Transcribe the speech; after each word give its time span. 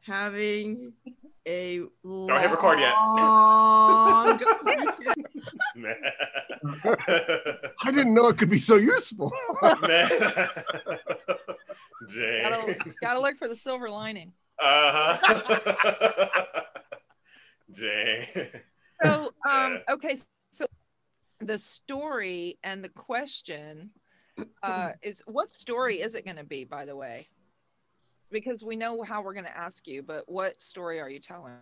having 0.00 0.92
a 1.46 1.80
Don't 2.04 2.40
hit 2.40 2.50
record 2.50 2.78
yet. 2.78 2.94
long 2.94 4.38
I 7.82 7.90
didn't 7.90 8.14
know 8.14 8.28
it 8.28 8.36
could 8.38 8.50
be 8.50 8.58
so 8.58 8.76
useful. 8.76 9.32
Jay. 12.08 12.42
Gotta, 12.42 12.94
gotta 13.00 13.20
look 13.20 13.38
for 13.38 13.48
the 13.48 13.56
silver 13.56 13.90
lining. 13.90 14.32
Uh-huh. 14.62 15.60
Jay. 17.72 18.26
So, 19.02 19.30
um, 19.48 19.80
okay, 19.88 20.16
so 20.50 20.66
the 21.40 21.58
story 21.58 22.58
and 22.62 22.84
the 22.84 22.88
question 22.88 23.90
uh, 24.62 24.92
is 25.02 25.22
what 25.26 25.50
story 25.50 26.00
is 26.00 26.14
it 26.14 26.24
going 26.24 26.36
to 26.36 26.44
be, 26.44 26.64
by 26.64 26.84
the 26.84 26.96
way? 26.96 27.26
Because 28.30 28.62
we 28.62 28.76
know 28.76 29.02
how 29.02 29.22
we're 29.22 29.34
going 29.34 29.44
to 29.44 29.56
ask 29.56 29.86
you, 29.86 30.02
but 30.02 30.28
what 30.28 30.60
story 30.60 31.00
are 31.00 31.10
you 31.10 31.18
telling? 31.18 31.52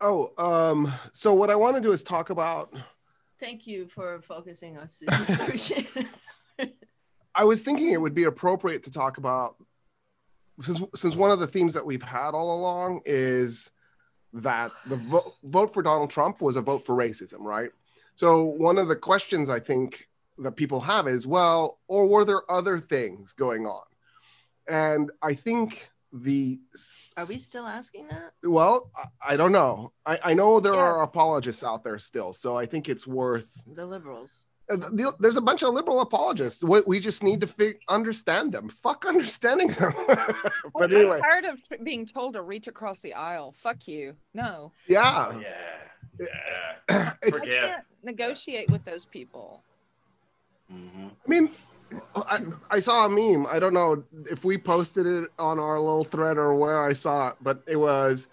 Oh, 0.00 0.32
um, 0.38 0.92
so 1.12 1.32
what 1.32 1.50
I 1.50 1.56
want 1.56 1.76
to 1.76 1.80
do 1.80 1.92
is 1.92 2.02
talk 2.02 2.30
about. 2.30 2.74
Thank 3.40 3.66
you 3.66 3.86
for 3.86 4.20
focusing 4.22 4.76
on 4.78 4.88
Susan. 4.88 6.08
I 7.34 7.44
was 7.44 7.62
thinking 7.62 7.90
it 7.90 8.00
would 8.00 8.14
be 8.14 8.24
appropriate 8.24 8.82
to 8.84 8.90
talk 8.90 9.18
about 9.18 9.56
since 10.60 10.80
since 10.94 11.16
one 11.16 11.30
of 11.30 11.40
the 11.40 11.46
themes 11.46 11.74
that 11.74 11.84
we've 11.84 12.02
had 12.02 12.30
all 12.30 12.58
along 12.58 13.00
is 13.04 13.72
that 14.32 14.72
the 14.86 14.96
vote, 14.96 15.34
vote 15.44 15.72
for 15.72 15.82
Donald 15.82 16.10
Trump 16.10 16.40
was 16.40 16.56
a 16.56 16.60
vote 16.60 16.84
for 16.84 16.94
racism, 16.94 17.40
right? 17.40 17.70
So 18.14 18.44
one 18.44 18.78
of 18.78 18.88
the 18.88 18.96
questions 18.96 19.48
I 19.48 19.58
think 19.58 20.08
that 20.38 20.52
people 20.52 20.80
have 20.80 21.06
is, 21.08 21.26
well, 21.26 21.78
or 21.88 22.06
were 22.06 22.24
there 22.24 22.50
other 22.50 22.78
things 22.78 23.32
going 23.32 23.66
on? 23.66 23.84
And 24.68 25.10
I 25.22 25.34
think 25.34 25.90
the 26.12 26.60
Are 27.16 27.26
we 27.26 27.38
still 27.38 27.66
asking 27.66 28.06
that? 28.08 28.32
well, 28.44 28.90
I, 28.96 29.34
I 29.34 29.36
don't 29.36 29.52
know. 29.52 29.92
I, 30.06 30.18
I 30.24 30.34
know 30.34 30.60
there 30.60 30.74
are 30.74 31.02
apologists 31.02 31.64
out 31.64 31.82
there 31.84 31.98
still, 31.98 32.32
so 32.32 32.56
I 32.56 32.66
think 32.66 32.88
it's 32.88 33.06
worth 33.06 33.50
The 33.74 33.84
liberals. 33.84 34.30
uh, 34.70 34.76
there's 35.18 35.36
a 35.36 35.40
bunch 35.42 35.62
of 35.64 35.74
liberal 35.74 36.00
apologists. 36.00 36.62
We, 36.64 36.80
we 36.86 37.00
just 37.00 37.22
need 37.22 37.40
to 37.42 37.46
fig- 37.48 37.80
understand 37.88 38.52
them. 38.52 38.68
Fuck 38.68 39.06
understanding 39.06 39.68
them. 39.68 39.92
but 40.74 40.94
I'm 40.94 41.20
tired 41.20 41.44
of 41.46 41.60
being 41.82 42.06
told 42.06 42.34
to 42.34 42.42
reach 42.42 42.68
across 42.68 43.00
the 43.00 43.14
aisle. 43.14 43.52
Fuck 43.52 43.88
you. 43.88 44.14
No. 44.32 44.70
yeah, 44.88 45.30
Oh, 45.32 45.40
yeah. 45.40 46.26
Yeah. 46.88 47.12
it's. 47.22 47.42
I 47.42 47.44
can't 47.44 47.84
negotiate 48.04 48.70
with 48.70 48.84
those 48.84 49.04
people. 49.04 49.62
Mhm. 50.72 51.10
I 51.10 51.28
mean, 51.28 51.50
I, 52.16 52.40
I 52.70 52.80
saw 52.80 53.06
a 53.06 53.08
meme. 53.08 53.46
I 53.46 53.58
don't 53.58 53.74
know 53.74 54.02
if 54.30 54.44
we 54.44 54.58
posted 54.58 55.06
it 55.06 55.30
on 55.38 55.58
our 55.58 55.78
little 55.80 56.04
thread 56.04 56.38
or 56.38 56.54
where 56.54 56.84
I 56.84 56.92
saw 56.92 57.28
it, 57.30 57.34
but 57.42 57.62
it 57.66 57.76
was 57.76 58.28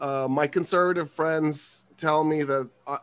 uh, 0.00 0.26
my 0.28 0.46
conservative 0.46 1.10
friends 1.10 1.86
tell 1.96 2.24
me 2.24 2.42
that 2.42 2.68
uh, 2.86 2.98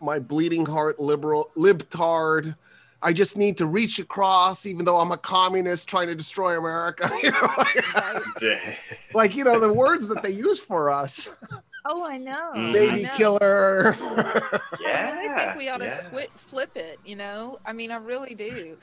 my 0.00 0.18
bleeding 0.18 0.66
heart 0.66 1.00
liberal 1.00 1.50
libtard. 1.56 2.56
I 3.02 3.12
just 3.12 3.36
need 3.36 3.56
to 3.58 3.66
reach 3.66 3.98
across, 3.98 4.64
even 4.66 4.84
though 4.84 4.98
I'm 4.98 5.12
a 5.12 5.18
communist 5.18 5.86
trying 5.86 6.08
to 6.08 6.14
destroy 6.14 6.56
America. 6.58 7.10
You 7.22 7.30
know, 7.30 7.48
like, 7.58 9.14
like 9.14 9.36
you 9.36 9.44
know 9.44 9.60
the 9.60 9.72
words 9.72 10.08
that 10.08 10.22
they 10.22 10.30
use 10.30 10.58
for 10.58 10.90
us. 10.90 11.36
Oh, 11.84 12.04
I 12.04 12.16
know. 12.16 12.52
Mm. 12.56 12.70
I 12.70 12.72
baby 12.72 13.02
know. 13.02 13.10
killer. 13.16 13.94
I 14.00 14.60
Yeah. 14.80 15.12
really 15.14 15.38
think 15.38 15.56
we 15.56 15.68
ought 15.68 15.78
to 15.78 15.84
yeah. 15.84 16.00
swi- 16.00 16.30
flip 16.36 16.76
it. 16.76 16.98
You 17.04 17.14
know, 17.16 17.58
I 17.64 17.72
mean, 17.72 17.92
I 17.92 17.96
really 17.96 18.34
do. 18.34 18.76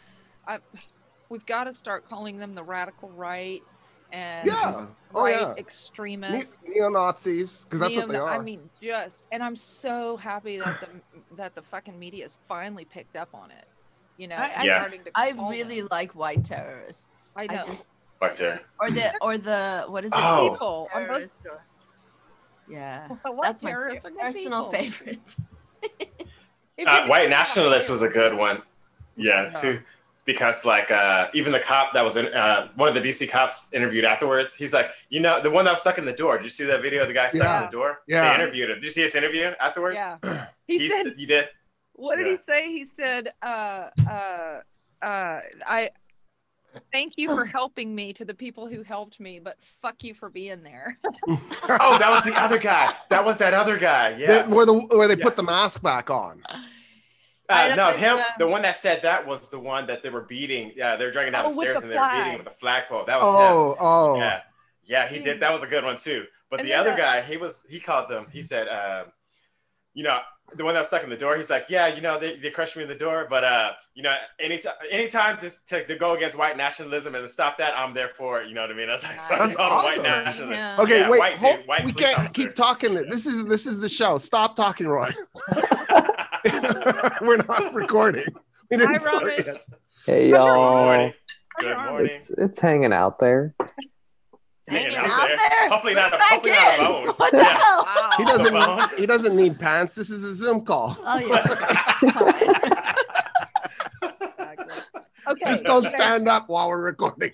I, 0.47 0.59
we've 1.30 1.45
got 1.45 1.66
to 1.66 1.73
start 1.73 2.08
calling 2.09 2.38
them 2.38 2.55
the 2.55 2.63
radical 2.63 3.09
right 3.11 3.61
and 4.11 4.45
yeah. 4.47 4.85
Oh 5.16 5.23
right 5.23 5.39
yeah. 5.41 5.53
Ne- 5.53 5.59
extremists. 5.59 6.59
Neo 6.67 6.89
Nazis, 6.89 7.66
because 7.66 7.80
that's 7.80 7.95
what 7.95 8.09
they 8.09 8.17
are. 8.17 8.30
I 8.30 8.39
mean, 8.39 8.69
just 8.81 9.25
and 9.31 9.41
I'm 9.44 9.55
so 9.55 10.17
happy 10.17 10.58
that 10.59 10.80
the 10.81 10.88
that 11.35 11.55
the 11.55 11.61
fucking 11.63 11.97
media 11.97 12.23
has 12.25 12.38
finally 12.47 12.85
picked 12.85 13.16
up 13.16 13.30
on 13.33 13.50
it. 13.52 13.66
You 14.17 14.28
know, 14.28 14.35
I- 14.35 14.63
Yeah. 14.63 14.84
to 14.88 15.00
I 15.16 15.29
really 15.31 15.79
them. 15.81 15.88
like 15.91 16.13
white 16.13 16.46
terrorists. 16.46 17.34
I 17.35 17.47
know. 17.47 17.63
just 17.66 17.88
What's 18.19 18.38
here? 18.40 18.62
or 18.79 18.91
the 18.91 19.13
or 19.22 19.38
the 19.38 19.85
what 19.88 20.06
is 20.06 20.13
it? 20.13 20.19
Oh. 20.19 20.51
People 20.51 20.67
on 20.67 21.01
both- 21.01 21.07
Terrorists 21.07 21.46
or- 21.47 21.62
yeah. 22.69 23.07
What 23.23 23.41
That's 23.41 23.63
my 23.63 23.72
terrorists 23.72 24.06
are 24.06 24.12
personal 24.12 24.66
people? 24.66 24.79
favorite. 24.79 25.35
Uh, 26.85 27.06
white 27.07 27.23
could- 27.23 27.29
nationalist 27.31 27.90
was 27.90 28.01
a 28.03 28.09
good 28.09 28.35
one. 28.35 28.62
Yeah, 29.16 29.44
Yeah. 29.44 29.50
too. 29.50 29.79
Because 30.25 30.63
like 30.63 30.89
uh, 30.89 31.28
even 31.34 31.51
the 31.51 31.59
cop 31.59 31.94
that 31.94 32.01
was 32.03 32.16
in 32.16 32.28
uh, 32.34 32.69
one 32.75 32.88
of 32.88 32.95
the 32.95 33.01
DC 33.01 33.29
cops 33.29 33.67
interviewed 33.73 34.06
afterwards, 34.06 34.56
he's 34.56 34.73
like, 34.73 34.89
you 35.09 35.19
know, 35.19 35.41
the 35.41 35.50
one 35.51 35.66
that 35.66 35.72
was 35.72 35.81
stuck 35.81 35.97
in 35.97 36.06
the 36.06 36.13
door. 36.13 36.38
Did 36.38 36.45
you 36.45 36.50
see 36.50 36.63
that 36.66 36.81
video 36.81 37.01
of 37.01 37.07
the 37.09 37.13
guy 37.13 37.28
stuck 37.28 37.44
Yeah. 37.44 37.57
in 37.59 37.66
the 37.66 37.72
door? 37.72 38.01
Yeah. 38.07 38.29
They 38.29 38.41
interviewed 38.41 38.69
him. 38.69 38.78
Did 38.78 38.84
you 38.85 38.89
see 38.91 39.01
his 39.01 39.16
interview 39.16 39.51
afterwards? 39.59 39.97
Yeah. 40.23 40.47
He 40.67 40.78
He 40.79 40.89
said, 40.89 41.07
s- 41.13 41.17
you 41.17 41.28
did. 41.28 41.50
what 41.94 42.16
did 42.16 42.28
Yeah. 42.28 42.35
he 42.38 42.41
say? 42.41 42.67
He 42.72 42.85
said, 42.85 43.34
uh, 43.41 43.89
uh, 44.09 44.61
uh, 45.01 45.41
I 45.67 45.89
thank 46.94 47.13
you 47.17 47.28
for 47.35 47.44
helping 47.59 47.94
me 47.94 48.13
to 48.13 48.23
the 48.23 48.34
people 48.34 48.66
who 48.67 48.81
helped 48.81 49.19
me, 49.19 49.40
but 49.40 49.57
fuck 49.81 50.01
you 50.05 50.13
for 50.13 50.29
being 50.29 50.63
there. 50.63 50.97
Oh, 51.69 51.97
that 51.97 52.09
was 52.09 52.23
the 52.23 52.34
other 52.40 52.57
guy. 52.59 52.94
That 53.09 53.23
was 53.25 53.38
that 53.40 53.53
other 53.53 53.78
guy. 53.78 54.13
They- 54.13 54.23
Yeah. 54.23 54.47
where 54.47 54.66
the 54.66 54.73
where 54.73 55.07
they 55.09 55.17
Yeah. 55.17 55.23
put 55.23 55.35
the 55.35 55.44
mask 55.44 55.81
back 55.81 56.09
on. 56.09 56.44
I 57.49 57.71
Uh, 57.71 57.75
no, 57.75 57.91
him. 57.91 58.17
uh, 58.19 58.23
The 58.37 58.47
one 58.47 58.61
that 58.61 58.75
said 58.77 59.01
that 59.03 59.25
was 59.27 59.49
the 59.49 59.59
one 59.59 59.85
that 59.87 60.01
they 60.01 60.09
were 60.09 60.21
beating. 60.21 60.71
Yeah, 60.75 60.95
they 60.95 61.05
were 61.05 61.11
dragging 61.11 61.33
down 61.33 61.45
Oh, 61.45 61.49
the 61.49 61.55
stairs 61.55 61.79
the 61.81 61.83
and 61.83 61.91
they 61.91 61.97
were 61.97 62.23
beating 62.23 62.37
with 62.39 62.47
a 62.47 62.51
flagpole. 62.51 63.05
That 63.05 63.19
was 63.19 63.29
him. 63.29 63.35
Oh, 63.35 63.75
oh. 63.79 64.15
Yeah, 64.17 64.41
yeah, 64.85 65.07
he 65.07 65.19
did. 65.19 65.39
That 65.41 65.51
was 65.51 65.61
a 65.63 65.67
good 65.67 65.83
one 65.83 65.97
too. 65.97 66.25
But 66.49 66.59
And 66.61 66.69
the 66.69 66.73
other 66.73 66.93
uh, 66.93 66.97
guy, 66.97 67.21
he 67.21 67.37
was 67.37 67.65
he 67.69 67.79
called 67.79 68.09
them. 68.09 68.27
He 68.31 68.43
said, 68.43 68.67
um, 68.67 69.07
you 69.93 70.03
know, 70.03 70.19
the 70.55 70.63
one 70.63 70.73
that 70.75 70.81
was 70.81 70.87
stuck 70.87 71.03
in 71.03 71.09
the 71.09 71.17
door. 71.17 71.35
He's 71.35 71.49
like, 71.49 71.65
yeah, 71.69 71.87
you 71.87 72.01
know, 72.01 72.19
they, 72.19 72.35
they 72.37 72.51
crushed 72.51 72.75
me 72.77 72.83
in 72.83 72.89
the 72.89 72.95
door, 72.95 73.25
but 73.29 73.43
uh, 73.43 73.71
you 73.95 74.03
know, 74.03 74.15
anytime 74.39 74.73
anytime 74.91 75.37
to, 75.39 75.49
to 75.67 75.83
to 75.85 75.95
go 75.95 76.13
against 76.15 76.37
white 76.37 76.55
nationalism 76.57 77.15
and 77.15 77.23
to 77.23 77.27
stop 77.29 77.57
that, 77.57 77.75
I'm 77.77 77.93
there 77.93 78.07
for 78.09 78.41
it. 78.41 78.47
You 78.49 78.53
know 78.55 78.61
what 78.61 78.71
I 78.71 78.73
mean? 78.75 78.89
I 78.89 78.93
was 78.93 79.03
like, 79.03 79.21
so 79.21 79.35
That's 79.35 79.51
it's 79.51 79.55
all 79.57 79.71
a 79.71 79.83
white 79.83 79.99
awesome. 79.99 80.03
nationalist. 80.03 80.59
Yeah. 80.63 80.81
Okay, 80.81 80.99
Yeah, 80.99 81.09
wait. 81.09 81.19
white 81.19 81.37
hold- 81.37 81.57
dude, 81.57 81.67
white 81.67 81.85
we 81.85 81.93
can't 81.93 82.19
officer. 82.19 82.33
keep 82.33 82.55
talking. 82.55 82.93
This 82.93 83.25
is 83.25 83.45
this 83.45 83.65
is 83.65 83.79
the 83.79 83.89
show. 83.89 84.17
Stop 84.17 84.55
talking, 84.55 84.87
Roy. 84.87 85.09
We're 87.22 87.38
not 87.38 87.74
recording. 87.74 88.25
We 88.72 88.78
didn't 88.78 88.96
Hi, 88.96 89.01
start 89.01 89.24
Ramesh. 89.24 89.46
yet. 89.46 89.66
Hey 90.06 90.29
y'all, 90.29 90.85
morning. 90.85 91.13
Good 91.59 91.78
morning. 91.78 92.12
it's 92.13 92.29
it's 92.31 92.59
hanging 92.59 92.94
out 92.94 93.19
there. 93.19 93.53
Hanging 94.68 94.91
Hanging 94.91 94.97
out 94.97 95.09
out 95.22 95.28
there. 95.28 95.38
there. 95.38 95.69
Hopefully 95.69 95.94
not 95.94 96.13
a- 96.13 96.18
hopefully 96.23 96.52
not 96.53 96.79
a 96.79 96.81
in. 96.81 96.88
bone. 96.88 97.07
What 97.18 97.31
the 97.31 97.38
Yeah. 97.38 97.57
hell? 97.57 97.88
He 98.18 98.25
doesn't. 98.25 98.53
Phone. 98.53 98.90
He 98.97 99.06
doesn't 99.06 99.35
need 99.35 99.59
pants. 99.59 99.96
This 99.96 100.09
is 100.09 100.23
a 100.23 100.34
Zoom 100.34 100.63
call. 100.66 100.97
Oh 101.03 101.19
yeah. 101.19 102.79
Okay. 105.25 105.46
Just 105.46 105.63
don't 105.63 105.84
guys, 105.84 105.91
stand 105.94 106.28
up 106.28 106.50
while 106.50 106.68
we're 106.68 106.81
recording. 106.84 107.31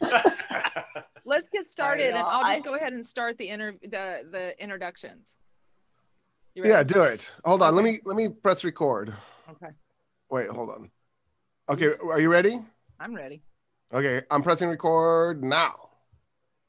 Let's 1.25 1.50
get 1.50 1.68
started, 1.68 2.09
and 2.09 2.18
y'all. 2.18 2.28
I'll 2.28 2.53
just 2.53 2.62
I- 2.63 2.69
go 2.69 2.75
ahead 2.75 2.94
and 2.94 3.03
start 3.06 3.39
the 3.39 3.50
inter 3.50 3.73
the 3.81 4.22
the 4.29 4.53
introductions. 4.63 5.28
You 6.59 6.71
Yeah, 6.71 6.83
do 6.83 7.03
it. 7.03 7.31
Hold 7.45 7.61
on. 7.61 7.73
Let 7.73 7.85
me 7.85 8.01
let 8.03 8.17
me 8.17 8.27
press 8.27 8.65
record. 8.65 9.13
Okay, 9.49 9.71
Wait, 10.29 10.49
hold 10.49 10.69
on. 10.69 10.91
Okay, 11.69 11.93
are 12.03 12.19
you 12.19 12.27
ready? 12.27 12.59
I'm 12.99 13.15
ready. 13.15 13.41
Okay, 13.93 14.23
I'm 14.29 14.43
pressing 14.43 14.67
record 14.67 15.41
now. 15.41 15.89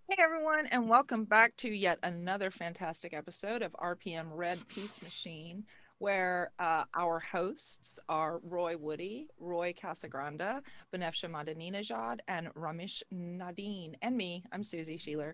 Hey 0.08 0.22
everyone, 0.22 0.66
and 0.66 0.88
welcome 0.88 1.24
back 1.24 1.56
to 1.56 1.68
yet 1.68 1.98
another 2.04 2.52
fantastic 2.52 3.12
episode 3.12 3.62
of 3.62 3.72
RPM 3.72 4.28
Red 4.30 4.60
Peace 4.68 5.02
Machine, 5.02 5.64
where 5.98 6.52
uh, 6.60 6.84
our 6.94 7.18
hosts 7.18 7.98
are 8.08 8.38
Roy 8.44 8.76
Woody, 8.76 9.26
Roy 9.40 9.72
Casagranda, 9.72 10.60
Benefsha 10.94 11.28
Madinejad, 11.28 12.20
and 12.28 12.54
Ramesh 12.54 13.02
Nadine, 13.10 13.96
and 14.02 14.16
me. 14.16 14.44
I'm 14.52 14.62
Susie 14.62 14.98
Sheeler, 14.98 15.32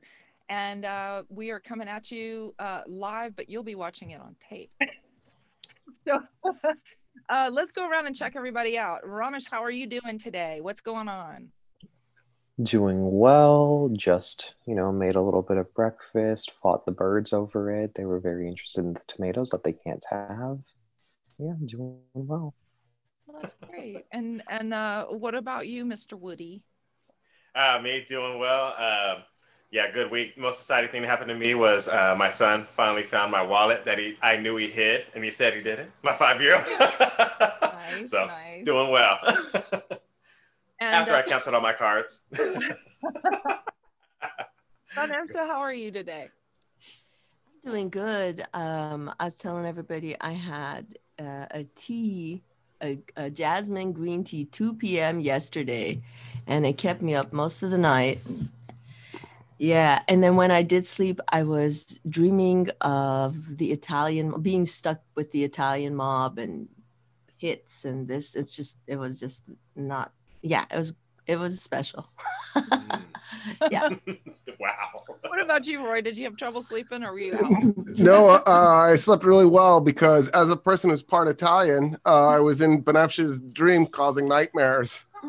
and 0.49 0.85
uh, 0.85 1.23
we 1.29 1.51
are 1.51 1.61
coming 1.61 1.89
at 1.89 2.11
you 2.11 2.55
uh, 2.59 2.83
live, 2.87 3.35
but 3.37 3.49
you'll 3.49 3.63
be 3.63 3.75
watching 3.75 4.11
it 4.11 4.21
on 4.21 4.37
tape. 4.49 4.71
so. 6.07 6.21
Uh, 7.29 7.49
let's 7.53 7.73
go 7.73 7.89
around 7.89 8.07
and 8.07 8.15
check 8.15 8.35
everybody 8.37 8.79
out. 8.79 9.03
Ramesh, 9.03 9.51
how 9.51 9.63
are 9.63 9.71
you 9.71 9.87
doing 9.87 10.19
today? 10.19 10.61
What's 10.61 10.81
going 10.81 11.09
on? 11.09 11.49
Doing 12.63 13.19
well. 13.19 13.91
Just 13.93 14.55
you 14.67 14.75
know, 14.75 14.93
made 14.93 15.17
a 15.17 15.21
little 15.21 15.43
bit 15.43 15.57
of 15.57 15.73
breakfast. 15.75 16.53
Fought 16.63 16.87
the 16.87 16.93
birds 16.93 17.33
over 17.33 17.71
it. 17.71 17.95
They 17.95 18.05
were 18.05 18.21
very 18.21 18.49
interested 18.49 18.85
in 18.85 18.95
the 18.95 19.03
tomatoes 19.09 19.51
that 19.51 19.65
they 19.65 19.73
can't 19.73 20.05
have. 20.11 20.59
Yeah, 21.39 21.55
doing 21.65 21.99
well. 22.15 22.55
Well, 23.27 23.41
that's 23.43 23.55
great. 23.69 24.05
And 24.13 24.43
and 24.49 24.73
uh, 24.73 25.07
what 25.07 25.35
about 25.35 25.67
you, 25.67 25.85
Mr. 25.85 26.15
Woody? 26.15 26.63
Uh, 27.55 27.81
me 27.83 28.05
doing 28.07 28.39
well. 28.39 28.75
Yeah, 29.77 29.91
good 29.91 30.11
week. 30.11 30.39
Most 30.39 30.59
exciting 30.61 30.89
thing 30.89 31.03
that 31.03 31.09
happened 31.09 31.29
to 31.29 31.35
me 31.35 31.55
was 31.55 31.87
uh, 31.87 32.15
my 32.17 32.31
son 32.31 32.65
finally 32.65 33.03
found 33.03 33.31
my 33.31 33.43
wallet 33.43 33.85
that 33.85 33.99
he 33.99 34.17
I 34.23 34.39
knew 34.39 34.57
he 34.57 34.69
hid, 34.69 35.05
and 35.15 35.23
he 35.23 35.31
said 35.31 35.53
he 35.53 35.61
didn't. 35.61 35.91
My 36.03 36.15
five 36.15 36.41
year 36.41 36.55
old. 36.55 36.65
Nice, 37.99 38.11
so 38.11 38.25
nice. 38.25 38.65
doing 38.65 38.91
well. 38.91 39.19
And 40.81 40.95
After 40.95 41.15
uh, 41.15 41.19
I 41.19 41.23
canceled 41.23 41.55
all 41.55 41.61
my 41.61 41.75
cards. 41.75 42.25
Vanessa, 44.95 45.47
how 45.47 45.61
are 45.61 45.75
you 45.75 45.91
today? 45.91 46.31
I'm 47.65 47.71
doing 47.71 47.91
good. 47.91 48.47
Um, 48.55 49.13
I 49.21 49.25
was 49.25 49.37
telling 49.37 49.67
everybody 49.67 50.17
I 50.23 50.33
had 50.33 50.87
uh, 51.19 51.47
a 51.51 51.65
tea, 51.77 52.43
a, 52.83 52.99
a 53.17 53.29
jasmine 53.29 53.93
green 53.93 54.25
tea, 54.25 54.47
2 54.47 54.73
p.m. 54.73 55.21
yesterday, 55.21 56.01
and 56.47 56.65
it 56.65 56.79
kept 56.79 57.03
me 57.03 57.15
up 57.15 57.35
most 57.35 57.63
of 57.63 57.71
the 57.71 57.79
night. 57.79 58.21
Yeah, 59.59 60.03
and 60.07 60.23
then 60.23 60.37
when 60.37 60.51
I 60.51 60.63
did 60.63 60.85
sleep, 60.85 61.19
I 61.29 61.43
was 61.43 62.01
dreaming 62.09 62.69
of 62.83 63.57
the 63.57 63.73
Italian, 63.73 64.41
being 64.43 64.67
stuck 64.67 65.01
with 65.15 65.31
the 65.31 65.45
Italian 65.45 65.95
mob 65.95 66.39
and 66.39 66.69
hits 67.39 67.85
and 67.85 68.07
this. 68.07 68.35
It's 68.35 68.55
just, 68.55 68.81
it 68.87 68.97
was 68.97 69.19
just 69.19 69.49
not. 69.75 70.13
Yeah, 70.43 70.67
it 70.71 70.77
was, 70.77 70.93
it 71.27 71.37
was 71.37 71.61
special. 71.61 72.09
Mm. 72.57 73.03
yeah. 73.71 73.89
wow. 74.61 75.05
What 75.27 75.41
about 75.43 75.67
you, 75.67 75.85
Roy? 75.85 76.01
Did 76.01 76.17
you 76.17 76.25
have 76.25 76.37
trouble 76.37 76.63
sleeping 76.63 77.03
or 77.05 77.13
were 77.13 77.19
you 77.21 77.75
no, 77.99 78.31
uh, 78.31 78.43
I 78.47 78.97
slept 78.97 79.25
really 79.25 79.47
well 79.47 79.81
because 79.81 80.29
as 80.31 80.51
a 80.51 80.57
person 80.57 80.91
who's 80.91 81.03
part 81.03 81.29
Italian, 81.29 81.97
uh, 82.07 82.29
I 82.29 82.39
was 82.41 82.61
in 82.61 82.81
Benefsh's 82.81 83.41
dream 83.53 83.87
causing 83.87 84.27
nightmares. 84.29 85.07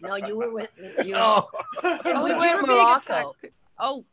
no, 0.00 0.16
you 0.16 0.36
were 0.36 0.52
with 0.52 0.70
me. 0.78 1.08
You 1.08 1.14
were- 1.14 1.20
Oh. 1.20 1.48
And 2.04 2.22
we 2.22 2.34
were 2.34 2.46
in 2.58 2.62
Morocco. 2.62 3.34
Oh, 3.78 4.04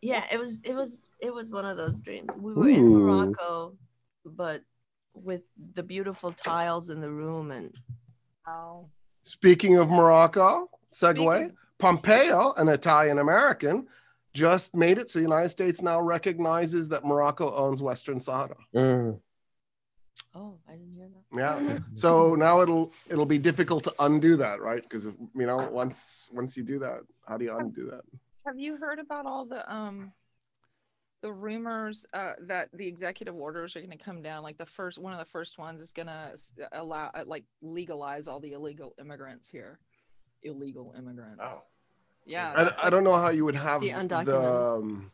Yeah, 0.00 0.24
it 0.32 0.38
was 0.38 0.60
it 0.64 0.74
was 0.74 1.02
it 1.20 1.32
was 1.32 1.50
one 1.50 1.64
of 1.64 1.76
those 1.76 2.00
dreams. 2.00 2.28
We 2.36 2.52
were 2.54 2.68
in 2.68 2.88
Morocco, 2.88 3.74
but 4.24 4.62
with 5.14 5.46
the 5.74 5.82
beautiful 5.82 6.32
tiles 6.32 6.88
in 6.90 7.00
the 7.00 7.10
room 7.10 7.50
and 7.50 7.74
wow. 8.46 8.86
Speaking 9.22 9.76
of 9.76 9.88
Morocco, 9.90 10.68
segue, 10.90 11.36
Speaking- 11.36 11.56
Pompeo, 11.78 12.52
an 12.58 12.68
Italian 12.68 13.18
American, 13.18 13.86
just 14.34 14.74
made 14.74 14.98
it 14.98 15.10
so 15.10 15.18
the 15.18 15.24
United 15.24 15.48
States 15.50 15.82
now 15.82 16.00
recognizes 16.00 16.88
that 16.88 17.04
Morocco 17.04 17.54
owns 17.54 17.82
Western 17.82 18.18
Sahara. 18.18 18.56
Mm. 18.74 19.20
oh, 20.34 20.58
I 20.68 20.72
didn't 20.72 20.94
hear 20.94 21.08
that. 21.08 21.62
Yeah. 21.62 21.78
So 21.94 22.34
now 22.34 22.60
it'll 22.60 22.92
it'll 23.10 23.26
be 23.26 23.38
difficult 23.38 23.84
to 23.84 23.94
undo 23.98 24.36
that, 24.36 24.60
right? 24.60 24.82
Because 24.82 25.06
you 25.06 25.46
know, 25.46 25.56
once 25.70 26.28
once 26.32 26.56
you 26.56 26.62
do 26.62 26.78
that, 26.78 27.00
how 27.26 27.36
do 27.36 27.44
you 27.44 27.56
undo 27.56 27.86
that? 27.90 28.02
Have 28.46 28.58
you 28.58 28.76
heard 28.76 28.98
about 28.98 29.26
all 29.26 29.44
the 29.44 29.70
um 29.72 30.12
the 31.22 31.32
rumors 31.32 32.04
uh, 32.12 32.32
that 32.42 32.68
the 32.74 32.86
executive 32.86 33.34
orders 33.34 33.74
are 33.76 33.80
going 33.80 33.96
to 33.96 34.04
come 34.04 34.22
down? 34.22 34.42
Like 34.42 34.58
the 34.58 34.66
first 34.66 34.98
one 34.98 35.12
of 35.12 35.18
the 35.18 35.24
first 35.24 35.56
ones 35.58 35.80
is 35.80 35.92
going 35.92 36.08
to 36.08 36.32
allow 36.72 37.10
uh, 37.14 37.24
like 37.26 37.44
legalize 37.62 38.26
all 38.26 38.40
the 38.40 38.52
illegal 38.52 38.94
immigrants 39.00 39.48
here. 39.48 39.78
Illegal 40.42 40.94
immigrants. 40.98 41.40
Oh. 41.44 41.62
Yeah. 42.26 42.52
I, 42.56 42.64
that's 42.64 42.84
I 42.84 42.90
don't 42.90 43.04
know 43.04 43.14
how 43.16 43.30
you 43.30 43.44
would 43.44 43.54
have 43.54 43.80
The 43.80 43.92
the, 44.24 44.38
um, 44.40 45.10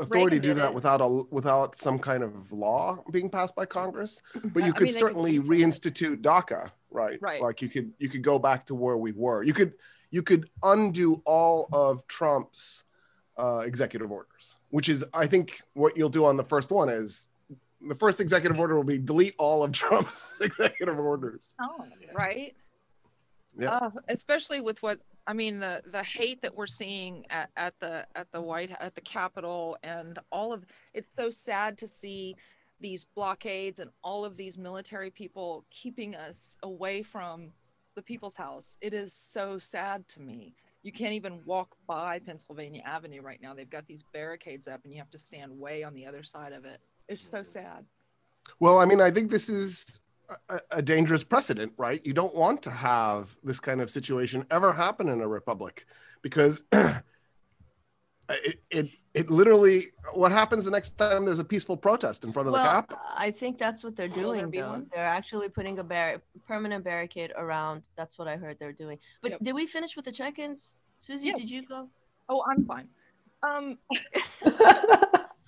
authority 0.00 0.38
to 0.38 0.42
do 0.48 0.54
that 0.54 0.70
it. 0.70 0.74
without 0.74 1.00
a 1.00 1.06
without 1.06 1.76
some 1.76 1.98
kind 1.98 2.22
of 2.22 2.50
law 2.52 3.02
being 3.10 3.30
passed 3.30 3.54
by 3.54 3.66
Congress. 3.66 4.20
But 4.52 4.62
I- 4.62 4.66
you 4.66 4.72
I 4.72 4.76
could 4.76 4.84
mean, 4.86 4.94
they 4.94 5.00
could 5.00 5.06
certainly 5.08 5.32
change 5.38 5.46
it. 5.48 5.50
reinstitute 5.94 6.22
DACA, 6.22 6.70
right? 6.90 7.18
Right. 7.20 7.40
Like 7.42 7.62
you 7.62 7.68
could 7.68 7.92
you 7.98 8.08
could 8.08 8.22
go 8.22 8.38
back 8.38 8.66
to 8.66 8.74
where 8.74 8.96
we 8.96 9.12
were. 9.12 9.42
You 9.42 9.54
could 9.54 9.74
you 10.10 10.22
could 10.22 10.48
undo 10.62 11.22
all 11.24 11.68
of 11.72 12.06
Trump's 12.06 12.84
uh, 13.38 13.58
executive 13.58 14.10
orders, 14.10 14.58
which 14.70 14.88
is 14.88 15.04
I 15.12 15.26
think 15.26 15.62
what 15.74 15.96
you'll 15.96 16.08
do 16.08 16.24
on 16.24 16.36
the 16.36 16.44
first 16.44 16.70
one 16.70 16.88
is 16.88 17.28
the 17.86 17.94
first 17.94 18.20
executive 18.20 18.58
order 18.58 18.76
will 18.76 18.84
be 18.84 18.98
delete 18.98 19.34
all 19.38 19.64
of 19.64 19.72
Trump's 19.80 20.40
executive 20.40 20.98
orders. 20.98 21.54
Oh, 21.60 21.84
right. 22.14 22.54
Yeah. 23.58 23.70
Uh, 23.70 23.90
especially 24.08 24.60
with 24.60 24.82
what 24.82 24.98
I 25.26 25.32
mean, 25.32 25.60
the 25.60 25.82
the 25.90 26.02
hate 26.02 26.42
that 26.42 26.54
we're 26.54 26.66
seeing 26.66 27.26
at, 27.30 27.50
at 27.56 27.74
the 27.80 28.06
at 28.14 28.30
the 28.32 28.40
White 28.40 28.70
at 28.80 28.94
the 28.94 29.00
Capitol 29.00 29.76
and 29.82 30.18
all 30.30 30.52
of 30.52 30.64
it's 30.94 31.14
so 31.14 31.30
sad 31.30 31.78
to 31.78 31.88
see 31.88 32.36
these 32.80 33.04
blockades 33.14 33.78
and 33.78 33.90
all 34.02 34.24
of 34.24 34.36
these 34.36 34.58
military 34.58 35.10
people 35.10 35.64
keeping 35.70 36.16
us 36.16 36.56
away 36.62 37.02
from 37.02 37.52
the 37.94 38.02
people's 38.02 38.34
house. 38.34 38.76
It 38.80 38.92
is 38.92 39.12
so 39.12 39.58
sad 39.58 40.08
to 40.08 40.20
me. 40.20 40.54
You 40.82 40.92
can't 40.92 41.12
even 41.12 41.40
walk 41.44 41.76
by 41.86 42.18
Pennsylvania 42.18 42.82
Avenue 42.84 43.22
right 43.22 43.40
now. 43.40 43.54
They've 43.54 43.70
got 43.70 43.86
these 43.86 44.04
barricades 44.12 44.66
up 44.66 44.80
and 44.84 44.92
you 44.92 44.98
have 44.98 45.10
to 45.10 45.18
stand 45.18 45.56
way 45.58 45.84
on 45.84 45.94
the 45.94 46.06
other 46.06 46.22
side 46.22 46.52
of 46.52 46.64
it. 46.64 46.80
It's 47.08 47.22
so 47.22 47.38
mm-hmm. 47.38 47.50
sad. 47.50 47.84
Well, 48.58 48.78
I 48.78 48.84
mean, 48.84 49.00
I 49.00 49.10
think 49.10 49.30
this 49.30 49.48
is 49.48 50.00
a, 50.48 50.58
a 50.72 50.82
dangerous 50.82 51.22
precedent, 51.22 51.72
right? 51.76 52.04
You 52.04 52.12
don't 52.12 52.34
want 52.34 52.62
to 52.62 52.70
have 52.70 53.36
this 53.44 53.60
kind 53.60 53.80
of 53.80 53.90
situation 53.90 54.44
ever 54.50 54.72
happen 54.72 55.08
in 55.08 55.20
a 55.20 55.28
republic 55.28 55.86
because 56.22 56.64
it, 58.28 58.60
it 58.70 58.88
it 59.14 59.30
literally 59.30 59.88
what 60.14 60.32
happens 60.32 60.64
the 60.64 60.70
next 60.70 60.96
time 60.96 61.24
there's 61.24 61.38
a 61.38 61.44
peaceful 61.44 61.76
protest 61.76 62.24
in 62.24 62.32
front 62.32 62.48
of 62.48 62.52
the 62.54 62.58
Well, 62.58 62.70
Capitol. 62.72 63.02
I 63.14 63.30
think 63.30 63.58
that's 63.58 63.84
what 63.84 63.96
they're 63.96 64.08
doing 64.08 64.48
be 64.50 64.60
though. 64.60 64.84
They're 64.94 65.04
actually 65.04 65.48
putting 65.48 65.78
a 65.78 65.84
bar- 65.84 66.22
permanent 66.46 66.84
barricade 66.84 67.32
around. 67.36 67.82
That's 67.96 68.18
what 68.18 68.28
I 68.28 68.36
heard 68.36 68.58
they're 68.58 68.72
doing. 68.72 68.98
But 69.20 69.32
Yep. 69.32 69.40
did 69.42 69.54
we 69.54 69.66
finish 69.66 69.96
with 69.96 70.04
the 70.04 70.12
check-ins? 70.12 70.80
Susie, 70.96 71.28
Yeah. 71.28 71.34
did 71.34 71.50
you 71.50 71.62
go? 71.66 71.88
Oh, 72.28 72.42
I'm 72.48 72.64
fine. 72.64 72.88
Um, 73.42 73.78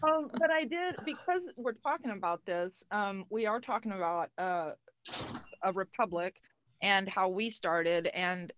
um, 0.03 0.31
but 0.39 0.51
I 0.51 0.65
did 0.65 0.97
because 1.05 1.43
we're 1.57 1.73
talking 1.73 2.11
about 2.11 2.45
this. 2.45 2.85
Um, 2.91 3.25
we 3.31 3.47
are 3.47 3.61
talking 3.61 3.93
about 3.93 4.31
uh, 4.37 4.73
a 5.63 5.73
republic 5.73 6.41
and 6.83 7.09
how 7.09 7.29
we 7.29 7.51
started, 7.51 8.09
and 8.09 8.53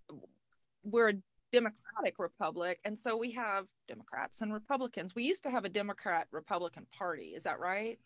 we're 0.85 1.11
a 1.11 1.15
democratic 1.53 2.19
republic, 2.19 2.79
and 2.85 2.99
so 2.99 3.17
we 3.17 3.33
have 3.33 3.67
Democrats 3.89 4.41
and 4.41 4.53
Republicans. 4.53 5.15
We 5.15 5.25
used 5.25 5.43
to 5.45 5.51
have 5.51 5.65
a 5.65 5.69
Democrat 5.71 6.27
Republican 6.33 6.87
Party. 6.97 7.35
Is 7.37 7.45
that 7.45 7.61
right? 7.61 7.99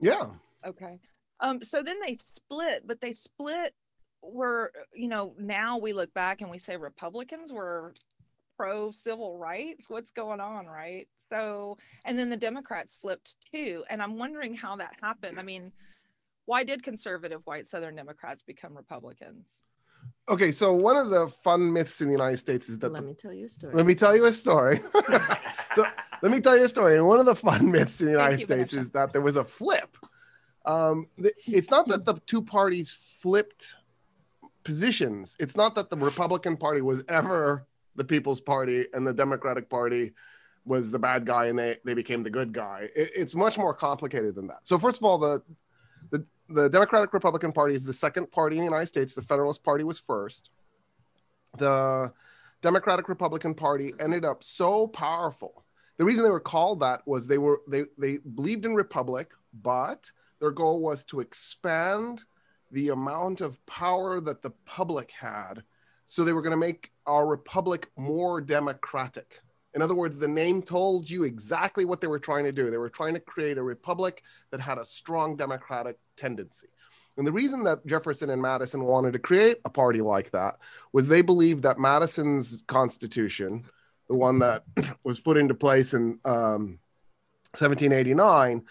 Yeah. 0.00 0.26
Okay. 0.66 0.98
Um, 1.40 1.62
so 1.62 1.82
then 1.82 1.98
they 2.04 2.14
split, 2.14 2.86
but 2.86 3.00
they 3.00 3.12
split 3.12 3.74
were, 4.22 4.72
you 4.94 5.08
know, 5.08 5.34
now 5.38 5.78
we 5.78 5.92
look 5.92 6.12
back 6.14 6.40
and 6.40 6.50
we 6.50 6.58
say 6.58 6.76
Republicans 6.76 7.52
were 7.52 7.94
pro 8.56 8.90
civil 8.90 9.38
rights. 9.38 9.88
What's 9.88 10.10
going 10.10 10.40
on, 10.40 10.66
right? 10.66 11.08
So, 11.30 11.76
and 12.04 12.18
then 12.18 12.30
the 12.30 12.36
Democrats 12.36 12.96
flipped 13.00 13.36
too. 13.52 13.84
And 13.90 14.02
I'm 14.02 14.18
wondering 14.18 14.54
how 14.54 14.76
that 14.76 14.94
happened. 15.02 15.38
I 15.38 15.42
mean, 15.42 15.72
why 16.46 16.64
did 16.64 16.82
conservative 16.82 17.42
white 17.44 17.66
Southern 17.66 17.96
Democrats 17.96 18.42
become 18.42 18.76
Republicans? 18.76 19.52
Okay, 20.28 20.50
so 20.52 20.72
one 20.72 20.96
of 20.96 21.10
the 21.10 21.28
fun 21.44 21.72
myths 21.72 22.00
in 22.00 22.08
the 22.08 22.12
United 22.12 22.38
States 22.38 22.68
is 22.68 22.78
that 22.80 22.92
Let 22.92 23.02
the- 23.02 23.08
me 23.08 23.14
tell 23.14 23.32
you 23.32 23.46
a 23.46 23.48
story. 23.48 23.74
let 23.74 23.86
me 23.86 23.94
tell 23.94 24.16
you 24.16 24.24
a 24.26 24.32
story. 24.32 24.80
so 25.74 25.84
let 26.22 26.32
me 26.32 26.40
tell 26.40 26.56
you 26.56 26.64
a 26.64 26.68
story. 26.68 26.96
And 26.96 27.06
one 27.06 27.20
of 27.20 27.26
the 27.26 27.34
fun 27.36 27.70
myths 27.74 28.00
in 28.00 28.06
the 28.06 28.12
United 28.12 28.40
States 28.40 28.72
is 28.74 28.90
that 28.90 29.12
there 29.12 29.22
was 29.22 29.36
a 29.36 29.44
flip. 29.44 29.96
Um, 30.64 31.06
it's 31.46 31.70
not 31.70 31.86
that 31.88 32.04
the 32.04 32.14
two 32.26 32.42
parties 32.42 32.90
flipped 33.20 33.76
positions. 34.64 35.36
It's 35.38 35.56
not 35.56 35.74
that 35.76 35.90
the 35.90 35.96
Republican 35.96 36.56
Party 36.56 36.80
was 36.80 37.04
ever 37.08 37.66
the 37.94 38.04
People's 38.04 38.40
Party 38.40 38.86
and 38.92 39.06
the 39.06 39.12
Democratic 39.14 39.70
Party 39.70 40.12
was 40.64 40.90
the 40.90 40.98
bad 40.98 41.24
guy 41.24 41.46
and 41.46 41.56
they, 41.58 41.76
they 41.84 41.94
became 41.94 42.24
the 42.24 42.30
good 42.30 42.52
guy. 42.52 42.88
It- 42.96 43.12
it's 43.14 43.34
much 43.34 43.56
more 43.56 43.72
complicated 43.72 44.34
than 44.34 44.48
that. 44.48 44.66
So 44.66 44.78
first 44.78 44.98
of 44.98 45.04
all, 45.04 45.18
the, 45.18 45.42
the 46.10 46.24
the 46.48 46.68
Democratic 46.68 47.12
Republican 47.12 47.52
Party 47.52 47.74
is 47.74 47.84
the 47.84 47.92
second 47.92 48.30
party 48.30 48.56
in 48.56 48.60
the 48.60 48.70
United 48.70 48.86
States. 48.86 49.14
The 49.14 49.22
Federalist 49.22 49.64
Party 49.64 49.84
was 49.84 49.98
first. 49.98 50.50
The 51.58 52.12
Democratic 52.62 53.08
Republican 53.08 53.54
Party 53.54 53.92
ended 53.98 54.24
up 54.24 54.44
so 54.44 54.86
powerful. 54.86 55.64
The 55.98 56.04
reason 56.04 56.24
they 56.24 56.30
were 56.30 56.40
called 56.40 56.80
that 56.80 57.06
was 57.06 57.26
they 57.26 57.38
were 57.38 57.62
they 57.68 57.84
they 57.98 58.18
believed 58.18 58.64
in 58.64 58.74
republic, 58.74 59.32
but 59.62 60.10
their 60.40 60.50
goal 60.50 60.80
was 60.80 61.04
to 61.06 61.20
expand 61.20 62.22
the 62.70 62.90
amount 62.90 63.40
of 63.40 63.64
power 63.66 64.20
that 64.20 64.42
the 64.42 64.50
public 64.66 65.10
had. 65.10 65.62
So 66.04 66.22
they 66.22 66.32
were 66.32 66.42
going 66.42 66.52
to 66.52 66.56
make 66.56 66.92
our 67.06 67.26
republic 67.26 67.90
more 67.96 68.40
democratic. 68.40 69.40
In 69.76 69.82
other 69.82 69.94
words, 69.94 70.18
the 70.18 70.26
name 70.26 70.62
told 70.62 71.08
you 71.08 71.24
exactly 71.24 71.84
what 71.84 72.00
they 72.00 72.06
were 72.06 72.18
trying 72.18 72.44
to 72.44 72.50
do. 72.50 72.70
They 72.70 72.78
were 72.78 72.88
trying 72.88 73.12
to 73.12 73.20
create 73.20 73.58
a 73.58 73.62
republic 73.62 74.22
that 74.50 74.58
had 74.58 74.78
a 74.78 74.84
strong 74.86 75.36
democratic 75.36 75.98
tendency. 76.16 76.68
And 77.18 77.26
the 77.26 77.32
reason 77.32 77.62
that 77.64 77.86
Jefferson 77.86 78.30
and 78.30 78.40
Madison 78.40 78.84
wanted 78.84 79.12
to 79.12 79.18
create 79.18 79.58
a 79.66 79.70
party 79.70 80.00
like 80.00 80.30
that 80.30 80.56
was 80.94 81.06
they 81.06 81.20
believed 81.20 81.62
that 81.64 81.78
Madison's 81.78 82.64
constitution, 82.66 83.66
the 84.08 84.14
one 84.14 84.38
that 84.38 84.64
was 85.04 85.20
put 85.20 85.36
into 85.36 85.54
place 85.54 85.92
in 85.92 86.20
um, 86.24 86.78
1789, 87.52 88.62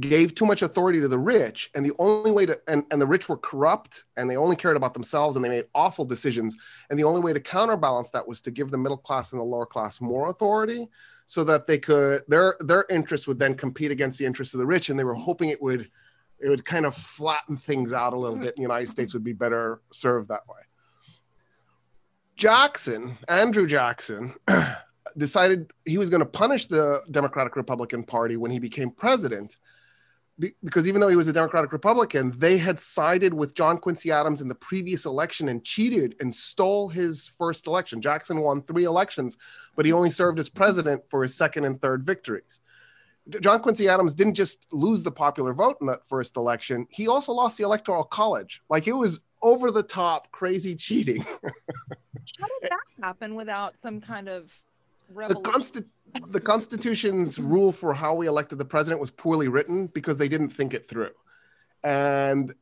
gave 0.00 0.34
too 0.34 0.46
much 0.46 0.62
authority 0.62 1.00
to 1.00 1.08
the 1.08 1.18
rich. 1.18 1.70
And 1.74 1.84
the 1.84 1.92
only 1.98 2.30
way 2.30 2.46
to, 2.46 2.58
and, 2.66 2.84
and 2.90 3.00
the 3.00 3.06
rich 3.06 3.28
were 3.28 3.36
corrupt 3.36 4.04
and 4.16 4.28
they 4.28 4.36
only 4.36 4.56
cared 4.56 4.76
about 4.76 4.94
themselves 4.94 5.36
and 5.36 5.44
they 5.44 5.50
made 5.50 5.66
awful 5.74 6.04
decisions. 6.04 6.56
And 6.88 6.98
the 6.98 7.04
only 7.04 7.20
way 7.20 7.32
to 7.32 7.40
counterbalance 7.40 8.10
that 8.10 8.26
was 8.26 8.40
to 8.42 8.50
give 8.50 8.70
the 8.70 8.78
middle 8.78 8.96
class 8.96 9.32
and 9.32 9.40
the 9.40 9.44
lower 9.44 9.66
class 9.66 10.00
more 10.00 10.30
authority 10.30 10.88
so 11.26 11.44
that 11.44 11.66
they 11.66 11.78
could, 11.78 12.22
their, 12.26 12.56
their 12.60 12.86
interests 12.88 13.26
would 13.26 13.38
then 13.38 13.54
compete 13.54 13.90
against 13.90 14.18
the 14.18 14.24
interests 14.24 14.54
of 14.54 14.60
the 14.60 14.66
rich. 14.66 14.88
And 14.88 14.98
they 14.98 15.04
were 15.04 15.14
hoping 15.14 15.50
it 15.50 15.60
would, 15.60 15.90
it 16.40 16.48
would 16.48 16.64
kind 16.64 16.86
of 16.86 16.94
flatten 16.94 17.56
things 17.56 17.92
out 17.92 18.14
a 18.14 18.18
little 18.18 18.36
bit. 18.36 18.48
And 18.48 18.56
the 18.56 18.62
United 18.62 18.88
States 18.88 19.12
would 19.12 19.24
be 19.24 19.34
better 19.34 19.82
served 19.92 20.28
that 20.28 20.48
way. 20.48 20.60
Jackson, 22.36 23.18
Andrew 23.28 23.66
Jackson, 23.66 24.34
decided 25.16 25.70
he 25.84 25.98
was 25.98 26.10
going 26.10 26.20
to 26.20 26.26
punish 26.26 26.66
the 26.66 27.02
Democratic 27.10 27.56
Republican 27.56 28.02
Party 28.02 28.36
when 28.36 28.50
he 28.50 28.58
became 28.58 28.90
president. 28.90 29.56
Be- 30.38 30.54
because 30.64 30.88
even 30.88 31.00
though 31.00 31.08
he 31.08 31.16
was 31.16 31.28
a 31.28 31.32
Democratic 31.32 31.72
Republican, 31.72 32.32
they 32.38 32.58
had 32.58 32.80
sided 32.80 33.34
with 33.34 33.54
John 33.54 33.78
Quincy 33.78 34.10
Adams 34.10 34.40
in 34.40 34.48
the 34.48 34.54
previous 34.54 35.04
election 35.04 35.48
and 35.48 35.64
cheated 35.64 36.16
and 36.20 36.34
stole 36.34 36.88
his 36.88 37.32
first 37.38 37.66
election. 37.66 38.00
Jackson 38.00 38.40
won 38.40 38.62
three 38.62 38.84
elections, 38.84 39.36
but 39.76 39.84
he 39.84 39.92
only 39.92 40.10
served 40.10 40.38
as 40.38 40.48
president 40.48 41.02
for 41.10 41.22
his 41.22 41.34
second 41.34 41.64
and 41.64 41.80
third 41.80 42.04
victories. 42.04 42.60
John 43.40 43.60
Quincy 43.60 43.88
Adams 43.88 44.14
didn't 44.14 44.34
just 44.34 44.66
lose 44.72 45.02
the 45.02 45.12
popular 45.12 45.52
vote 45.52 45.76
in 45.80 45.86
that 45.86 46.06
first 46.08 46.36
election, 46.36 46.86
he 46.90 47.06
also 47.06 47.32
lost 47.32 47.56
the 47.56 47.64
Electoral 47.64 48.04
College. 48.04 48.62
Like 48.68 48.88
it 48.88 48.92
was 48.92 49.20
over 49.42 49.70
the 49.70 49.82
top, 49.82 50.30
crazy 50.32 50.74
cheating. 50.74 51.22
How 52.40 52.46
did 52.60 52.70
that 52.70 52.80
happen 53.00 53.34
without 53.34 53.74
some 53.82 54.00
kind 54.00 54.28
of 54.28 54.50
the, 55.08 55.14
revolution? 55.14 55.84
The 56.28 56.40
Constitution's 56.40 57.38
rule 57.38 57.72
for 57.72 57.94
how 57.94 58.14
we 58.14 58.26
elected 58.26 58.58
the 58.58 58.64
president 58.64 59.00
was 59.00 59.10
poorly 59.10 59.48
written 59.48 59.86
because 59.86 60.18
they 60.18 60.28
didn't 60.28 60.50
think 60.50 60.74
it 60.74 60.88
through. 60.88 61.10
And 61.82 62.54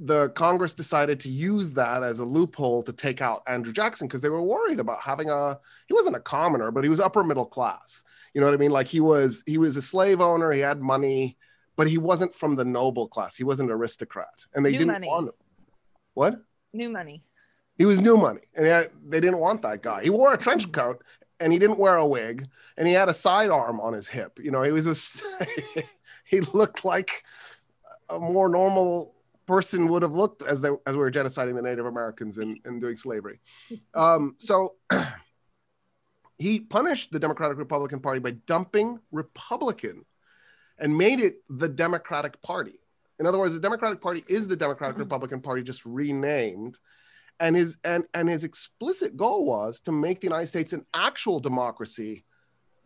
the 0.00 0.28
Congress 0.30 0.74
decided 0.74 1.20
to 1.20 1.30
use 1.30 1.72
that 1.72 2.02
as 2.02 2.18
a 2.18 2.24
loophole 2.24 2.82
to 2.84 2.92
take 2.92 3.20
out 3.20 3.42
Andrew 3.46 3.72
Jackson 3.72 4.06
because 4.06 4.22
they 4.22 4.28
were 4.28 4.42
worried 4.42 4.80
about 4.80 5.00
having 5.00 5.30
a 5.30 5.58
he 5.86 5.94
wasn't 5.94 6.16
a 6.16 6.20
commoner, 6.20 6.70
but 6.70 6.84
he 6.84 6.90
was 6.90 7.00
upper 7.00 7.24
middle 7.24 7.46
class. 7.46 8.04
You 8.34 8.40
know 8.40 8.46
what 8.46 8.54
I 8.54 8.58
mean? 8.58 8.70
Like 8.70 8.86
he 8.86 9.00
was 9.00 9.42
he 9.46 9.58
was 9.58 9.76
a 9.76 9.82
slave 9.82 10.20
owner, 10.20 10.52
he 10.52 10.60
had 10.60 10.80
money, 10.80 11.36
but 11.76 11.88
he 11.88 11.98
wasn't 11.98 12.34
from 12.34 12.54
the 12.54 12.64
noble 12.64 13.08
class. 13.08 13.34
He 13.34 13.44
wasn't 13.44 13.70
an 13.70 13.76
aristocrat. 13.76 14.46
And 14.54 14.64
they 14.64 14.72
New 14.72 14.78
didn't 14.78 14.92
money. 14.92 15.08
want 15.08 15.28
him. 15.28 15.34
What? 16.14 16.42
New 16.72 16.90
money. 16.90 17.22
He 17.76 17.84
was 17.84 18.00
new 18.00 18.16
money, 18.16 18.40
and 18.56 18.90
they 19.06 19.20
didn't 19.20 19.38
want 19.38 19.62
that 19.62 19.82
guy. 19.82 20.02
He 20.02 20.10
wore 20.10 20.34
a 20.34 20.36
trench 20.36 20.70
coat, 20.72 21.04
and 21.40 21.52
he 21.52 21.58
didn't 21.58 21.78
wear 21.78 21.96
a 21.96 22.06
wig, 22.06 22.48
and 22.76 22.86
he 22.86 22.94
had 22.94 23.08
a 23.08 23.14
sidearm 23.14 23.80
on 23.80 23.92
his 23.92 24.08
hip. 24.08 24.38
You 24.42 24.50
know, 24.50 24.62
he 24.62 24.72
was 24.72 24.86
a 24.86 25.46
he 26.24 26.40
looked 26.40 26.84
like 26.84 27.24
a 28.08 28.18
more 28.18 28.48
normal 28.48 29.14
person 29.46 29.88
would 29.88 30.02
have 30.02 30.12
looked 30.12 30.42
as 30.42 30.60
they 30.60 30.68
as 30.86 30.94
we 30.94 31.00
were 31.00 31.10
genociding 31.10 31.54
the 31.54 31.62
Native 31.62 31.86
Americans 31.86 32.38
and, 32.38 32.54
and 32.64 32.80
doing 32.80 32.96
slavery. 32.96 33.40
Um, 33.94 34.36
so 34.38 34.74
he 36.38 36.60
punished 36.60 37.12
the 37.12 37.18
Democratic 37.18 37.58
Republican 37.58 38.00
Party 38.00 38.20
by 38.20 38.32
dumping 38.32 39.00
Republican 39.10 40.04
and 40.78 40.96
made 40.96 41.20
it 41.20 41.42
the 41.48 41.68
Democratic 41.68 42.40
Party. 42.42 42.78
In 43.18 43.26
other 43.26 43.38
words, 43.38 43.52
the 43.52 43.60
Democratic 43.60 44.00
Party 44.00 44.22
is 44.28 44.46
the 44.46 44.56
Democratic 44.56 44.98
Republican 44.98 45.40
Party 45.40 45.62
just 45.62 45.84
renamed. 45.84 46.78
And 47.40 47.54
his 47.54 47.76
and, 47.84 48.04
and 48.14 48.28
his 48.28 48.44
explicit 48.44 49.16
goal 49.16 49.44
was 49.44 49.80
to 49.82 49.92
make 49.92 50.20
the 50.20 50.26
United 50.26 50.48
States 50.48 50.72
an 50.72 50.84
actual 50.92 51.40
democracy. 51.40 52.24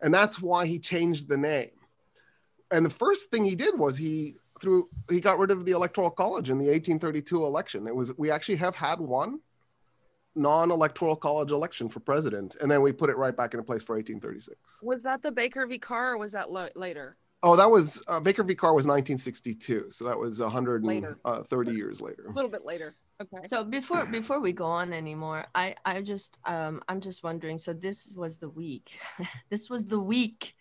And 0.01 0.13
that's 0.13 0.41
why 0.41 0.65
he 0.65 0.79
changed 0.79 1.27
the 1.27 1.37
name. 1.37 1.71
And 2.71 2.85
the 2.85 2.89
first 2.91 3.29
thing 3.29 3.45
he 3.45 3.55
did 3.55 3.77
was 3.77 3.97
he 3.97 4.35
through 4.61 4.89
he 5.09 5.19
got 5.19 5.39
rid 5.39 5.51
of 5.51 5.65
the 5.65 5.71
electoral 5.71 6.09
college 6.09 6.49
in 6.49 6.57
the 6.57 6.65
1832 6.65 7.45
election. 7.45 7.87
It 7.87 7.95
was 7.95 8.15
we 8.17 8.31
actually 8.31 8.57
have 8.57 8.75
had 8.75 8.99
one 8.99 9.39
non-electoral 10.35 11.15
college 11.15 11.51
election 11.51 11.89
for 11.89 11.99
president, 11.99 12.57
and 12.59 12.69
then 12.69 12.81
we 12.81 12.91
put 12.91 13.09
it 13.09 13.17
right 13.17 13.35
back 13.35 13.53
into 13.53 13.63
place 13.63 13.83
for 13.83 13.95
1836. 13.95 14.79
Was 14.81 15.03
that 15.03 15.21
the 15.21 15.31
Baker 15.31 15.67
v. 15.67 15.77
Carr 15.77 16.13
or 16.13 16.17
was 16.17 16.31
that 16.31 16.51
lo- 16.51 16.69
later? 16.75 17.17
Oh, 17.43 17.55
that 17.55 17.69
was 17.69 18.01
uh, 18.07 18.19
Baker 18.19 18.43
v. 18.43 18.55
Carr 18.55 18.73
was 18.73 18.85
1962, 18.85 19.87
so 19.91 20.05
that 20.05 20.17
was 20.17 20.39
130 20.39 20.87
Later. 20.87 21.77
years 21.77 22.01
later. 22.01 22.25
A 22.27 22.31
little 22.31 22.49
bit 22.49 22.65
later. 22.65 22.95
Okay. 23.23 23.45
So 23.45 23.63
before 23.63 24.05
before 24.05 24.39
we 24.39 24.51
go 24.51 24.65
on 24.65 24.91
anymore, 24.91 25.45
I 25.55 25.75
I 25.85 26.01
just 26.01 26.37
um 26.45 26.81
I'm 26.89 26.99
just 26.99 27.23
wondering. 27.23 27.57
So 27.57 27.73
this 27.73 28.13
was 28.15 28.37
the 28.37 28.49
week, 28.49 28.99
this 29.49 29.69
was 29.69 29.85
the 29.85 29.99
week 29.99 30.55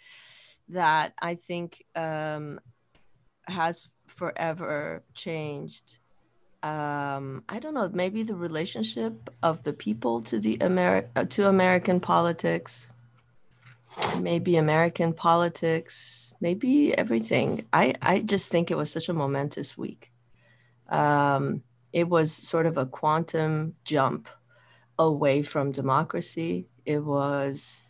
that 0.69 1.15
I 1.21 1.35
think 1.35 1.85
um 1.95 2.61
has 3.47 3.89
forever 4.07 5.03
changed. 5.15 5.99
Um, 6.63 7.43
I 7.49 7.59
don't 7.59 7.75
know, 7.75 7.91
maybe 7.93 8.23
the 8.23 8.37
relationship 8.37 9.31
of 9.43 9.65
the 9.65 9.73
people 9.73 10.21
to 10.23 10.39
the 10.39 10.59
Ameri- 10.59 11.09
uh, 11.17 11.25
to 11.25 11.49
American 11.49 11.99
politics, 11.99 12.93
maybe 14.21 14.57
American 14.57 15.13
politics, 15.13 16.33
maybe 16.41 16.97
everything. 16.97 17.67
I 17.73 17.95
I 18.01 18.21
just 18.21 18.51
think 18.51 18.71
it 18.71 18.77
was 18.77 18.93
such 18.93 19.09
a 19.09 19.13
momentous 19.13 19.77
week. 19.77 20.13
Um, 20.89 21.65
it 21.93 22.09
was 22.09 22.33
sort 22.33 22.67
of 22.67 22.77
a 22.77 22.87
quantum 22.87 23.75
jump 23.85 24.29
away 24.99 25.43
from 25.43 25.73
democracy. 25.73 26.69
It 26.85 27.05
was, 27.05 27.83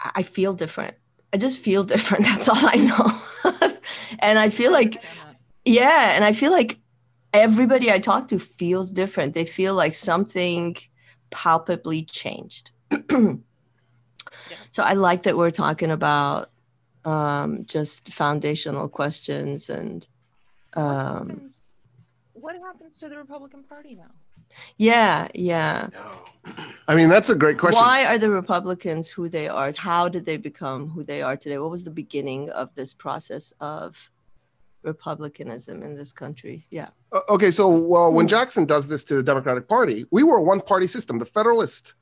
I 0.00 0.22
feel 0.22 0.54
different. 0.54 0.94
I 1.32 1.38
just 1.38 1.58
feel 1.58 1.84
different. 1.94 2.24
That's 2.24 2.48
all 2.48 2.56
I 2.58 2.76
know. 2.76 3.72
and 4.20 4.38
I 4.38 4.48
feel 4.48 4.72
like, 4.72 4.96
yeah, 5.64 6.12
and 6.14 6.24
I 6.24 6.32
feel 6.32 6.52
like 6.52 6.78
everybody 7.32 7.90
I 7.90 7.98
talk 7.98 8.28
to 8.28 8.38
feels 8.38 8.92
different. 8.92 9.34
They 9.34 9.44
feel 9.44 9.74
like 9.74 9.94
something 9.94 10.76
palpably 11.30 12.04
changed. 12.04 12.70
So 14.70 14.82
I 14.82 14.92
like 14.92 15.22
that 15.22 15.38
we're 15.38 15.50
talking 15.50 15.90
about 15.90 16.50
um, 17.06 17.64
just 17.64 18.12
foundational 18.12 18.90
questions 18.90 19.70
and 19.70 20.06
um, 20.74 21.50
what 22.46 22.54
happens 22.62 22.96
to 23.00 23.08
the 23.08 23.18
Republican 23.18 23.64
Party 23.64 23.96
now? 23.96 24.12
yeah, 24.76 25.26
yeah. 25.34 25.88
No. 25.92 26.52
I 26.86 26.94
mean, 26.94 27.08
that's 27.08 27.28
a 27.28 27.34
great 27.34 27.58
question. 27.58 27.80
Why 27.80 28.06
are 28.06 28.18
the 28.18 28.30
Republicans 28.30 29.08
who 29.08 29.28
they 29.28 29.48
are? 29.48 29.72
How 29.76 30.08
did 30.08 30.24
they 30.24 30.36
become 30.36 30.88
who 30.88 31.02
they 31.02 31.22
are 31.22 31.36
today? 31.36 31.58
What 31.58 31.70
was 31.70 31.82
the 31.82 31.90
beginning 31.90 32.50
of 32.50 32.72
this 32.76 32.94
process 32.94 33.52
of 33.60 34.12
republicanism 34.84 35.82
in 35.82 35.96
this 35.96 36.12
country? 36.12 36.64
Yeah. 36.70 36.90
Uh, 37.10 37.20
okay, 37.30 37.50
so 37.50 37.68
well, 37.68 38.12
when 38.12 38.28
Jackson 38.28 38.64
does 38.64 38.86
this 38.86 39.02
to 39.04 39.16
the 39.16 39.24
Democratic 39.24 39.66
Party, 39.66 40.06
we 40.12 40.22
were 40.22 40.36
a 40.36 40.42
one-party 40.42 40.86
system. 40.86 41.18
The 41.18 41.26
Federalist 41.26 41.94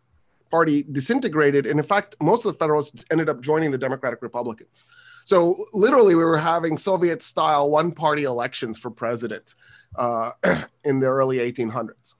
Party 0.50 0.82
disintegrated, 0.82 1.64
and 1.64 1.80
in 1.80 1.86
fact, 1.86 2.16
most 2.20 2.44
of 2.44 2.52
the 2.52 2.58
Federalists 2.58 3.02
ended 3.10 3.30
up 3.30 3.40
joining 3.40 3.70
the 3.70 3.78
Democratic 3.78 4.20
Republicans. 4.20 4.84
So 5.24 5.56
literally, 5.72 6.14
we 6.14 6.24
were 6.24 6.38
having 6.38 6.76
Soviet-style 6.76 7.70
one-party 7.70 8.24
elections 8.24 8.78
for 8.78 8.90
president 8.90 9.54
uh, 9.96 10.32
in 10.84 11.00
the 11.00 11.06
early 11.06 11.38
1800s. 11.38 12.14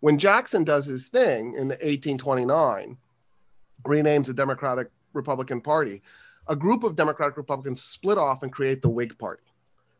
When 0.00 0.18
Jackson 0.18 0.64
does 0.64 0.86
his 0.86 1.08
thing 1.08 1.54
in 1.54 1.68
1829, 1.68 2.96
renames 3.84 4.26
the 4.26 4.34
Democratic 4.34 4.90
Republican 5.12 5.60
Party, 5.60 6.02
a 6.46 6.54
group 6.54 6.84
of 6.84 6.96
Democratic 6.96 7.36
Republicans 7.36 7.82
split 7.82 8.18
off 8.18 8.42
and 8.42 8.52
create 8.52 8.82
the 8.82 8.88
Whig 8.88 9.18
Party. 9.18 9.42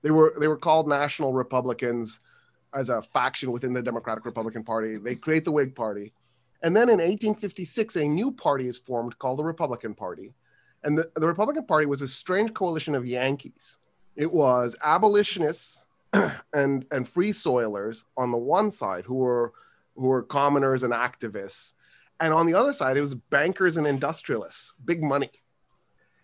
They 0.02 0.10
were 0.10 0.34
they 0.38 0.48
were 0.48 0.58
called 0.58 0.86
National 0.86 1.32
Republicans 1.32 2.20
as 2.74 2.90
a 2.90 3.00
faction 3.00 3.50
within 3.50 3.72
the 3.72 3.82
Democratic 3.82 4.26
Republican 4.26 4.62
Party. 4.62 4.98
They 4.98 5.14
create 5.14 5.44
the 5.44 5.52
Whig 5.52 5.74
Party. 5.74 6.12
And 6.62 6.76
then 6.76 6.88
in 6.88 6.98
1856, 6.98 7.96
a 7.96 8.08
new 8.08 8.32
party 8.32 8.68
is 8.68 8.78
formed 8.78 9.18
called 9.18 9.38
the 9.38 9.44
Republican 9.44 9.94
Party. 9.94 10.34
And 10.84 10.98
the, 10.98 11.10
the 11.16 11.26
Republican 11.26 11.64
Party 11.64 11.86
was 11.86 12.02
a 12.02 12.08
strange 12.08 12.52
coalition 12.52 12.94
of 12.94 13.06
Yankees. 13.06 13.78
It 14.16 14.30
was 14.30 14.76
abolitionists 14.84 15.86
and, 16.52 16.84
and 16.92 17.08
free 17.08 17.30
soilers 17.30 18.04
on 18.16 18.30
the 18.30 18.38
one 18.38 18.70
side 18.70 19.04
who 19.04 19.16
were, 19.16 19.52
who 19.96 20.02
were 20.02 20.22
commoners 20.22 20.82
and 20.82 20.92
activists. 20.92 21.72
And 22.20 22.32
on 22.32 22.46
the 22.46 22.54
other 22.54 22.72
side, 22.72 22.96
it 22.96 23.00
was 23.00 23.14
bankers 23.14 23.76
and 23.76 23.86
industrialists, 23.86 24.74
big 24.84 25.02
money. 25.02 25.30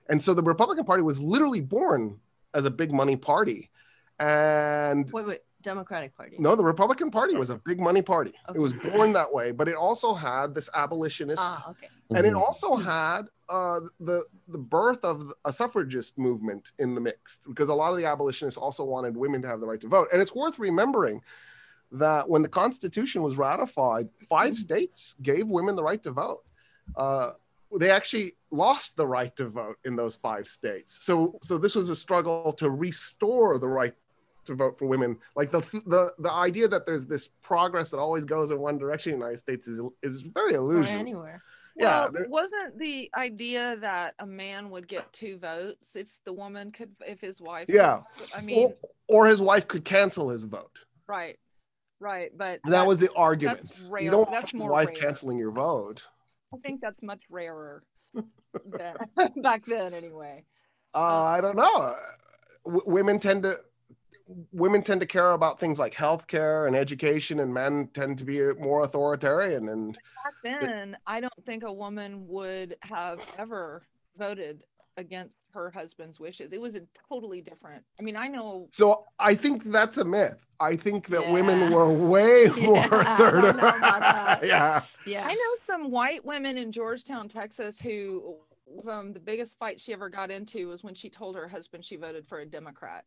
And 0.08 0.22
so 0.22 0.34
the 0.34 0.42
Republican 0.42 0.84
Party 0.84 1.02
was 1.02 1.20
literally 1.20 1.60
born 1.60 2.20
as 2.54 2.64
a 2.64 2.70
big 2.70 2.92
money 2.92 3.16
party. 3.16 3.70
And 4.18 5.10
Wait, 5.12 5.26
wait. 5.26 5.40
Democratic 5.62 6.16
Party. 6.16 6.36
no, 6.38 6.54
the 6.56 6.64
Republican 6.64 7.10
Party 7.10 7.36
was 7.36 7.50
a 7.50 7.56
big 7.56 7.80
money 7.80 8.02
party. 8.02 8.32
It 8.54 8.58
was 8.58 8.72
born 8.72 9.12
that 9.12 9.32
way, 9.32 9.50
but 9.52 9.68
it 9.68 9.74
also 9.74 10.14
had 10.14 10.54
this 10.54 10.68
abolitionist, 10.74 11.42
Ah, 11.42 11.70
okay. 11.70 11.88
and 12.10 12.26
it 12.26 12.32
Mhm. 12.32 12.40
also 12.40 12.76
had 12.76 13.28
uh, 13.48 13.80
the 13.98 14.24
the 14.48 14.58
birth 14.58 15.04
of 15.04 15.32
a 15.44 15.52
suffragist 15.52 16.16
movement 16.16 16.72
in 16.78 16.94
the 16.94 17.00
mix, 17.00 17.38
because 17.48 17.68
a 17.68 17.74
lot 17.74 17.90
of 17.90 17.96
the 17.98 18.06
abolitionists 18.06 18.56
also 18.56 18.84
wanted 18.84 19.16
women 19.16 19.42
to 19.42 19.48
have 19.48 19.58
the 19.60 19.66
right 19.66 19.80
to 19.80 19.88
vote. 19.88 20.06
And 20.12 20.22
it's 20.22 20.34
worth 20.34 20.58
remembering 20.60 21.20
that 21.92 22.28
when 22.28 22.42
the 22.42 22.48
Constitution 22.48 23.22
was 23.22 23.36
ratified, 23.36 24.08
five 24.28 24.56
states 24.56 25.16
gave 25.22 25.48
women 25.48 25.74
the 25.74 25.82
right 25.82 26.00
to 26.04 26.12
vote. 26.12 26.44
Uh, 26.94 27.32
they 27.78 27.90
actually 27.90 28.36
lost 28.52 28.96
the 28.96 29.06
right 29.06 29.34
to 29.36 29.48
vote 29.48 29.78
in 29.84 29.96
those 29.96 30.14
five 30.16 30.46
states. 30.46 31.04
So, 31.04 31.38
so 31.42 31.58
this 31.58 31.74
was 31.74 31.88
a 31.90 31.96
struggle 31.96 32.52
to 32.54 32.70
restore 32.70 33.58
the 33.58 33.68
right 33.68 33.94
to 34.50 34.57
vote 34.57 34.78
for 34.78 34.87
women. 34.87 35.16
Like 35.37 35.50
the 35.50 35.61
the 35.87 36.12
the 36.19 36.30
idea 36.33 36.69
that 36.69 36.87
there's 36.87 37.07
this 37.07 37.28
progress 37.42 37.90
that 37.90 37.99
always 37.99 38.25
goes 38.25 38.50
in 38.50 38.59
one 38.61 38.78
direction 38.78 39.12
in 39.14 39.19
the 39.19 39.25
United 39.25 39.38
States 39.40 39.66
is 39.66 39.80
is 40.02 40.21
very 40.23 40.54
Or 40.54 40.59
illusion. 40.59 40.95
anywhere. 40.97 41.42
Yeah, 41.76 42.00
Well, 42.00 42.12
there- 42.12 42.26
wasn't 42.28 42.78
the 42.78 43.11
idea 43.16 43.76
that 43.80 44.14
a 44.19 44.26
man 44.26 44.71
would 44.71 44.87
get 44.88 45.11
two 45.12 45.38
votes 45.38 45.97
if 45.97 46.09
the 46.26 46.33
woman 46.33 46.73
could, 46.73 46.90
if 47.07 47.21
his 47.21 47.40
wife? 47.40 47.66
could- 47.66 47.76
Yeah. 47.76 48.02
I 48.35 48.40
mean, 48.40 48.75
or, 49.09 49.23
or 49.25 49.26
his 49.28 49.40
wife 49.40 49.66
could 49.69 49.85
cancel 49.85 50.28
his 50.30 50.45
vote. 50.45 50.85
right, 51.07 51.38
right, 52.00 52.37
but 52.37 52.61
That 52.64 52.87
was 52.87 52.99
the 53.00 53.11
argument. 53.14 53.61
That's 53.61 53.80
you 53.80 53.88
rare. 53.88 54.11
don't 54.11 54.28
That's 54.30 54.52
want 54.52 54.52
your 54.52 54.59
more 54.61 54.71
wife 54.73 54.88
rare. 54.88 54.97
canceling 54.97 55.38
your 55.38 55.52
vote. 55.52 56.04
I 56.52 56.59
think 56.59 56.80
that's 56.80 57.00
much 57.02 57.23
rarer 57.30 57.83
than, 58.14 58.97
back 59.42 59.64
then, 59.64 59.95
anyway. 59.95 60.45
Uh, 60.92 61.23
I 61.23 61.40
don't 61.40 61.57
know. 61.57 61.95
W- 62.64 62.83
women 62.85 63.21
tend 63.21 63.45
to 63.45 63.61
women 64.52 64.82
tend 64.82 65.00
to 65.00 65.06
care 65.06 65.32
about 65.32 65.58
things 65.60 65.78
like 65.78 65.94
healthcare 65.94 66.66
and 66.66 66.76
education, 66.76 67.40
and 67.40 67.52
men 67.52 67.88
tend 67.94 68.18
to 68.18 68.25
be 68.25 68.40
more 68.54 68.82
authoritarian. 68.82 69.68
And 69.68 69.99
Back 70.25 70.34
then, 70.42 70.96
I 71.06 71.20
don't 71.20 71.44
think 71.46 71.64
a 71.64 71.72
woman 71.72 72.26
would 72.28 72.76
have 72.82 73.20
ever 73.38 73.82
voted 74.18 74.62
against 74.96 75.37
her 75.54 75.70
husband's 75.70 76.20
wishes. 76.20 76.52
It 76.52 76.60
was 76.60 76.75
a 76.75 76.82
totally 77.08 77.40
different. 77.40 77.82
I 77.99 78.02
mean, 78.02 78.16
I 78.16 78.28
know. 78.28 78.68
so 78.72 79.04
I 79.18 79.34
think 79.34 79.64
that's 79.64 79.99
a 79.99 80.04
myth. 80.04 80.44
I 80.60 80.76
think 80.76 81.06
that 81.08 81.32
women 81.32 81.72
were 81.72 81.90
way 81.90 82.46
more 82.60 82.76
Yeah, 82.76 83.14
assertive. 83.14 83.56
know 83.56 83.68
about 83.68 84.00
that. 84.00 84.46
yeah. 84.46 84.82
Yeah. 85.06 85.22
I 85.26 85.32
know 85.32 85.56
some 85.64 85.90
white 85.90 86.25
women 86.25 86.58
in 86.58 86.70
Georgetown, 86.70 87.28
Texas, 87.28 87.80
who 87.80 88.37
um, 88.88 89.12
the 89.12 89.20
biggest 89.20 89.58
fight 89.58 89.80
she 89.80 89.92
ever 89.94 90.10
got 90.10 90.30
into 90.30 90.68
was 90.68 90.84
when 90.84 90.94
she 90.94 91.08
told 91.08 91.34
her 91.34 91.49
husband 91.49 91.84
she 91.84 91.96
voted 91.96 92.26
for 92.28 92.40
a 92.40 92.46
Democrat. 92.46 93.04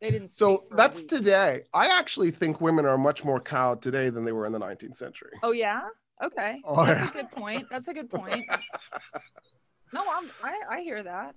They 0.00 0.10
didn't. 0.10 0.28
So 0.28 0.56
speak 0.58 0.68
for 0.68 0.74
a 0.74 0.76
that's 0.76 1.00
week. 1.00 1.08
today. 1.08 1.62
I 1.72 1.86
actually 1.98 2.30
think 2.30 2.60
women 2.60 2.84
are 2.86 2.98
much 2.98 3.24
more 3.24 3.40
cowed 3.40 3.80
today 3.82 4.10
than 4.10 4.24
they 4.24 4.32
were 4.32 4.46
in 4.46 4.52
the 4.52 4.60
19th 4.60 4.96
century. 4.96 5.32
Oh 5.42 5.52
yeah. 5.52 5.82
Okay. 6.22 6.60
Oh, 6.64 6.84
that's 6.86 7.00
yeah. 7.00 7.08
a 7.08 7.12
good 7.22 7.30
point. 7.30 7.66
That's 7.70 7.88
a 7.88 7.94
good 7.94 8.10
point. 8.10 8.44
No, 9.92 10.02
I'm, 10.12 10.28
I 10.42 10.76
I 10.76 10.80
hear 10.80 11.02
that. 11.02 11.34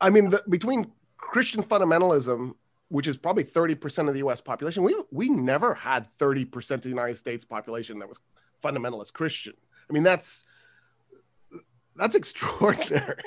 I 0.00 0.10
mean, 0.10 0.30
the, 0.30 0.42
between 0.48 0.90
Christian 1.18 1.62
fundamentalism, 1.62 2.52
which 2.88 3.06
is 3.06 3.16
probably 3.16 3.44
30% 3.44 4.08
of 4.08 4.14
the 4.14 4.20
US 4.26 4.40
population, 4.40 4.82
we, 4.82 4.96
we 5.12 5.28
never 5.28 5.74
had 5.74 6.08
30% 6.08 6.70
of 6.72 6.82
the 6.82 6.88
United 6.88 7.16
States 7.16 7.44
population 7.44 7.98
that 8.00 8.08
was 8.08 8.18
fundamentalist 8.62 9.12
Christian. 9.12 9.52
I 9.88 9.92
mean, 9.92 10.02
that's 10.02 10.44
that's 11.96 12.14
extraordinary. 12.22 13.22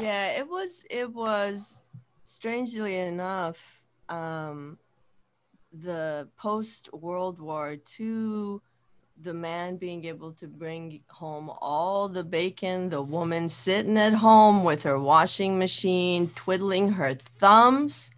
yeah 0.00 0.38
it 0.38 0.48
was 0.48 0.84
it 0.90 1.12
was 1.12 1.82
strangely 2.24 2.96
enough 2.98 3.82
um 4.08 4.78
the 5.72 6.28
post 6.36 6.88
world 6.92 7.40
war 7.40 7.76
ii 8.00 8.58
the 9.20 9.34
man 9.34 9.76
being 9.76 10.04
able 10.04 10.32
to 10.32 10.46
bring 10.46 11.00
home 11.08 11.50
all 11.60 12.08
the 12.08 12.24
bacon 12.24 12.88
the 12.88 13.02
woman 13.02 13.48
sitting 13.48 13.98
at 13.98 14.14
home 14.14 14.64
with 14.64 14.82
her 14.84 14.98
washing 14.98 15.58
machine 15.58 16.30
twiddling 16.34 16.92
her 16.92 17.14
thumbs 17.14 18.12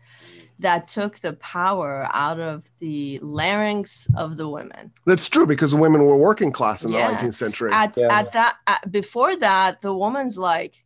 that 0.58 0.86
took 0.86 1.18
the 1.20 1.32
power 1.34 2.06
out 2.12 2.38
of 2.38 2.70
the 2.80 3.18
larynx 3.22 4.06
of 4.14 4.36
the 4.36 4.46
women 4.46 4.92
That's 5.06 5.26
true 5.28 5.46
because 5.46 5.74
women 5.74 6.04
were 6.04 6.18
working 6.18 6.52
class 6.52 6.84
in 6.84 6.92
the 6.92 6.98
19th 6.98 7.34
century. 7.34 7.72
at 7.72 7.96
Yeah. 7.96 8.18
at 8.18 8.32
that 8.32 8.56
at, 8.66 8.92
before 8.92 9.34
that 9.36 9.80
the 9.80 9.94
woman's 9.94 10.36
like 10.36 10.84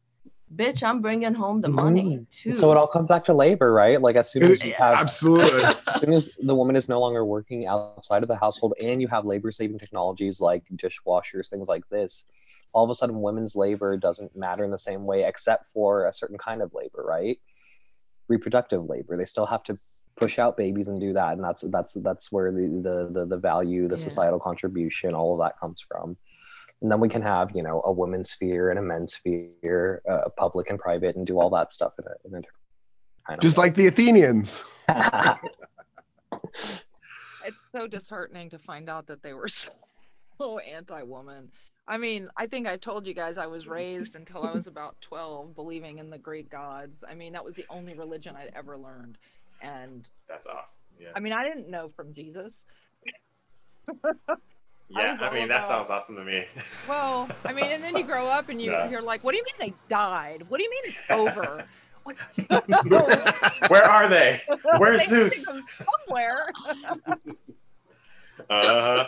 bitch 0.54 0.82
i'm 0.82 1.00
bringing 1.00 1.34
home 1.34 1.60
the 1.60 1.68
money 1.68 2.26
too 2.30 2.52
So 2.52 2.70
it 2.70 2.76
all 2.76 2.86
comes 2.86 3.08
back 3.08 3.24
to 3.24 3.34
labor, 3.34 3.72
right? 3.72 4.00
Like 4.00 4.16
as 4.16 4.30
soon 4.30 4.44
as 4.44 4.62
you 4.64 4.72
have 4.74 4.94
Absolutely. 4.94 5.62
as 5.94 6.00
soon 6.00 6.12
as 6.12 6.30
the 6.38 6.54
woman 6.54 6.76
is 6.76 6.88
no 6.88 7.00
longer 7.00 7.24
working 7.24 7.66
outside 7.66 8.22
of 8.22 8.28
the 8.28 8.36
household 8.36 8.74
and 8.82 9.00
you 9.02 9.08
have 9.08 9.24
labor 9.24 9.50
saving 9.50 9.78
technologies 9.78 10.40
like 10.40 10.62
dishwashers 10.76 11.48
things 11.48 11.66
like 11.68 11.88
this 11.88 12.26
all 12.72 12.84
of 12.84 12.90
a 12.90 12.94
sudden 12.94 13.20
women's 13.20 13.54
labor 13.56 13.96
doesn't 13.96 14.36
matter 14.36 14.64
in 14.64 14.70
the 14.70 14.78
same 14.78 15.04
way 15.04 15.24
except 15.24 15.66
for 15.72 16.06
a 16.06 16.12
certain 16.12 16.38
kind 16.38 16.60
of 16.62 16.72
labor 16.74 17.02
right 17.06 17.38
reproductive 18.28 18.84
labor 18.88 19.16
they 19.16 19.24
still 19.24 19.46
have 19.46 19.62
to 19.62 19.78
push 20.16 20.38
out 20.38 20.56
babies 20.56 20.88
and 20.88 21.00
do 21.00 21.12
that 21.12 21.32
and 21.32 21.42
that's 21.42 21.62
that's 21.70 21.94
that's 21.94 22.30
where 22.30 22.52
the 22.52 22.66
the 22.82 23.08
the, 23.12 23.26
the 23.26 23.36
value 23.36 23.88
the 23.88 23.96
Yeah. 23.96 24.04
societal 24.08 24.38
contribution 24.38 25.12
all 25.14 25.32
of 25.34 25.40
that 25.44 25.58
comes 25.58 25.80
from 25.80 26.16
and 26.84 26.92
then 26.92 27.00
we 27.00 27.08
can 27.08 27.22
have 27.22 27.50
you 27.56 27.62
know 27.62 27.80
a 27.86 27.90
women's 27.90 28.30
sphere 28.30 28.68
and 28.68 28.78
a 28.78 28.82
men's 28.82 29.14
sphere 29.14 30.02
uh, 30.08 30.28
public 30.36 30.68
and 30.68 30.78
private 30.78 31.16
and 31.16 31.26
do 31.26 31.40
all 31.40 31.48
that 31.48 31.72
stuff 31.72 31.94
in 31.98 32.04
a, 32.04 32.28
in 32.28 32.34
a 32.34 32.46
kind 33.26 33.38
of 33.38 33.40
Just 33.40 33.56
way. 33.56 33.64
like 33.64 33.74
the 33.74 33.88
Athenians. 33.88 34.64
It's 37.46 37.56
so 37.76 37.86
disheartening 37.86 38.48
to 38.50 38.58
find 38.58 38.88
out 38.88 39.06
that 39.08 39.22
they 39.22 39.34
were 39.34 39.48
so 40.38 40.58
anti-woman. 40.58 41.50
I 41.86 41.98
mean, 41.98 42.28
I 42.38 42.46
think 42.46 42.66
I 42.66 42.78
told 42.78 43.06
you 43.06 43.12
guys 43.12 43.36
I 43.36 43.46
was 43.46 43.66
raised 43.66 44.16
until 44.16 44.44
I 44.44 44.52
was 44.52 44.66
about 44.66 44.98
12 45.02 45.54
believing 45.54 45.98
in 45.98 46.08
the 46.08 46.16
Greek 46.16 46.50
gods. 46.50 47.04
I 47.06 47.14
mean, 47.14 47.34
that 47.34 47.44
was 47.44 47.52
the 47.52 47.66
only 47.68 47.98
religion 47.98 48.34
I'd 48.34 48.52
ever 48.56 48.78
learned. 48.78 49.18
And 49.60 50.08
That's 50.26 50.46
awesome. 50.46 50.80
Yeah. 50.98 51.10
I 51.14 51.20
mean, 51.20 51.34
I 51.34 51.44
didn't 51.44 51.68
know 51.68 51.90
from 51.94 52.14
Jesus. 52.14 52.64
Yeah. 54.88 55.12
was 55.14 55.22
I 55.22 55.34
mean, 55.34 55.48
that 55.48 55.56
about- 55.64 55.66
sounds 55.66 55.90
awesome 55.90 56.16
to 56.16 56.24
me. 56.24 56.46
Well, 56.88 57.28
I 57.44 57.52
mean, 57.52 57.64
and 57.66 57.82
then 57.82 57.96
you 57.96 58.04
grow 58.04 58.26
up 58.26 58.48
and 58.48 58.60
you, 58.60 58.70
Yeah. 58.70 58.88
you're 58.90 59.02
like, 59.02 59.24
what 59.24 59.32
do 59.32 59.38
you 59.38 59.44
mean 59.44 59.54
they 59.70 59.74
died? 59.88 60.44
What 60.48 60.58
do 60.58 60.64
you 60.64 60.70
mean 60.70 60.82
it's 60.84 61.10
over? 61.10 61.64
Where 63.68 63.84
are 63.84 64.08
they? 64.10 64.38
Where's 64.76 65.06
They 65.08 65.28
Zeus? 65.28 65.50
Somewhere. 65.68 66.50
Uh-huh. 68.50 69.06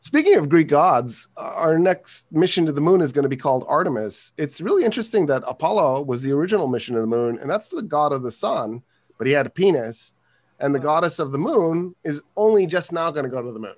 Speaking 0.00 0.36
of 0.36 0.48
Greek 0.48 0.68
gods, 0.68 1.28
our 1.36 1.78
next 1.78 2.30
mission 2.32 2.64
to 2.66 2.72
the 2.72 2.80
moon 2.80 3.02
is 3.02 3.12
going 3.12 3.24
to 3.24 3.28
be 3.28 3.36
called 3.36 3.64
Artemis. 3.68 4.32
It's 4.38 4.62
really 4.62 4.84
interesting 4.84 5.26
that 5.26 5.42
Apollo 5.46 6.02
was 6.04 6.22
the 6.22 6.32
original 6.32 6.68
mission 6.68 6.94
to 6.94 7.02
the 7.02 7.06
moon, 7.06 7.38
and 7.38 7.50
that's 7.50 7.68
the 7.68 7.82
god 7.82 8.12
of 8.12 8.22
the 8.22 8.30
sun, 8.32 8.82
but 9.18 9.26
he 9.26 9.34
had 9.34 9.46
a 9.46 9.50
penis. 9.50 10.14
And 10.58 10.74
the 10.74 10.78
goddess 10.78 11.18
of 11.18 11.32
the 11.32 11.38
moon 11.38 11.94
is 12.04 12.22
only 12.36 12.66
just 12.66 12.92
now 12.92 13.10
going 13.10 13.24
to 13.24 13.30
go 13.30 13.42
to 13.42 13.52
the 13.52 13.58
moon. 13.58 13.74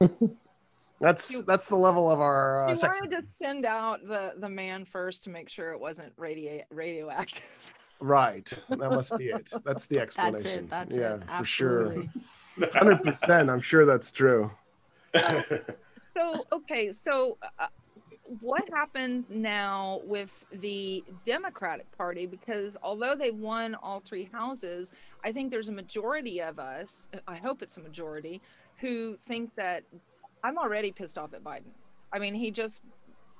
that's 1.00 1.30
You- 1.32 1.42
that's 1.42 1.68
the 1.68 1.76
level 1.76 2.10
of 2.10 2.20
our 2.20 2.66
uh, 2.66 2.70
You 2.70 2.76
sex. 2.76 3.00
wanted 3.00 3.26
to 3.26 3.32
send 3.32 3.64
out 3.66 4.06
the 4.06 4.34
the 4.38 4.48
man 4.48 4.84
first 4.84 5.24
to 5.24 5.30
make 5.30 5.48
sure 5.48 5.72
it 5.72 5.80
wasn't 5.80 6.12
radio 6.16 6.62
radioactive. 6.70 7.44
Right, 8.00 8.46
that 8.68 8.78
must 8.78 9.18
be 9.18 9.30
it. 9.30 9.52
That's 9.64 9.86
the 9.86 9.98
explanation. 9.98 9.98
that's 9.98 10.16
explanation. 10.56 10.64
it 10.66 10.70
that's 10.70 10.96
yeah, 10.96 11.14
it 11.14 11.38
for 11.40 11.44
sure. 11.44 12.04
Hundred 12.72 13.02
percent. 13.02 13.50
I'm 13.50 13.60
sure 13.60 13.84
that's 13.84 14.12
true. 14.12 14.52
So 16.14 16.44
okay, 16.52 16.90
so 16.92 17.38
uh, 17.60 17.66
what 18.40 18.68
happens 18.72 19.26
now 19.30 20.00
with 20.04 20.44
the 20.52 21.04
Democratic 21.24 21.90
Party? 21.96 22.26
Because 22.26 22.76
although 22.82 23.14
they 23.14 23.30
won 23.30 23.74
all 23.76 24.00
three 24.00 24.28
houses, 24.32 24.92
I 25.24 25.30
think 25.32 25.50
there's 25.50 25.68
a 25.68 25.72
majority 25.72 26.40
of 26.40 26.58
us. 26.58 27.08
I 27.28 27.36
hope 27.36 27.62
it's 27.62 27.76
a 27.76 27.80
majority 27.80 28.40
who 28.80 29.18
think 29.26 29.54
that 29.56 29.84
I'm 30.44 30.58
already 30.58 30.92
pissed 30.92 31.18
off 31.18 31.34
at 31.34 31.42
Biden. 31.42 31.72
I 32.12 32.18
mean, 32.18 32.34
he 32.34 32.50
just 32.50 32.84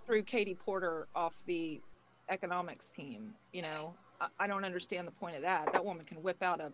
threw 0.07 0.23
Katie 0.23 0.55
Porter 0.55 1.07
off 1.15 1.35
the 1.47 1.81
economics 2.29 2.91
team. 2.91 3.35
You 3.53 3.63
know, 3.63 3.95
I, 4.21 4.27
I 4.41 4.47
don't 4.47 4.65
understand 4.65 5.07
the 5.07 5.13
point 5.13 5.37
of 5.37 5.43
that. 5.43 5.73
That 5.73 5.85
woman 5.85 6.05
can 6.05 6.23
whip 6.23 6.43
out 6.43 6.61
a 6.61 6.73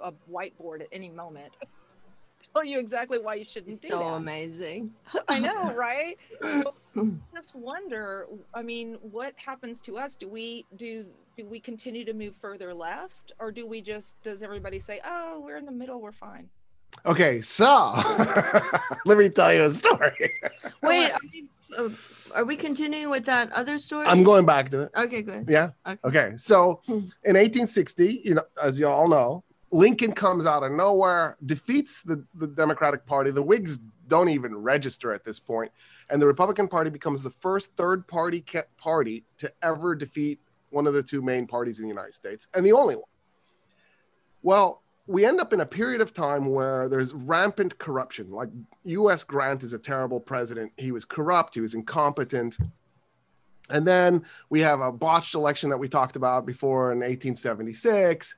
a 0.00 0.12
whiteboard 0.30 0.80
at 0.80 0.88
any 0.92 1.08
moment. 1.08 1.52
Tell 2.52 2.64
you 2.64 2.78
exactly 2.78 3.18
why 3.18 3.34
you 3.34 3.44
shouldn't 3.44 3.80
do 3.80 3.88
so 3.88 3.98
that. 3.98 4.04
So 4.04 4.08
amazing 4.14 4.92
I 5.28 5.38
know, 5.38 5.72
right? 5.74 6.18
Just 7.34 7.54
wonder. 7.54 8.26
I 8.52 8.62
mean, 8.62 8.98
what 9.00 9.34
happens 9.36 9.80
to 9.82 9.98
us? 9.98 10.14
Do 10.14 10.28
we 10.28 10.66
do 10.76 11.06
do 11.36 11.46
we 11.46 11.58
continue 11.58 12.04
to 12.04 12.12
move 12.12 12.36
further 12.36 12.72
left, 12.74 13.32
or 13.38 13.50
do 13.50 13.66
we 13.66 13.80
just 13.82 14.20
does 14.22 14.42
everybody 14.42 14.78
say, 14.78 15.00
"Oh, 15.04 15.42
we're 15.44 15.56
in 15.56 15.66
the 15.66 15.72
middle, 15.72 16.00
we're 16.00 16.12
fine"? 16.12 16.48
Okay, 17.06 17.40
so 17.40 17.66
let 19.04 19.18
me 19.18 19.28
tell 19.28 19.52
you 19.52 19.64
a 19.64 19.72
story. 19.72 20.32
wait 20.82 21.10
are 21.10 21.18
we, 21.32 21.46
uh, 21.76 21.88
are 22.34 22.44
we 22.44 22.56
continuing 22.56 23.10
with 23.10 23.26
that 23.26 23.52
other 23.52 23.76
story 23.78 24.06
I'm 24.06 24.22
going 24.22 24.46
back 24.46 24.70
to 24.70 24.82
it. 24.82 24.90
okay 24.96 25.22
good 25.22 25.46
Yeah. 25.48 25.70
okay, 25.86 25.98
Okay. 26.04 26.32
So 26.36 26.80
in 26.88 27.34
1860, 27.36 28.22
you 28.24 28.34
know, 28.36 28.42
as 28.62 28.80
you 28.80 28.88
all 28.88 29.08
know, 29.08 29.44
Lincoln 29.70 30.12
comes 30.12 30.46
out 30.46 30.62
of 30.62 30.72
nowhere, 30.72 31.36
defeats 31.44 32.02
the, 32.02 32.24
the 32.34 32.46
Democratic 32.46 33.04
Party. 33.06 33.30
The 33.32 33.42
Whigs 33.42 33.78
don't 34.06 34.28
even 34.28 34.56
register 34.56 35.12
at 35.12 35.24
this 35.24 35.40
point, 35.40 35.72
and 36.10 36.22
the 36.22 36.26
Republican 36.26 36.68
Party 36.68 36.90
becomes 36.90 37.22
the 37.24 37.30
first 37.30 37.74
third 37.76 38.06
party 38.06 38.40
ca- 38.40 38.62
party 38.78 39.24
to 39.38 39.50
ever 39.62 39.96
defeat 39.96 40.38
one 40.70 40.86
of 40.86 40.94
the 40.94 41.02
two 41.02 41.22
main 41.22 41.46
parties 41.48 41.80
in 41.80 41.84
the 41.84 41.88
United 41.88 42.14
States, 42.14 42.46
and 42.54 42.64
the 42.64 42.70
only 42.72 42.94
one. 42.94 43.04
Well, 44.42 44.83
we 45.06 45.24
end 45.26 45.40
up 45.40 45.52
in 45.52 45.60
a 45.60 45.66
period 45.66 46.00
of 46.00 46.14
time 46.14 46.46
where 46.46 46.88
there's 46.88 47.12
rampant 47.12 47.78
corruption. 47.78 48.30
Like 48.30 48.48
U.S. 48.84 49.22
Grant 49.22 49.62
is 49.62 49.72
a 49.72 49.78
terrible 49.78 50.20
president. 50.20 50.72
He 50.76 50.92
was 50.92 51.04
corrupt. 51.04 51.54
He 51.54 51.60
was 51.60 51.74
incompetent. 51.74 52.56
And 53.70 53.86
then 53.86 54.24
we 54.50 54.60
have 54.60 54.80
a 54.80 54.92
botched 54.92 55.34
election 55.34 55.70
that 55.70 55.78
we 55.78 55.88
talked 55.88 56.16
about 56.16 56.44
before 56.44 56.92
in 56.92 56.98
1876. 56.98 58.34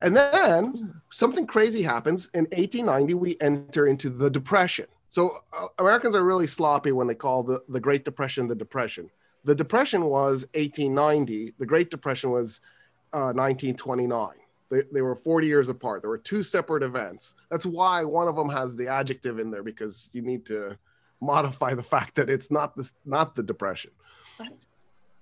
And 0.00 0.16
then 0.16 1.00
something 1.10 1.46
crazy 1.46 1.82
happens. 1.82 2.28
In 2.34 2.44
1890, 2.44 3.14
we 3.14 3.36
enter 3.40 3.86
into 3.86 4.10
the 4.10 4.30
Depression. 4.30 4.86
So 5.08 5.30
uh, 5.56 5.66
Americans 5.78 6.14
are 6.14 6.24
really 6.24 6.46
sloppy 6.46 6.92
when 6.92 7.06
they 7.06 7.14
call 7.14 7.42
the, 7.42 7.62
the 7.68 7.80
Great 7.80 8.04
Depression 8.04 8.46
the 8.46 8.54
Depression. 8.54 9.10
The 9.44 9.54
Depression 9.54 10.06
was 10.06 10.46
1890, 10.54 11.54
the 11.58 11.66
Great 11.66 11.90
Depression 11.90 12.30
was 12.30 12.60
uh, 13.12 13.32
1929. 13.32 14.30
They, 14.74 14.82
they 14.92 15.02
were 15.02 15.14
40 15.14 15.46
years 15.46 15.68
apart. 15.68 16.02
There 16.02 16.10
were 16.10 16.18
two 16.18 16.42
separate 16.42 16.82
events. 16.82 17.36
That's 17.50 17.64
why 17.64 18.02
one 18.02 18.26
of 18.26 18.34
them 18.34 18.48
has 18.48 18.74
the 18.74 18.88
adjective 18.88 19.38
in 19.38 19.50
there 19.50 19.62
because 19.62 20.10
you 20.12 20.20
need 20.20 20.44
to 20.46 20.76
modify 21.20 21.74
the 21.74 21.82
fact 21.82 22.16
that 22.16 22.28
it's 22.28 22.50
not 22.50 22.74
the 22.76 22.90
not 23.04 23.36
the 23.36 23.42
depression. 23.42 23.92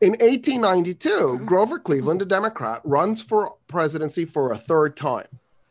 In 0.00 0.12
1892, 0.12 1.42
Grover 1.44 1.78
Cleveland, 1.78 2.22
a 2.22 2.24
Democrat, 2.24 2.80
runs 2.84 3.22
for 3.22 3.54
presidency 3.68 4.24
for 4.24 4.52
a 4.52 4.58
third 4.58 4.96
time. 4.96 5.28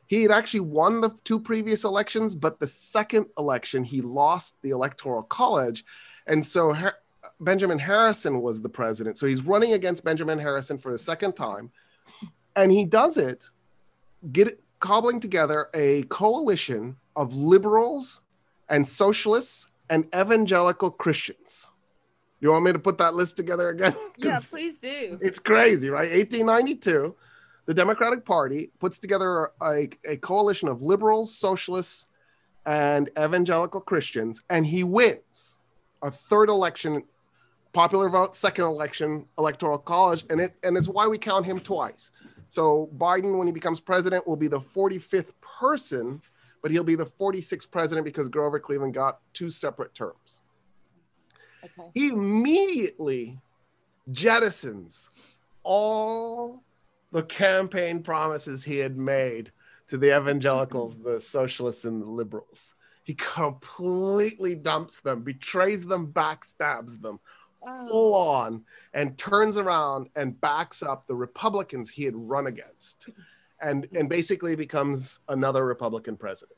He 0.08 0.22
had 0.22 0.32
actually 0.32 0.62
won 0.62 1.02
the 1.02 1.10
two 1.24 1.39
previous 1.39 1.84
elections, 1.84 2.36
but 2.36 2.60
the 2.60 2.67
second 2.67 3.26
election 3.38 3.84
he 3.84 4.02
lost 4.02 4.62
the 4.62 4.70
electoral 4.70 5.24
college, 5.24 5.84
and 6.28 6.46
so 6.46 6.72
Har- 6.72 6.98
Benjamin 7.39 7.80
Harrison 7.80 8.41
was 8.41 8.62
the 8.62 8.70
president. 8.70 9.17
So 9.17 9.26
he's 9.26 9.41
running 9.44 9.74
against 9.74 10.06
Benjamin 10.06 10.39
Harrison 10.39 10.78
for 10.78 10.91
the 10.91 10.98
second 10.98 11.34
time, 11.34 11.72
and 12.56 12.72
he 12.72 12.86
does 12.86 13.17
it, 13.17 13.50
get 14.31 14.60
cobbling 14.79 15.19
together 15.19 15.67
a 15.73 16.03
coalition 16.03 16.97
of 17.15 17.36
liberals 17.36 18.21
and 18.69 18.88
socialists 18.88 19.67
and 19.89 20.05
evangelical 20.15 20.89
Christians. 20.89 21.67
You 22.39 22.49
want 22.49 22.65
me 22.65 22.71
to 22.71 22.79
put 22.79 22.97
that 22.97 23.13
list 23.13 23.38
together 23.38 23.69
again? 23.69 23.95
Yeah, 24.17 24.39
please 24.39 24.79
do. 24.79 25.17
It's 25.21 25.39
crazy, 25.39 25.89
right? 25.89 26.12
1892, 26.12 27.15
the 27.65 27.73
Democratic 27.73 28.23
Party 28.23 28.71
puts 28.79 28.99
together 28.99 29.49
a, 29.62 29.89
a 30.05 30.17
coalition 30.17 30.67
of 30.67 30.81
liberals, 30.81 31.36
socialists, 31.36 32.07
and 32.65 33.10
evangelical 33.17 33.81
Christians, 33.81 34.43
and 34.49 34.65
he 34.65 34.84
wins 34.84 35.57
a 36.03 36.12
third 36.12 36.49
election, 36.49 37.03
popular 37.73 38.10
vote, 38.10 38.36
second 38.36 38.65
election, 38.65 39.25
electoral 39.38 39.79
college, 39.79 40.25
and 40.29 40.39
it 40.39 40.53
and 40.63 40.77
it's 40.77 40.88
why 40.88 41.07
we 41.07 41.17
count 41.17 41.45
him 41.45 41.60
twice. 41.60 42.12
So 42.52 42.90
Biden, 42.98 43.38
when 43.38 43.48
he 43.48 43.54
becomes 43.54 43.80
president, 43.80 44.28
will 44.28 44.36
be 44.36 44.50
the 44.50 44.60
45th 44.60 45.36
person, 45.40 46.22
but 46.62 46.70
he'll 46.70 46.84
be 46.84 46.96
the 46.96 47.06
46th 47.06 47.72
president 47.72 48.04
because 48.04 48.28
Grover 48.28 48.60
Cleveland 48.60 48.94
got 48.94 49.22
two 49.32 49.50
separate 49.50 49.96
terms. 49.96 50.42
Okay. 51.64 51.90
He 51.94 52.10
immediately 52.10 53.40
jettisons 54.12 55.12
all 55.64 56.62
the 57.14 57.24
campaign 57.24 58.04
promises 58.04 58.66
he 58.66 58.80
had 58.80 58.98
made 58.98 59.54
to 59.88 59.98
the 59.98 60.14
evangelicals, 60.14 60.98
the 60.98 61.22
socialists, 61.22 61.86
and 61.86 62.02
the 62.02 62.06
liberals. 62.06 62.76
He 63.06 63.14
completely 63.14 64.56
dumps 64.56 65.00
them, 65.00 65.24
betrays 65.24 65.86
them, 65.86 66.12
backstabs 66.12 67.02
them 67.02 67.22
full 67.62 68.13
Oh, 68.13 68.13
on, 68.13 68.63
and 68.93 69.17
turns 69.17 69.58
around 69.58 70.10
and 70.15 70.39
backs 70.39 70.82
up 70.84 71.08
the 71.08 71.15
Republicans 71.15 71.89
he 71.89 72.04
had 72.04 72.15
run 72.15 72.47
against, 72.47 73.10
and 73.62 73.88
and 73.93 74.10
basically 74.10 74.56
becomes 74.56 75.19
another 75.30 75.65
Republican 75.65 76.17
president. 76.17 76.58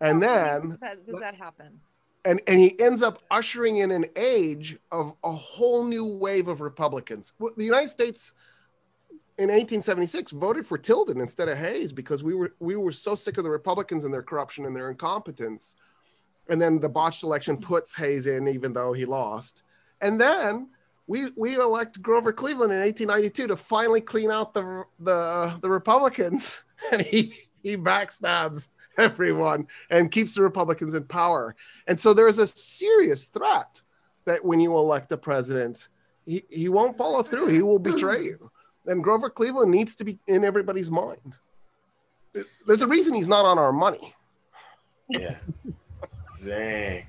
And 0.00 0.22
then 0.22 0.70
does 0.70 0.80
that, 0.80 1.06
does 1.06 1.20
that 1.20 1.34
happen? 1.34 1.80
and 2.24 2.40
and 2.46 2.60
he 2.60 2.78
ends 2.80 3.02
up 3.02 3.22
ushering 3.30 3.78
in 3.78 3.90
an 3.90 4.06
age 4.16 4.78
of 4.90 5.14
a 5.24 5.32
whole 5.32 5.84
new 5.84 6.04
wave 6.04 6.48
of 6.48 6.60
Republicans. 6.60 7.32
Well, 7.38 7.52
The 7.56 7.64
United 7.64 7.88
States 7.88 8.32
in 9.38 9.48
1876 9.48 10.32
voted 10.32 10.66
for 10.66 10.78
Tilden 10.78 11.20
instead 11.20 11.48
of 11.48 11.58
Hayes 11.58 11.92
because 11.92 12.22
we 12.22 12.34
were 12.34 12.54
we 12.60 12.76
were 12.76 12.92
so 12.92 13.14
sick 13.14 13.38
of 13.38 13.44
the 13.44 13.50
Republicans 13.50 14.04
and 14.04 14.12
their 14.12 14.22
corruption 14.22 14.66
and 14.66 14.76
their 14.76 14.90
incompetence. 14.90 15.76
And 16.48 16.60
then 16.60 16.80
the 16.80 16.88
botched 16.88 17.22
election 17.22 17.56
puts 17.56 17.94
Hayes 17.96 18.26
in 18.26 18.48
even 18.48 18.72
though 18.72 18.92
he 18.92 19.04
lost. 19.04 19.62
And 20.00 20.20
then 20.20 20.68
we 21.06 21.30
we 21.36 21.56
elect 21.56 22.02
Grover 22.02 22.32
Cleveland 22.32 22.72
in 22.72 22.80
1892 22.80 23.48
to 23.48 23.56
finally 23.56 24.00
clean 24.00 24.30
out 24.30 24.54
the 24.54 24.84
the 25.00 25.58
the 25.60 25.70
Republicans 25.70 26.64
and 26.92 27.02
he 27.02 27.34
he 27.62 27.76
backstabs 27.76 28.68
everyone 28.98 29.66
and 29.90 30.10
keeps 30.10 30.34
the 30.34 30.42
Republicans 30.42 30.94
in 30.94 31.04
power. 31.04 31.54
And 31.86 31.98
so 31.98 32.12
there's 32.12 32.38
a 32.38 32.46
serious 32.46 33.26
threat 33.26 33.80
that 34.24 34.44
when 34.44 34.60
you 34.60 34.76
elect 34.76 35.12
a 35.12 35.16
president, 35.16 35.88
he, 36.26 36.44
he 36.48 36.68
won't 36.68 36.96
follow 36.96 37.22
through. 37.22 37.48
He 37.48 37.62
will 37.62 37.78
betray 37.78 38.24
you. 38.24 38.50
And 38.86 39.02
Grover 39.02 39.30
Cleveland 39.30 39.70
needs 39.70 39.94
to 39.96 40.04
be 40.04 40.18
in 40.26 40.44
everybody's 40.44 40.90
mind. 40.90 41.34
There's 42.66 42.82
a 42.82 42.86
reason 42.86 43.14
he's 43.14 43.28
not 43.28 43.44
on 43.44 43.58
our 43.58 43.72
money. 43.72 44.14
Yeah. 45.08 45.36
Dang. 46.44 47.06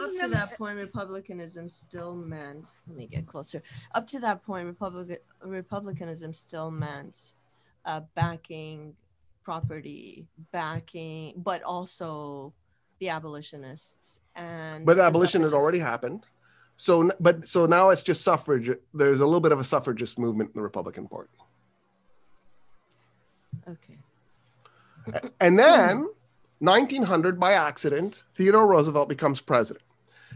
Up 0.00 0.10
to 0.16 0.28
that 0.28 0.56
point, 0.56 0.78
republicanism 0.78 1.68
still 1.68 2.14
meant. 2.14 2.78
Let 2.88 2.96
me 2.96 3.06
get 3.06 3.26
closer. 3.26 3.62
Up 3.94 4.06
to 4.08 4.18
that 4.20 4.42
point, 4.42 4.66
Republic, 4.66 5.22
republicanism 5.42 6.32
still 6.32 6.70
meant 6.70 7.34
uh, 7.84 8.00
backing 8.14 8.94
property, 9.42 10.26
backing, 10.52 11.34
but 11.36 11.62
also 11.62 12.52
the 13.00 13.08
abolitionists 13.10 14.20
and. 14.34 14.86
But 14.86 14.96
the 14.96 15.02
abolition 15.02 15.42
has 15.42 15.52
already 15.52 15.78
happened. 15.78 16.24
So, 16.76 17.10
but 17.20 17.46
so 17.46 17.66
now 17.66 17.90
it's 17.90 18.02
just 18.02 18.22
suffrage. 18.22 18.70
There's 18.94 19.20
a 19.20 19.26
little 19.26 19.40
bit 19.40 19.52
of 19.52 19.60
a 19.60 19.64
suffragist 19.64 20.18
movement 20.18 20.50
in 20.54 20.58
the 20.58 20.62
Republican 20.62 21.06
Party. 21.06 21.28
Okay. 23.68 23.98
And 25.40 25.58
then 25.58 26.08
1900, 26.60 27.40
by 27.40 27.52
accident, 27.52 28.22
Theodore 28.34 28.66
Roosevelt 28.66 29.08
becomes 29.08 29.40
president. 29.40 29.84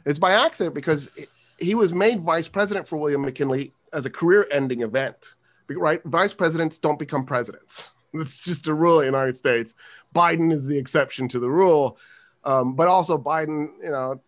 It's 0.05 0.19
by 0.19 0.33
accident 0.33 0.75
because 0.75 1.11
he 1.59 1.75
was 1.75 1.93
made 1.93 2.23
vice 2.23 2.49
president 2.49 2.89
for 2.89 2.97
William 2.97 3.23
McKinley 3.23 3.73
as 3.93 4.07
a 4.07 4.11
career 4.11 4.47
ending 4.51 4.83
event, 4.83 5.37
right? 5.69 6.03
Vice 6.05 6.35
presidents 6.35 6.79
don't 6.79 6.99
become 6.99 7.25
presidents. 7.25 7.91
It's 8.17 8.45
just 8.45 8.69
a 8.69 8.75
rule 8.75 9.01
in 9.01 9.07
the 9.07 9.07
United 9.07 9.35
States. 9.35 9.75
Biden 10.15 10.53
is 10.53 10.67
the 10.67 10.79
exception 10.79 11.27
to 11.31 11.41
the 11.41 11.51
rule. 11.51 11.99
Um, 12.45 12.77
but 12.77 12.87
also, 12.87 13.19
Biden, 13.19 13.71
you 13.83 13.91
know, 13.91 14.21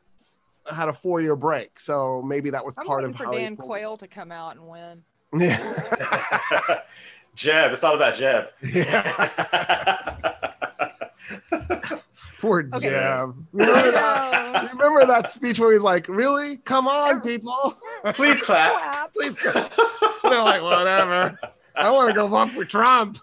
had 0.69 0.89
a 0.89 0.93
four 0.93 1.21
year 1.21 1.37
break. 1.37 1.79
So 1.79 2.21
maybe 2.21 2.51
that 2.51 2.65
was 2.65 2.75
I'm 2.77 2.85
part 2.85 3.03
waiting 3.03 3.15
of 3.15 3.17
for 3.17 3.25
how 3.27 3.33
he 3.33 3.39
Dan 3.39 3.57
pulled 3.57 3.69
Quayle 3.69 3.97
to 3.99 4.09
come 4.09 4.33
out 4.33 4.57
and 4.57 4.67
win. 4.67 5.05
Yeah. 5.39 5.57
Jeb, 7.37 7.71
it's 7.71 7.85
all 7.85 7.95
about 7.95 8.17
Jeb. 8.17 8.47
Poor 12.41 12.69
Okay. 12.75 12.91
Jeb. 12.91 13.35
Remember 13.53 13.91
that, 13.93 14.71
remember 14.77 15.07
that 15.07 15.31
speech 15.31 15.59
where 15.59 15.73
he's 15.73 15.83
like, 15.83 16.07
Really? 16.09 16.59
Come 16.59 16.87
on, 16.87 17.21
people. 17.23 17.77
Please 18.15 18.43
clap. 18.43 18.77
Clap. 18.79 19.13
Please 19.15 19.37
go. 19.43 19.53
They're 20.23 20.43
like, 20.43 20.63
whatever. 20.63 21.39
I 21.75 21.91
want 21.91 22.09
to 22.09 22.15
go 22.15 22.27
vote 22.29 22.51
for 22.51 22.65
Trump. 22.65 23.19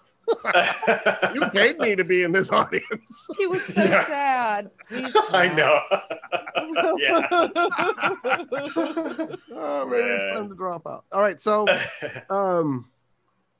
You 1.34 1.42
paid 1.52 1.78
me 1.78 1.94
to 1.96 2.02
be 2.04 2.22
in 2.22 2.32
this 2.32 2.50
audience. 2.50 3.28
He 3.38 3.46
was 3.46 3.62
so 3.64 3.82
Yeah. 3.84 4.04
sad. 4.04 4.70
Please 4.88 5.14
I 5.14 5.48
clap. 5.48 5.56
know. 5.56 5.80
yeah. 6.98 7.22
Oh, 9.54 9.86
maybe 9.88 10.06
it's 10.08 10.24
time 10.24 10.48
to 10.48 10.54
drop 10.54 10.86
out. 10.86 11.04
All 11.12 11.20
right. 11.20 11.40
So 11.40 11.66
um, 12.30 12.88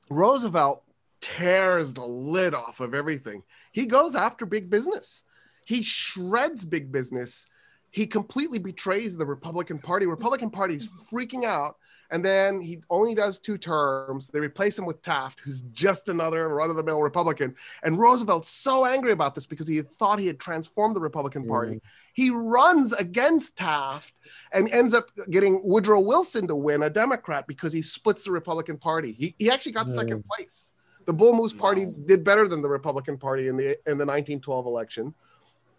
Roosevelt 0.09 0.83
tears 1.21 1.93
the 1.93 2.05
lid 2.05 2.53
off 2.53 2.79
of 2.79 2.93
everything. 2.93 3.43
He 3.75 3.85
goes 3.85 4.15
after 4.15 4.45
big 4.45 4.69
business. 4.69 5.23
He 5.65 5.83
shreds 5.83 6.63
big 6.63 6.93
business. 6.93 7.45
He 7.91 8.07
completely 8.07 8.57
betrays 8.57 9.17
the 9.17 9.25
Republican 9.25 9.79
Party. 9.79 10.05
Republican 10.05 10.49
Party 10.49 10.75
is 10.75 10.87
freaking 10.87 11.43
out. 11.43 11.75
And 12.09 12.23
then 12.23 12.61
he 12.61 12.81
only 12.89 13.15
does 13.15 13.39
two 13.39 13.57
terms. 13.57 14.27
They 14.27 14.39
replace 14.39 14.79
him 14.79 14.85
with 14.85 15.01
Taft, 15.01 15.41
who's 15.41 15.63
just 15.73 16.07
another 16.07 16.47
run-of-the-mill 16.47 17.01
Republican. 17.01 17.55
And 17.83 17.99
Roosevelt's 17.99 18.47
so 18.47 18.85
angry 18.85 19.11
about 19.11 19.35
this 19.35 19.45
because 19.45 19.67
he 19.67 19.81
thought 19.81 20.19
he 20.19 20.27
had 20.27 20.39
transformed 20.39 20.95
the 20.95 21.01
Republican 21.01 21.45
Party. 21.45 21.81
He 22.13 22.29
runs 22.29 22.93
against 22.93 23.57
Taft 23.57 24.13
and 24.53 24.69
ends 24.69 24.93
up 24.93 25.09
getting 25.29 25.59
Woodrow 25.63 25.99
Wilson 25.99 26.47
to 26.47 26.55
win, 26.55 26.83
a 26.83 26.89
Democrat, 26.89 27.45
because 27.45 27.73
he 27.73 27.81
splits 27.81 28.23
the 28.23 28.31
Republican 28.31 28.77
Party. 28.77 29.11
He, 29.11 29.35
he 29.37 29.51
actually 29.51 29.73
got 29.73 29.89
second 29.89 30.23
place. 30.25 30.71
The 31.05 31.13
Bull 31.13 31.33
Moose 31.33 31.53
Party 31.53 31.85
did 31.85 32.23
better 32.23 32.47
than 32.47 32.61
the 32.61 32.67
Republican 32.69 33.17
Party 33.17 33.47
in 33.47 33.57
the 33.57 33.71
in 33.89 33.97
the 33.97 34.05
1912 34.05 34.65
election. 34.65 35.13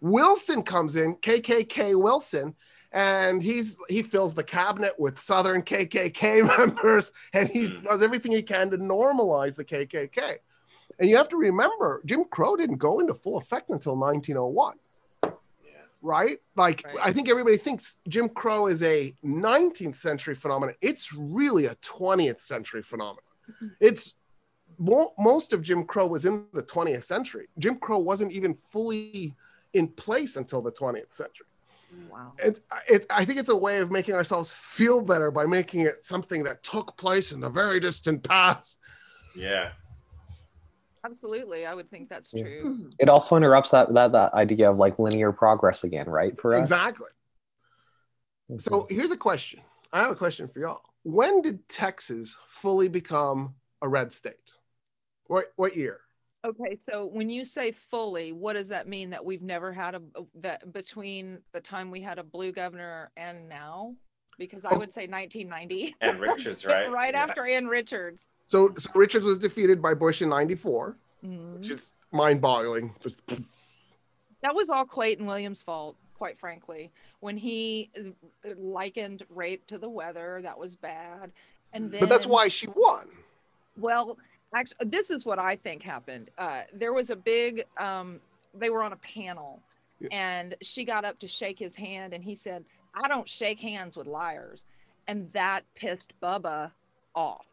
Wilson 0.01 0.61
comes 0.63 0.95
in, 0.95 1.15
KKK 1.15 1.95
Wilson, 1.95 2.55
and 2.91 3.41
he's 3.41 3.77
he 3.89 4.03
fills 4.03 4.33
the 4.33 4.43
cabinet 4.43 4.93
with 4.97 5.17
Southern 5.17 5.61
KKK 5.63 6.47
members, 6.57 7.11
and 7.33 7.49
he 7.49 7.67
Hmm. 7.67 7.83
does 7.83 8.01
everything 8.03 8.31
he 8.31 8.41
can 8.43 8.69
to 8.71 8.77
normalize 8.77 9.55
the 9.55 9.65
KKK. 9.65 10.37
And 10.99 11.09
you 11.09 11.17
have 11.17 11.29
to 11.29 11.37
remember, 11.37 12.01
Jim 12.05 12.25
Crow 12.25 12.55
didn't 12.55 12.77
go 12.77 12.99
into 12.99 13.13
full 13.13 13.37
effect 13.37 13.69
until 13.69 13.95
1901 13.95 14.75
right? 16.03 16.37
Like 16.55 16.83
Right. 16.85 16.95
I 17.03 17.11
think 17.11 17.27
everybody 17.27 17.57
thinks 17.57 17.97
Jim 18.07 18.29
Crow 18.29 18.67
is 18.67 18.83
a 18.83 19.13
19th 19.25 19.95
century 19.95 20.35
phenomenon. 20.35 20.75
It's 20.79 21.11
really 21.11 21.65
a 21.65 21.75
20th 21.75 22.39
century 22.39 22.83
phenomenon. 22.83 23.23
It's 23.79 24.17
mo- 24.77 25.13
most 25.17 25.53
of 25.53 25.61
Jim 25.61 25.83
Crow 25.85 26.07
was 26.07 26.25
in 26.25 26.45
the 26.53 26.63
20th 26.63 27.03
century. 27.03 27.47
Jim 27.59 27.75
Crow 27.77 27.99
wasn't 27.99 28.31
even 28.31 28.57
fully 28.69 29.35
in 29.73 29.87
place 29.89 30.35
until 30.35 30.61
the 30.61 30.71
20th 30.71 31.11
century. 31.11 31.47
Wow. 32.11 32.33
It, 32.37 32.59
it, 32.89 33.05
I 33.09 33.23
think 33.25 33.39
it's 33.39 33.49
a 33.49 33.55
way 33.55 33.77
of 33.79 33.91
making 33.91 34.13
ourselves 34.15 34.51
feel 34.51 35.01
better 35.01 35.31
by 35.31 35.45
making 35.45 35.81
it 35.81 36.03
something 36.05 36.43
that 36.43 36.61
took 36.63 36.97
place 36.97 37.31
in 37.31 37.39
the 37.39 37.49
very 37.49 37.79
distant 37.79 38.23
past. 38.23 38.77
yeah. 39.35 39.71
Absolutely. 41.05 41.65
I 41.65 41.73
would 41.73 41.89
think 41.89 42.09
that's 42.09 42.33
Yeah. 42.33 42.43
true. 42.43 42.89
It 42.99 43.07
also 43.07 43.37
interrupts 43.37 43.71
that, 43.71 43.93
that 43.93 44.11
that 44.11 44.33
idea 44.33 44.69
of 44.69 44.77
like 44.77 44.99
linear 44.99 45.31
progress 45.31 45.83
again, 45.85 46.09
right? 46.09 46.39
For 46.39 46.53
us, 46.53 46.59
Exactly. 46.59 47.07
Mm-hmm. 48.51 48.57
So 48.57 48.87
here's 48.89 49.11
a 49.11 49.17
question. 49.17 49.61
I 49.93 50.01
have 50.01 50.11
a 50.11 50.15
question 50.15 50.49
for 50.49 50.59
y'all. 50.59 50.81
When 51.03 51.41
did 51.41 51.69
Texas 51.69 52.37
fully 52.47 52.89
become 52.89 53.55
a 53.81 53.87
red 53.87 54.11
state? 54.11 54.57
What 55.27 55.53
what 55.55 55.75
year? 55.75 56.01
Okay, 56.45 56.77
so 56.89 57.05
when 57.05 57.29
you 57.29 57.43
say 57.43 57.71
fully, 57.71 58.31
what 58.31 58.53
does 58.53 58.69
that 58.69 58.87
mean? 58.87 59.09
That 59.09 59.23
we've 59.23 59.41
never 59.41 59.73
had 59.73 59.95
a 59.95 60.01
that 60.35 60.71
between 60.71 61.39
the 61.51 61.59
time 61.59 61.91
we 61.91 61.99
had 62.01 62.19
a 62.19 62.23
blue 62.23 62.51
governor 62.51 63.11
and 63.17 63.49
now? 63.49 63.95
Because 64.37 64.63
I 64.63 64.69
Oh. 64.75 64.77
would 64.77 64.93
say 64.93 65.07
1990. 65.07 65.95
Ann 66.01 66.19
Richards, 66.19 66.65
right? 66.65 66.91
right 66.91 67.13
Yeah. 67.13 67.23
after 67.23 67.45
Ann 67.45 67.67
Richards. 67.67 68.27
So, 68.45 68.73
so 68.77 68.89
Richards 68.93 69.25
was 69.25 69.39
defeated 69.39 69.81
by 69.81 69.93
Bush 69.93 70.21
in 70.21 70.29
'94, 70.29 70.95
Mhm. 71.25 71.55
which 71.57 71.69
is 71.69 71.93
mind-boggling. 72.11 72.95
Just 72.99 73.21
That 74.41 74.53
was 74.53 74.69
all 74.69 74.85
Clayton 74.85 75.25
Williams' 75.25 75.63
fault, 75.63 75.97
quite 76.13 76.39
frankly. 76.39 76.91
When 77.19 77.35
he 77.35 77.89
uh, 77.97 78.51
likened 78.55 79.23
rape 79.29 79.65
to 79.67 79.79
the 79.79 79.89
weather, 79.89 80.39
that 80.43 80.57
was 80.57 80.75
bad. 80.75 81.31
And 81.73 81.89
then 81.89 81.99
but 82.01 82.09
that's 82.09 82.27
why 82.27 82.47
she 82.47 82.67
won. 82.67 83.09
Well, 83.75 84.17
actually, 84.53 84.89
this 84.89 85.09
is 85.09 85.25
what 85.25 85.39
I 85.39 85.55
think 85.55 85.83
happened. 85.83 86.29
Uh, 86.37 86.61
there 86.73 86.93
was 86.93 87.09
a 87.09 87.15
big, 87.15 87.65
um, 87.77 88.19
they 88.53 88.69
were 88.69 88.83
on 88.83 88.93
a 88.93 88.97
panel, 88.97 89.61
Yeah. 89.99 90.07
and 90.11 90.55
she 90.61 90.85
got 90.85 91.05
up 91.05 91.19
to 91.19 91.27
shake 91.27 91.59
his 91.59 91.75
hand, 91.75 92.13
and 92.13 92.23
he 92.23 92.35
said, 92.35 92.63
I 92.93 93.07
don't 93.07 93.27
shake 93.27 93.59
hands 93.59 93.95
with 93.97 94.07
liars. 94.07 94.65
And 95.07 95.31
that 95.33 95.63
pissed 95.75 96.13
Bubba 96.21 96.71
off. 97.15 97.45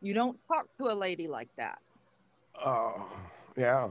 You 0.00 0.14
don't 0.14 0.38
talk 0.48 0.66
to 0.78 0.90
a 0.90 0.94
lady 0.94 1.26
like 1.28 1.48
that. 1.56 1.78
Oh, 2.64 3.10
yeah. 3.56 3.88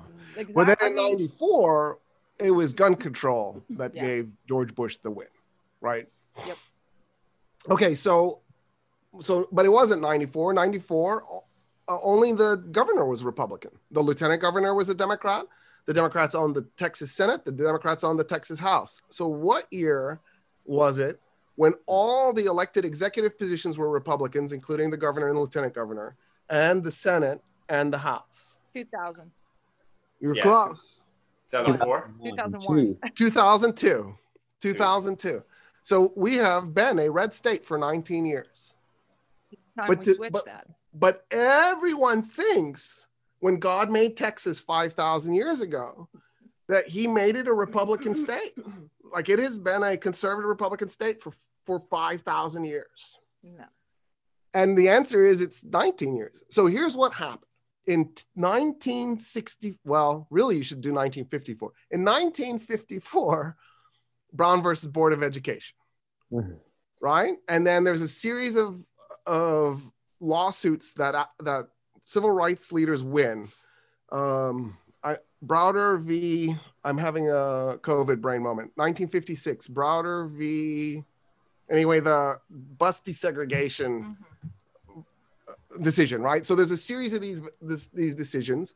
Well, 0.49 0.65
then 0.65 0.75
in 0.85 0.95
'94, 0.95 1.97
it 2.39 2.51
was 2.51 2.73
gun 2.73 2.95
control 2.95 3.63
that 3.71 3.95
Yeah. 3.95 4.01
gave 4.01 4.31
George 4.47 4.75
Bush 4.75 4.97
the 4.97 5.09
win, 5.09 5.27
right? 5.79 6.07
Yep. 6.45 6.57
Okay, 7.69 7.95
so, 7.95 8.39
so, 9.19 9.47
but 9.51 9.65
it 9.65 9.69
wasn't 9.69 10.01
'94. 10.01 10.53
'94, 10.53 11.43
uh, 11.87 11.97
only 12.01 12.31
the 12.33 12.55
governor 12.71 13.05
was 13.05 13.23
Republican. 13.23 13.71
The 13.91 14.01
lieutenant 14.01 14.41
governor 14.41 14.73
was 14.75 14.89
a 14.89 14.95
Democrat. 14.95 15.45
The 15.85 15.93
Democrats 15.93 16.35
owned 16.35 16.55
the 16.55 16.61
Texas 16.77 17.11
Senate. 17.11 17.43
The 17.43 17.51
Democrats 17.51 18.03
owned 18.03 18.19
the 18.19 18.23
Texas 18.23 18.59
House. 18.59 19.01
So, 19.09 19.27
what 19.27 19.71
year 19.71 20.19
was 20.65 20.99
it 20.99 21.19
when 21.55 21.73
all 21.87 22.31
the 22.33 22.45
elected 22.45 22.85
executive 22.85 23.37
positions 23.37 23.77
were 23.77 23.89
Republicans, 23.89 24.53
including 24.53 24.89
the 24.91 24.97
governor 24.97 25.27
and 25.27 25.35
the 25.37 25.41
lieutenant 25.41 25.73
governor, 25.73 26.15
and 26.49 26.83
the 26.83 26.91
Senate 26.91 27.41
and 27.69 27.91
the 27.91 27.97
House? 27.97 28.59
2000. 28.75 29.31
You're 30.19 30.35
Yeah. 30.35 30.43
close. 30.43 31.03
2004. 31.49 32.11
2001. 32.23 32.97
2002. 33.15 34.15
2002. 34.61 35.43
So 35.81 36.13
we 36.15 36.35
have 36.37 36.73
been 36.75 36.99
a 36.99 37.09
red 37.09 37.33
state 37.33 37.65
for 37.65 37.77
19 37.77 38.25
years. 38.25 38.75
Time 39.75 39.87
But 39.87 39.99
we 39.99 40.05
the- 40.05 40.13
switched 40.13 40.33
but- 40.33 40.45
that. 40.45 40.67
But 40.93 41.25
everyone 41.31 42.21
thinks 42.23 43.07
when 43.39 43.57
God 43.57 43.89
made 43.89 44.17
Texas 44.17 44.59
5,000 44.59 45.33
years 45.33 45.61
ago 45.61 46.09
that 46.67 46.87
he 46.87 47.07
made 47.07 47.35
it 47.35 47.47
a 47.47 47.53
Republican 47.53 48.13
state. 48.25 48.53
Like 49.11 49.29
it 49.29 49.39
has 49.39 49.57
been 49.59 49.83
a 49.83 49.97
conservative 49.97 50.47
Republican 50.49 50.87
state 50.89 51.21
for, 51.21 51.33
for 51.65 51.79
5,000 51.79 52.65
years. 52.65 53.19
No. 53.43 53.65
And 54.53 54.77
the 54.77 54.89
answer 54.89 55.25
is 55.25 55.41
it's 55.41 55.63
19 55.63 56.15
years. 56.15 56.43
So 56.49 56.65
here's 56.67 56.95
what 56.97 57.13
happened. 57.13 57.45
In 57.87 58.09
1960, 58.35 59.79
well, 59.83 60.27
really, 60.29 60.57
you 60.57 60.63
should 60.63 60.81
do 60.81 60.89
1954. 60.89 61.71
In 61.91 62.03
1954, 62.05 63.57
Brown 64.33 64.61
versus 64.61 64.89
Board 64.89 65.13
of 65.13 65.23
Education, 65.23 65.75
Mhm. 66.31 66.59
right? 67.01 67.37
And 67.47 67.65
then 67.65 67.83
there's 67.83 68.01
a 68.01 68.07
series 68.07 68.55
of, 68.55 68.83
of 69.25 69.91
lawsuits 70.21 70.93
that, 70.93 71.15
uh, 71.15 71.25
that 71.39 71.67
civil 72.05 72.31
rights 72.31 72.71
leaders 72.71 73.03
win. 73.03 73.47
Um, 74.11 74.77
I, 75.03 75.17
Browder 75.45 75.99
v. 75.99 76.55
I'm 76.83 76.97
having 76.97 77.29
a 77.29 77.77
COVID 77.81 78.21
brain 78.21 78.41
moment. 78.41 78.71
1956, 78.75 79.67
Browder 79.67 80.29
v. 80.29 81.03
Anyway, 81.69 81.99
the 81.99 82.39
bus 82.49 83.01
desegregation 83.01 84.17
decision, 85.81 86.21
right? 86.21 86.45
So 86.45 86.55
there's 86.55 86.71
a 86.71 86.77
series 86.77 87.13
of 87.13 87.21
these 87.21 87.41
this, 87.61 87.87
these 87.87 88.13
decisions, 88.13 88.75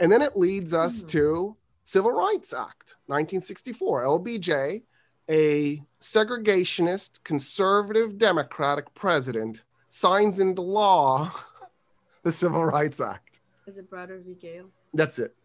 and 0.00 0.10
then 0.10 0.22
it 0.22 0.36
leads 0.36 0.74
us 0.74 1.02
to 1.04 1.54
Civil 1.84 2.12
Rights 2.12 2.52
Act, 2.52 2.96
1964, 3.06 4.04
LBJ, 4.04 4.82
a 5.28 5.82
segregationist, 6.00 7.22
conservative, 7.24 8.18
democratic 8.18 8.92
president 8.94 9.64
signs 9.98 10.40
into 10.40 10.60
law 10.60 11.30
the 12.24 12.32
Civil 12.32 12.64
Rights 12.64 13.00
Act. 13.00 13.40
Is 13.68 13.78
it 13.78 13.88
Browder 13.88 14.20
v. 14.24 14.34
Gayle? 14.34 14.66
That's 14.92 15.20
it. 15.20 15.36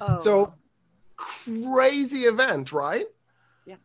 Oh, 0.00 0.18
So 0.18 0.54
crazy 1.16 2.20
event, 2.26 2.72
right? 2.72 3.06
Yeah. 3.64 3.76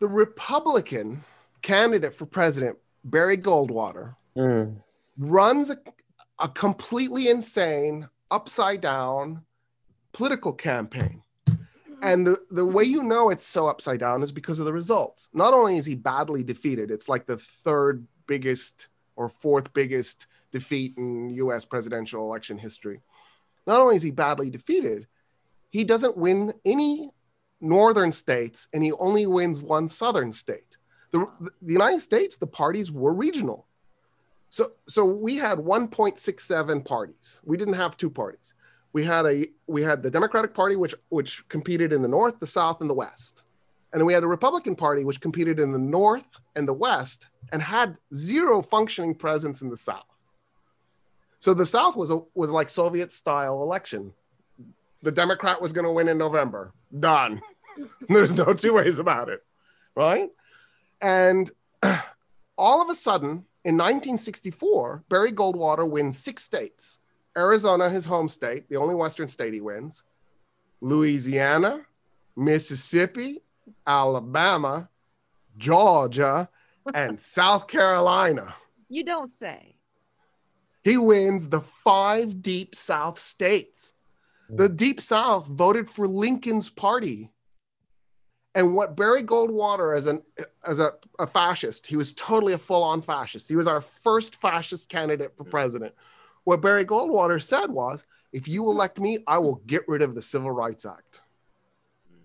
The 0.00 0.08
Republican 0.08 1.22
candidate 1.60 2.14
for 2.14 2.24
president, 2.24 2.78
Barry 3.04 3.36
Goldwater, 3.36 4.14
Mm. 4.36 4.76
runs 5.18 5.68
a, 5.70 5.76
a 6.38 6.48
completely 6.48 7.28
insane, 7.28 8.08
upside 8.30 8.80
down 8.80 9.42
political 10.12 10.52
campaign. 10.52 11.22
And 12.02 12.26
the, 12.26 12.38
the 12.50 12.64
way 12.64 12.84
mm-hmm. 12.84 12.92
you 12.92 13.02
know 13.02 13.30
it's 13.30 13.46
so 13.46 13.68
upside 13.68 14.00
down 14.00 14.22
is 14.22 14.32
because 14.32 14.58
of 14.58 14.64
the 14.64 14.72
results. 14.72 15.30
Not 15.32 15.54
only 15.54 15.76
is 15.76 15.86
he 15.86 15.94
badly 15.94 16.42
defeated, 16.42 16.90
it's 16.90 17.08
like 17.08 17.26
the 17.26 17.36
third 17.36 18.06
biggest 18.26 18.88
or 19.16 19.28
fourth 19.28 19.72
biggest 19.72 20.26
defeat 20.52 20.96
in 20.96 21.30
US 21.30 21.64
presidential 21.64 22.22
election 22.22 22.58
history. 22.58 23.00
Not 23.66 23.80
only 23.80 23.96
is 23.96 24.02
he 24.02 24.10
badly 24.10 24.50
defeated, 24.50 25.06
he 25.70 25.84
doesn't 25.84 26.16
win 26.16 26.54
any 26.64 27.10
northern 27.60 28.12
states 28.12 28.68
and 28.72 28.82
he 28.82 28.92
only 28.92 29.26
wins 29.26 29.60
one 29.60 29.88
southern 29.88 30.32
state. 30.32 30.78
The, 31.10 31.26
the 31.62 31.72
United 31.72 32.00
States, 32.00 32.36
the 32.36 32.46
parties 32.46 32.90
were 32.92 33.12
regional. 33.12 33.66
So, 34.50 34.72
so 34.88 35.04
we 35.04 35.36
had 35.36 35.58
1.67 35.58 36.84
parties. 36.84 37.40
We 37.44 37.56
didn't 37.56 37.74
have 37.74 37.96
two 37.96 38.10
parties. 38.10 38.54
We 38.92 39.04
had 39.04 39.26
a 39.26 39.46
we 39.66 39.82
had 39.82 40.02
the 40.02 40.10
Democratic 40.10 40.54
Party, 40.54 40.76
which 40.76 40.94
which 41.08 41.46
competed 41.48 41.92
in 41.92 42.02
the 42.02 42.08
North, 42.08 42.38
the 42.38 42.46
South, 42.46 42.80
and 42.80 42.88
the 42.88 42.94
West, 42.94 43.44
and 43.92 44.00
then 44.00 44.06
we 44.06 44.12
had 44.12 44.22
the 44.22 44.28
Republican 44.28 44.76
Party, 44.76 45.04
which 45.04 45.20
competed 45.20 45.60
in 45.60 45.72
the 45.72 45.78
North 45.78 46.26
and 46.56 46.68
the 46.68 46.74
West, 46.74 47.28
and 47.52 47.62
had 47.62 47.96
zero 48.14 48.60
functioning 48.60 49.14
presence 49.14 49.62
in 49.62 49.70
the 49.70 49.76
South. 49.76 50.04
So 51.38 51.54
the 51.54 51.66
South 51.66 51.96
was 51.96 52.10
a 52.10 52.20
was 52.34 52.50
like 52.50 52.68
Soviet 52.68 53.12
style 53.12 53.62
election. 53.62 54.12
The 55.02 55.12
Democrat 55.12 55.62
was 55.62 55.72
going 55.72 55.84
to 55.84 55.92
win 55.92 56.08
in 56.08 56.18
November. 56.18 56.72
Done. 56.98 57.40
There's 58.08 58.34
no 58.34 58.52
two 58.52 58.74
ways 58.74 58.98
about 58.98 59.28
it, 59.28 59.44
right? 59.94 60.28
And 61.00 61.48
all 62.58 62.82
of 62.82 62.90
a 62.90 62.94
sudden, 62.94 63.44
in 63.64 63.76
1964, 63.76 65.04
Barry 65.08 65.32
Goldwater 65.32 65.88
wins 65.88 66.18
six 66.18 66.42
states. 66.42 66.98
Arizona, 67.38 67.88
his 67.88 68.04
home 68.04 68.28
state, 68.28 68.68
the 68.68 68.76
only 68.76 68.94
Western 68.94 69.28
state 69.28 69.54
he 69.54 69.60
wins, 69.60 70.04
Louisiana, 70.80 71.82
Mississippi, 72.36 73.42
Alabama, 73.86 74.88
Georgia, 75.56 76.48
and 76.94 77.20
South 77.38 77.68
Carolina. 77.68 78.54
you 78.88 79.04
don't 79.04 79.30
say. 79.30 79.76
He 80.82 80.96
wins 80.96 81.48
the 81.48 81.60
five 81.60 82.40
deep 82.42 82.74
South 82.74 83.18
states. 83.18 83.92
The 84.48 84.68
mm. 84.68 84.76
deep 84.76 85.00
South 85.00 85.46
voted 85.46 85.88
for 85.88 86.08
Lincoln's 86.08 86.70
party. 86.70 87.30
And 88.54 88.74
what 88.74 88.96
Barry 88.96 89.22
Goldwater, 89.22 89.96
as 89.96 90.06
an 90.06 90.22
as 90.66 90.80
a, 90.80 90.92
a 91.18 91.26
fascist, 91.26 91.86
he 91.86 91.96
was 91.96 92.12
totally 92.12 92.54
a 92.54 92.58
full-on 92.58 93.02
fascist. 93.02 93.48
He 93.48 93.56
was 93.56 93.66
our 93.66 93.82
first 93.82 94.36
fascist 94.36 94.88
candidate 94.88 95.36
for 95.36 95.44
mm. 95.44 95.50
president. 95.50 95.94
What 96.44 96.62
Barry 96.62 96.84
Goldwater 96.84 97.42
said 97.42 97.70
was, 97.70 98.04
if 98.32 98.48
you 98.48 98.64
hmm. 98.64 98.70
elect 98.70 98.98
me, 98.98 99.18
I 99.26 99.38
will 99.38 99.56
get 99.66 99.88
rid 99.88 100.02
of 100.02 100.14
the 100.14 100.22
Civil 100.22 100.50
Rights 100.50 100.86
Act. 100.86 101.22
Hmm. 102.10 102.18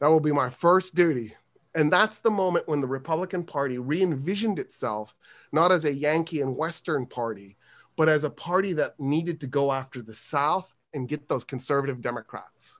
That 0.00 0.08
will 0.08 0.20
be 0.20 0.32
my 0.32 0.50
first 0.50 0.94
duty. 0.94 1.34
And 1.74 1.92
that's 1.92 2.18
the 2.18 2.30
moment 2.30 2.68
when 2.68 2.80
the 2.80 2.86
Republican 2.86 3.44
Party 3.44 3.78
re 3.78 4.02
envisioned 4.02 4.58
itself 4.58 5.14
not 5.52 5.70
as 5.70 5.84
a 5.84 5.92
Yankee 5.92 6.40
and 6.40 6.56
Western 6.56 7.06
party, 7.06 7.56
but 7.96 8.08
as 8.08 8.24
a 8.24 8.30
party 8.30 8.72
that 8.74 8.98
needed 8.98 9.40
to 9.40 9.46
go 9.46 9.72
after 9.72 10.02
the 10.02 10.14
South 10.14 10.72
and 10.94 11.08
get 11.08 11.28
those 11.28 11.44
conservative 11.44 12.00
Democrats. 12.00 12.78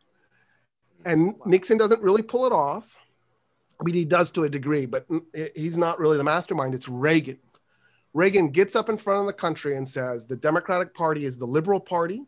Hmm. 1.03 1.11
And 1.11 1.35
Nixon 1.47 1.79
doesn't 1.79 2.03
really 2.03 2.23
pull 2.23 2.47
it 2.47 2.53
off. 2.53 2.97
I 3.81 3.85
mean, 3.85 3.95
he 3.95 4.05
does 4.05 4.31
to 4.33 4.45
a 4.45 4.49
degree, 4.49 4.85
but 4.85 5.07
he's 5.55 5.79
not 5.79 5.99
really 5.99 6.19
the 6.19 6.25
mastermind. 6.25 6.75
It's 6.75 6.87
Reagan. 6.87 7.39
Reagan 8.13 8.51
gets 8.51 8.75
up 8.75 8.89
in 8.89 8.97
front 8.97 9.21
of 9.21 9.27
the 9.27 9.33
country 9.33 9.77
and 9.77 9.87
says 9.87 10.27
the 10.27 10.37
Democratic 10.37 10.95
Party 10.95 11.25
is 11.25 11.39
the 11.39 11.47
liberal 11.47 11.81
party 11.81 12.25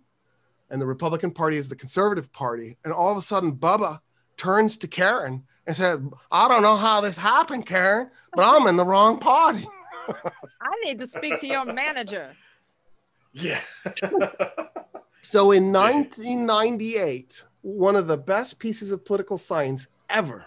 and 0.71 0.81
the 0.81 0.87
Republican 0.87 1.31
Party 1.31 1.57
is 1.57 1.69
the 1.69 1.77
conservative 1.77 2.33
party. 2.33 2.79
And 2.85 2.93
all 2.93 3.13
of 3.13 3.19
a 3.19 3.23
sudden, 3.23 3.53
Bubba 3.57 4.01
turns 4.37 4.77
to 4.79 4.89
Karen 4.89 5.45
and 5.67 5.77
said, 5.77 6.09
I 6.31 6.49
don't 6.49 6.63
know 6.63 6.77
how 6.77 7.01
this 7.01 7.17
happened, 7.17 7.67
Karen, 7.67 8.11
but 8.35 8.43
I'm 8.43 8.67
in 8.69 8.77
the 8.77 8.85
wrong 8.85 9.19
party. 9.19 9.67
I 10.09 10.85
need 10.85 10.99
to 11.01 11.07
speak 11.07 11.41
to 11.41 11.47
your 11.47 11.65
manager. 11.65 12.35
Yeah. 13.33 13.61
So 15.33 15.53
in 15.53 15.73
1998, 15.73 17.45
one 17.63 17.97
of 17.97 18.07
the 18.07 18.19
best 18.19 18.59
pieces 18.59 18.93
of 18.93 19.03
political 19.03 19.39
science 19.39 19.89
ever 20.11 20.45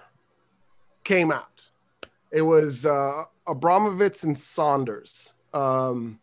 came 1.03 1.31
out. 1.31 1.71
It 2.31 2.43
was 2.43 2.85
uh, 2.85 3.23
Abramowitz 3.47 4.23
and 4.23 4.37
Saunders. 4.37 5.35
Um, 5.53 6.19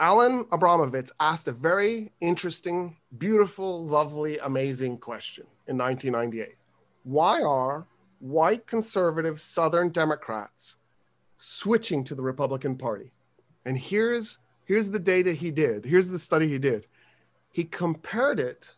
Alan 0.00 0.44
Abramowitz 0.44 1.10
asked 1.18 1.48
a 1.48 1.52
very 1.52 2.12
interesting, 2.20 2.96
beautiful, 3.16 3.84
lovely, 3.84 4.38
amazing 4.38 4.98
question 4.98 5.44
in 5.66 5.76
1998. 5.76 6.56
Why 7.02 7.42
are 7.42 7.86
white 8.20 8.66
conservative 8.66 9.40
Southern 9.40 9.88
Democrats 9.90 10.76
switching 11.36 12.04
to 12.04 12.14
the 12.14 12.22
Republican 12.22 12.76
Party? 12.76 13.10
And 13.64 13.76
here's 13.76 14.38
here's 14.66 14.90
the 14.90 14.98
data 14.98 15.32
he 15.32 15.50
did. 15.50 15.84
Here's 15.84 16.08
the 16.08 16.18
study 16.18 16.46
he 16.46 16.58
did. 16.58 16.86
He 17.50 17.64
compared 17.64 18.38
it 18.38 18.74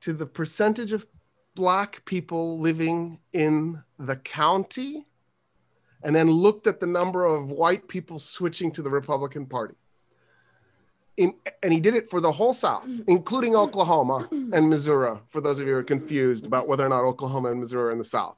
to 0.00 0.12
the 0.12 0.26
percentage 0.26 0.92
of 0.92 1.06
black 1.54 2.04
people 2.04 2.58
living 2.58 3.20
in 3.32 3.82
the 3.98 4.16
county 4.16 5.06
and 6.04 6.14
then 6.14 6.30
looked 6.30 6.66
at 6.68 6.78
the 6.78 6.86
number 6.86 7.24
of 7.24 7.50
white 7.50 7.88
people 7.88 8.18
switching 8.18 8.70
to 8.72 8.82
the 8.82 8.90
Republican 8.90 9.46
Party. 9.46 9.74
In, 11.16 11.34
and 11.62 11.72
he 11.72 11.80
did 11.80 11.94
it 11.94 12.10
for 12.10 12.20
the 12.20 12.30
whole 12.30 12.52
South, 12.52 12.86
including 13.06 13.56
Oklahoma 13.56 14.28
and 14.30 14.68
Missouri, 14.68 15.18
for 15.28 15.40
those 15.40 15.58
of 15.58 15.66
you 15.66 15.72
who 15.72 15.78
are 15.78 15.84
confused 15.84 16.44
about 16.44 16.68
whether 16.68 16.84
or 16.84 16.88
not 16.88 17.04
Oklahoma 17.04 17.50
and 17.50 17.60
Missouri 17.60 17.88
are 17.88 17.92
in 17.92 17.98
the 17.98 18.04
South. 18.04 18.36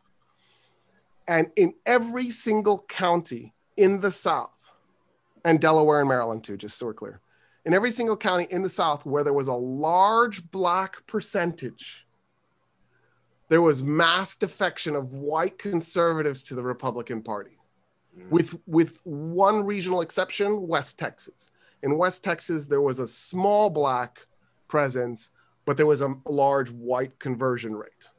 And 1.26 1.50
in 1.57 1.74
every 1.85 2.31
single 2.31 2.85
county 2.88 3.52
in 3.76 4.00
the 4.00 4.12
South, 4.12 4.50
and 5.44 5.61
Delaware 5.61 6.00
and 6.00 6.09
Maryland 6.09 6.44
too, 6.44 6.57
just 6.57 6.79
so 6.79 6.87
we're 6.87 6.94
clear, 6.94 7.20
in 7.64 7.74
every 7.74 7.90
single 7.90 8.16
county 8.16 8.46
in 8.50 8.62
the 8.62 8.68
South 8.68 9.05
where 9.05 9.24
there 9.24 9.33
was 9.33 9.48
a 9.48 9.55
large 9.55 10.48
black 10.50 11.05
percentage, 11.07 12.07
there 13.48 13.62
was 13.62 13.83
mass 13.83 14.37
defection 14.37 14.94
of 14.94 15.12
white 15.12 15.59
conservatives 15.59 16.42
to 16.44 16.55
the 16.55 16.62
Republican 16.62 17.22
Party, 17.22 17.56
Mm. 18.16 18.31
with, 18.31 18.55
with 18.66 19.00
one 19.05 19.64
regional 19.64 20.00
exception 20.00 20.66
West 20.66 20.98
Texas. 20.98 21.50
In 21.83 21.98
West 21.98 22.24
Texas, 22.24 22.66
there 22.66 22.81
was 22.81 22.98
a 22.98 23.07
small 23.07 23.68
black 23.68 24.26
presence, 24.68 25.31
but 25.64 25.76
there 25.76 25.87
was 25.87 26.00
a 26.00 26.14
large 26.26 26.70
white 26.70 27.18
conversion 27.18 27.74
rate. 27.74 28.11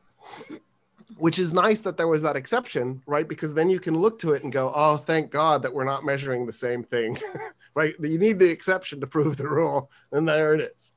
Which 1.17 1.39
is 1.39 1.53
nice 1.53 1.81
that 1.81 1.97
there 1.97 2.07
was 2.07 2.21
that 2.23 2.35
exception, 2.35 3.01
right? 3.07 3.27
Because 3.27 3.53
then 3.53 3.69
you 3.69 3.79
can 3.79 3.97
look 3.97 4.19
to 4.19 4.33
it 4.33 4.43
and 4.43 4.51
go, 4.51 4.71
oh, 4.75 4.97
thank 4.97 5.31
God 5.31 5.63
that 5.63 5.73
we're 5.73 5.85
not 5.85 6.05
measuring 6.05 6.45
the 6.45 6.51
same 6.51 6.83
thing, 6.83 7.17
right? 7.73 7.95
You 7.99 8.19
need 8.19 8.39
the 8.39 8.49
exception 8.49 8.99
to 8.99 9.07
prove 9.07 9.37
the 9.37 9.47
rule, 9.47 9.89
and 10.11 10.27
there 10.27 10.53
it 10.53 10.73
is 10.75 10.93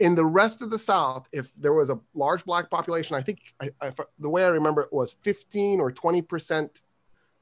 in 0.00 0.14
the 0.14 0.24
rest 0.24 0.60
of 0.60 0.70
the 0.70 0.78
South, 0.78 1.28
if 1.32 1.52
there 1.56 1.72
was 1.72 1.90
a 1.90 2.00
large 2.14 2.44
black 2.44 2.68
population, 2.68 3.16
I 3.16 3.22
think 3.22 3.54
I, 3.60 3.70
I, 3.80 3.92
the 4.18 4.28
way 4.28 4.44
I 4.44 4.48
remember 4.48 4.82
it 4.82 4.92
was 4.92 5.12
15 5.22 5.80
or 5.80 5.92
20 5.92 6.22
percent, 6.22 6.82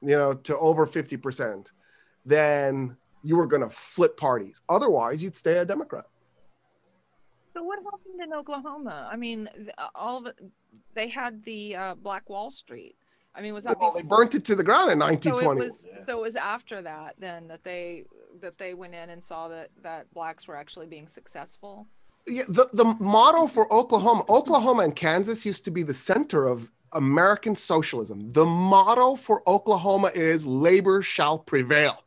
you 0.03 0.15
know, 0.15 0.33
to 0.33 0.57
over 0.57 0.85
50 0.85 1.17
percent, 1.17 1.71
then 2.25 2.97
you 3.23 3.37
were 3.37 3.47
going 3.47 3.61
to 3.61 3.69
flip 3.69 4.17
parties. 4.17 4.61
Otherwise, 4.69 5.23
you'd 5.23 5.35
stay 5.35 5.57
a 5.57 5.65
Democrat. 5.65 6.05
So 7.53 7.63
what 7.63 7.79
happened 7.79 8.21
in 8.21 8.33
Oklahoma? 8.33 9.09
I 9.11 9.15
mean, 9.15 9.49
all 9.95 10.17
of 10.17 10.25
it. 10.27 10.35
They 10.95 11.07
had 11.07 11.43
the 11.43 11.75
uh, 11.75 11.95
Black 11.95 12.29
Wall 12.29 12.49
Street. 12.49 12.95
I 13.35 13.41
mean, 13.41 13.53
was 13.53 13.63
that 13.63 13.79
Well, 13.79 13.91
they 13.91 14.01
burnt 14.01 14.35
it 14.35 14.45
to 14.45 14.55
the 14.55 14.63
ground 14.63 14.91
in 14.91 14.99
1920. 14.99 15.37
so 15.37 15.51
it 15.51 15.69
1920. 15.69 15.93
was 15.95 16.05
so 16.05 16.17
it 16.17 16.21
was 16.21 16.35
after 16.35 16.81
that 16.81 17.15
then 17.17 17.47
that 17.47 17.63
they 17.63 18.03
that 18.41 18.57
they 18.57 18.73
went 18.73 18.93
in 18.93 19.09
and 19.09 19.23
saw 19.23 19.47
that 19.47 19.69
that 19.81 20.11
blacks 20.13 20.47
were 20.47 20.55
actually 20.55 20.85
being 20.85 21.07
successful. 21.07 21.87
yeah, 22.27 22.43
the, 22.47 22.69
the 22.73 22.85
motto 22.99 23.47
for 23.47 23.71
Oklahoma, 23.73 24.23
Oklahoma 24.29 24.83
and 24.83 24.95
Kansas 24.95 25.45
used 25.45 25.65
to 25.65 25.71
be 25.71 25.83
the 25.83 25.93
center 25.93 26.47
of 26.47 26.71
American 26.93 27.55
socialism. 27.55 28.31
The 28.33 28.45
motto 28.45 29.15
for 29.15 29.47
Oklahoma 29.47 30.11
is 30.13 30.45
labor 30.45 31.01
shall 31.01 31.37
prevail. 31.37 32.03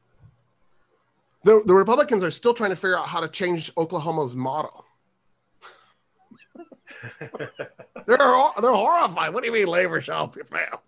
The, 1.44 1.62
the 1.64 1.74
Republicans 1.74 2.24
are 2.24 2.30
still 2.30 2.54
trying 2.54 2.70
to 2.70 2.76
figure 2.76 2.98
out 2.98 3.06
how 3.06 3.20
to 3.20 3.28
change 3.28 3.70
Oklahoma's 3.76 4.34
motto. 4.34 4.84
They're, 8.06 8.18
they're 8.18 8.72
horrified. 8.72 9.34
What 9.34 9.42
do 9.42 9.48
you 9.48 9.52
mean 9.52 9.66
labor 9.66 10.00
shall 10.00 10.28
prevail? 10.28 10.82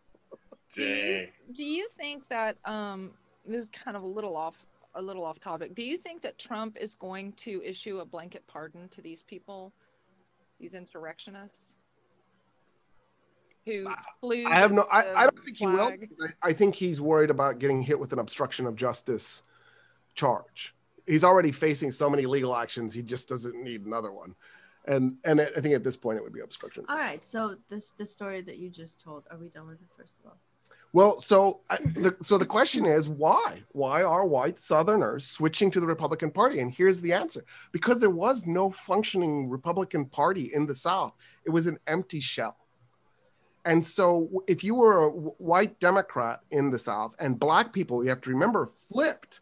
Do 0.72 0.84
you, 0.84 1.26
do 1.52 1.64
you 1.64 1.88
think 1.96 2.28
that 2.28 2.56
um 2.64 3.10
this 3.48 3.62
is 3.62 3.68
kind 3.68 3.96
of 3.96 4.02
a 4.02 4.06
little 4.06 4.36
off 4.36 4.66
a 4.94 5.02
little 5.02 5.24
off 5.24 5.38
topic. 5.38 5.74
Do 5.74 5.82
you 5.82 5.96
think 5.96 6.22
that 6.22 6.38
Trump 6.38 6.76
is 6.78 6.94
going 6.94 7.32
to 7.34 7.62
issue 7.64 8.00
a 8.00 8.04
blanket 8.04 8.42
pardon 8.46 8.88
to 8.88 9.00
these 9.00 9.22
people, 9.22 9.72
these 10.58 10.74
insurrectionists 10.74 11.68
who 13.66 13.86
flew? 14.20 14.44
I 14.46 14.54
have 14.54 14.72
no, 14.72 14.86
I, 14.90 15.14
I 15.14 15.22
don't 15.22 15.44
think 15.44 15.56
he 15.56 15.66
will. 15.66 15.90
I, 15.90 16.48
I 16.48 16.52
think 16.52 16.74
he's 16.74 17.00
worried 17.00 17.30
about 17.30 17.58
getting 17.58 17.82
hit 17.82 17.98
with 17.98 18.12
an 18.12 18.18
obstruction 18.18 18.66
of 18.66 18.76
justice 18.76 19.42
charge. 20.14 20.74
He's 21.06 21.24
already 21.24 21.52
facing 21.52 21.90
so 21.90 22.10
many 22.10 22.26
legal 22.26 22.54
actions. 22.54 22.92
He 22.92 23.02
just 23.02 23.28
doesn't 23.28 23.62
need 23.62 23.86
another 23.86 24.12
one. 24.12 24.34
And 24.86 25.16
and 25.24 25.40
I 25.40 25.60
think 25.60 25.74
at 25.74 25.84
this 25.84 25.96
point 25.96 26.18
it 26.18 26.22
would 26.22 26.32
be 26.32 26.40
obstruction. 26.40 26.84
All 26.88 26.96
right. 26.96 27.24
So 27.24 27.56
this 27.68 27.90
the 27.92 28.06
story 28.06 28.40
that 28.42 28.58
you 28.58 28.70
just 28.70 29.00
told. 29.00 29.24
Are 29.30 29.36
we 29.36 29.48
done 29.48 29.66
with 29.66 29.80
it 29.80 29.88
first 29.96 30.14
of 30.20 30.30
all? 30.30 30.38
Well, 30.94 31.20
so 31.20 31.60
I, 31.68 31.76
the, 31.76 32.16
so 32.22 32.38
the 32.38 32.46
question 32.46 32.86
is 32.86 33.08
why? 33.08 33.62
Why 33.72 34.02
are 34.02 34.24
white 34.24 34.58
Southerners 34.58 35.26
switching 35.26 35.70
to 35.72 35.80
the 35.80 35.86
Republican 35.86 36.30
Party? 36.30 36.60
And 36.60 36.72
here's 36.72 37.00
the 37.00 37.12
answer: 37.12 37.44
because 37.72 37.98
there 37.98 38.08
was 38.08 38.46
no 38.46 38.70
functioning 38.70 39.50
Republican 39.50 40.06
Party 40.06 40.50
in 40.54 40.64
the 40.64 40.74
South. 40.74 41.12
It 41.44 41.50
was 41.50 41.66
an 41.66 41.78
empty 41.86 42.20
shell. 42.20 42.56
And 43.68 43.84
so, 43.84 44.42
if 44.46 44.64
you 44.64 44.74
were 44.74 45.04
a 45.04 45.10
white 45.10 45.78
Democrat 45.78 46.40
in 46.50 46.70
the 46.70 46.78
South, 46.78 47.14
and 47.20 47.38
black 47.38 47.70
people, 47.70 48.02
you 48.02 48.08
have 48.08 48.22
to 48.22 48.30
remember, 48.30 48.70
flipped 48.74 49.40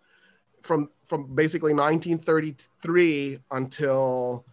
from 0.63 0.91
from 1.05 1.33
basically 1.37 1.73
1933 1.73 3.39
until 3.53 4.45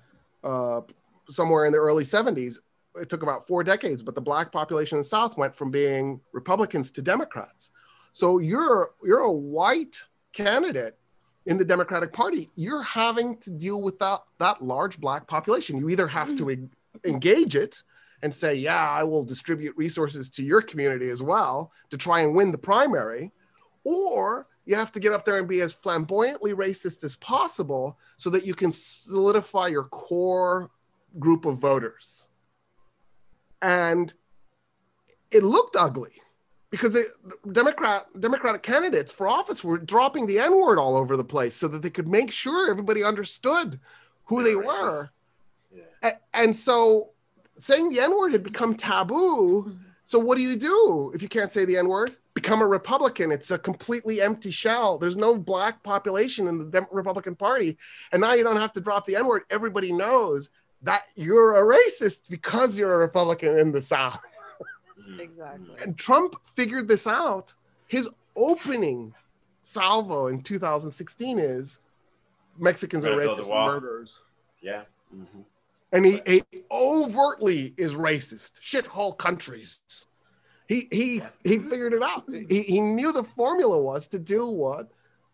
uh, 0.43 0.81
somewhere 1.27 1.65
in 1.65 1.73
the 1.73 1.79
early 1.79 2.03
70s 2.03 2.59
it 2.95 3.09
took 3.09 3.23
about 3.23 3.47
four 3.47 3.63
decades, 3.63 4.03
but 4.03 4.13
the 4.13 4.21
black 4.21 4.51
population 4.51 4.97
in 4.97 4.99
the 4.99 5.05
South 5.05 5.35
went 5.37 5.55
from 5.55 5.71
being 5.71 6.21
Republicans 6.31 6.91
to 6.91 7.01
Democrats. 7.01 7.71
So 8.11 8.37
you're 8.37 8.91
you're 9.03 9.21
a 9.21 9.31
white 9.31 9.97
candidate 10.33 10.97
in 11.47 11.57
the 11.57 11.65
Democratic 11.65 12.13
Party. 12.13 12.51
You're 12.55 12.83
having 12.83 13.37
to 13.37 13.49
deal 13.49 13.81
with 13.81 13.97
that 13.97 14.21
that 14.37 14.61
large 14.61 14.99
black 14.99 15.25
population. 15.25 15.79
You 15.79 15.89
either 15.89 16.07
have 16.07 16.35
to 16.35 16.69
engage 17.05 17.55
it 17.55 17.81
and 18.23 18.33
say, 18.33 18.55
"Yeah, 18.55 18.89
I 18.89 19.03
will 19.03 19.23
distribute 19.23 19.77
resources 19.77 20.29
to 20.31 20.43
your 20.43 20.61
community 20.61 21.09
as 21.09 21.21
well 21.21 21.71
to 21.91 21.97
try 21.97 22.21
and 22.21 22.33
win 22.33 22.51
the 22.51 22.57
primary," 22.57 23.31
or 23.83 24.47
you 24.65 24.75
have 24.75 24.91
to 24.93 24.99
get 24.99 25.13
up 25.13 25.25
there 25.25 25.37
and 25.37 25.47
be 25.47 25.61
as 25.61 25.73
flamboyantly 25.73 26.53
racist 26.53 27.03
as 27.03 27.17
possible 27.17 27.99
so 28.17 28.31
that 28.31 28.45
you 28.45 28.55
can 28.55 28.71
solidify 28.71 29.67
your 29.67 29.83
core 29.83 30.71
group 31.19 31.45
of 31.45 31.59
voters 31.59 32.29
and 33.63 34.13
it 35.31 35.41
looked 35.41 35.75
ugly 35.75 36.11
because 36.69 36.93
the 36.93 37.05
Democrat 37.51 38.05
Democratic 38.19 38.61
candidates 38.61 39.11
for 39.11 39.27
office 39.27 39.63
were 39.63 39.77
dropping 39.77 40.27
the 40.27 40.37
N 40.37 40.55
word 40.55 40.77
all 40.77 40.95
over 40.95 41.17
the 41.17 41.23
place 41.23 41.55
so 41.55 41.67
that 41.69 41.81
they 41.81 41.89
could 41.89 42.07
make 42.07 42.31
sure 42.31 42.69
everybody 42.69 43.03
understood 43.03 43.79
who 44.25 44.43
they 44.43 44.53
Racist. 44.53 44.63
were. 44.63 45.09
Yeah. 46.03 46.11
And 46.33 46.55
so 46.55 47.12
saying 47.63 47.89
the 47.89 47.99
N 48.01 48.17
word 48.17 48.33
had 48.33 48.43
become 48.43 48.75
taboo. 48.75 49.77
So 50.05 50.19
what 50.19 50.35
do 50.35 50.41
you 50.43 50.57
do 50.57 51.11
if 51.15 51.21
you 51.21 51.29
can't 51.29 51.51
say 51.51 51.63
the 51.63 51.77
N 51.77 51.87
word? 51.87 52.15
Become 52.33 52.61
a 52.61 52.67
Republican. 52.67 53.31
It's 53.31 53.51
a 53.51 53.57
completely 53.57 54.21
empty 54.21 54.51
shell. 54.51 54.97
There's 54.97 55.15
no 55.15 55.35
black 55.37 55.81
population 55.81 56.47
in 56.47 56.57
the 56.57 56.65
Dem- 56.65 56.87
Republican 56.91 57.35
Party. 57.35 57.77
And 58.11 58.19
now 58.19 58.33
you 58.33 58.43
don't 58.43 58.57
have 58.57 58.73
to 58.73 58.81
drop 58.81 59.05
the 59.05 59.15
N 59.15 59.25
word. 59.25 59.43
Everybody 59.49 59.93
knows 59.93 60.49
that 60.81 61.03
you're 61.15 61.55
a 61.55 61.77
racist 61.77 62.29
because 62.29 62.77
you're 62.77 62.93
a 62.95 62.97
Republican 62.97 63.57
in 63.57 63.71
the 63.71 63.81
South. 63.81 64.19
Exactly. 65.19 65.75
And 65.81 65.97
Trump 65.97 66.35
figured 66.55 66.87
this 66.87 67.07
out. 67.07 67.53
His 67.87 68.09
opening 68.35 69.13
salvo 69.61 70.27
in 70.27 70.41
2016 70.41 71.39
is 71.39 71.79
Mexicans 72.57 73.05
are 73.05 73.11
Gonna 73.11 73.21
build 73.21 73.39
a 73.39 73.41
rapists 73.43 73.65
murderers. 73.65 74.21
Yeah. 74.61 74.83
Mhm. 75.15 75.45
And 75.93 76.03
he, 76.03 76.19
he 76.25 76.43
overtly 76.71 77.73
is 77.77 77.93
racist. 77.93 78.59
Shithole 78.61 79.15
countries. 79.17 79.79
He 80.67 80.87
he 80.91 81.21
he 81.43 81.59
figured 81.59 81.93
it 81.93 82.01
out. 82.01 82.23
He, 82.49 82.63
he 82.63 82.81
knew 82.81 83.11
the 83.11 83.23
formula 83.23 83.79
was 83.79 84.07
to 84.09 84.17
do 84.19 84.47
what 84.47 84.89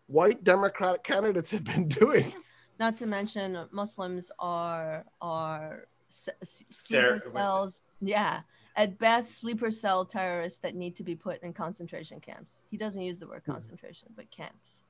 white 0.06 0.44
Democratic 0.44 1.02
candidates 1.02 1.50
had 1.50 1.64
been 1.64 1.88
doing. 1.88 2.32
Not 2.78 2.98
to 2.98 3.06
mention 3.06 3.58
Muslims 3.72 4.30
are 4.38 5.04
are 5.22 5.86
sleeper 6.08 6.36
s- 6.42 6.64
see 6.68 6.94
Sarah- 6.94 7.12
was 7.14 7.22
it- 7.26 7.32
themselves 7.32 7.82
yeah 8.00 8.40
at 8.76 8.98
best 8.98 9.38
sleeper 9.38 9.70
cell 9.70 10.04
terrorists 10.04 10.58
that 10.60 10.74
need 10.74 10.94
to 10.96 11.02
be 11.04 11.14
put 11.14 11.42
in 11.42 11.52
concentration 11.52 12.20
camps. 12.20 12.62
He 12.70 12.76
doesn't 12.76 13.00
use 13.02 13.18
the 13.18 13.26
word 13.26 13.42
Hmm. 13.46 13.52
concentration, 13.52 14.08
but 14.16 14.30
camps. 14.30 14.84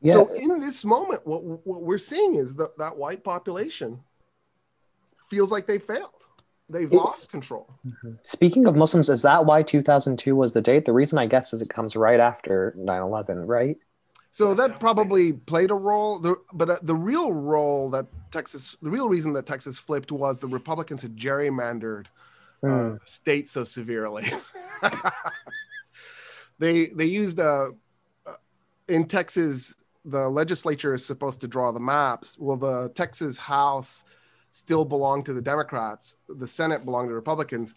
Yeah. 0.00 0.14
So 0.14 0.26
in 0.34 0.58
this 0.58 0.84
moment, 0.84 1.26
what 1.26 1.44
what 1.44 1.82
we're 1.82 1.98
seeing 1.98 2.34
is 2.34 2.54
that 2.56 2.76
that 2.78 2.94
white 2.96 3.22
population 3.24 4.00
feels 5.34 5.50
like 5.50 5.66
they 5.66 5.78
failed. 5.78 6.10
They've 6.68 6.86
It's- 6.86 7.04
lost 7.04 7.30
control. 7.30 7.68
Speaking 8.22 8.66
of 8.66 8.74
Muslims, 8.76 9.08
is 9.10 9.22
that 9.22 9.44
why 9.44 9.62
2002 9.62 10.34
was 10.36 10.52
the 10.52 10.60
date? 10.62 10.84
The 10.86 10.92
reason 10.92 11.18
I 11.18 11.26
guess 11.26 11.52
is 11.52 11.60
it 11.60 11.68
comes 11.68 11.94
right 11.96 12.20
after 12.20 12.72
9 12.76 13.02
11, 13.02 13.46
right? 13.46 13.76
So 14.32 14.48
That's 14.48 14.60
that 14.60 14.70
I'm 14.72 14.78
probably 14.78 15.32
played 15.32 15.70
a 15.70 15.74
role. 15.74 16.18
The, 16.18 16.36
but 16.52 16.70
uh, 16.70 16.78
the 16.82 16.94
real 16.94 17.32
role 17.32 17.90
that 17.90 18.06
Texas, 18.32 18.76
the 18.80 18.90
real 18.90 19.08
reason 19.08 19.32
that 19.34 19.46
Texas 19.46 19.78
flipped 19.78 20.10
was 20.10 20.38
the 20.38 20.46
Republicans 20.48 21.02
had 21.02 21.16
gerrymandered 21.16 22.06
uh, 22.62 22.66
Mm. 22.68 23.00
the 23.00 23.06
state 23.06 23.48
so 23.50 23.62
severely. 23.62 24.24
they 26.58 26.86
they 26.86 27.04
used 27.04 27.38
uh, 27.40 27.68
uh, 28.26 28.32
in 28.88 29.06
Texas 29.06 29.76
the 30.06 30.28
legislature 30.28 30.94
is 30.94 31.04
supposed 31.04 31.40
to 31.42 31.48
draw 31.48 31.72
the 31.72 31.80
maps. 31.80 32.38
Well, 32.38 32.56
the 32.56 32.90
Texas 32.94 33.38
House 33.38 34.04
still 34.54 34.84
belong 34.84 35.24
to 35.24 35.32
the 35.32 35.42
Democrats. 35.42 36.16
The 36.28 36.46
Senate 36.46 36.84
belong 36.84 37.08
to 37.08 37.14
Republicans. 37.14 37.74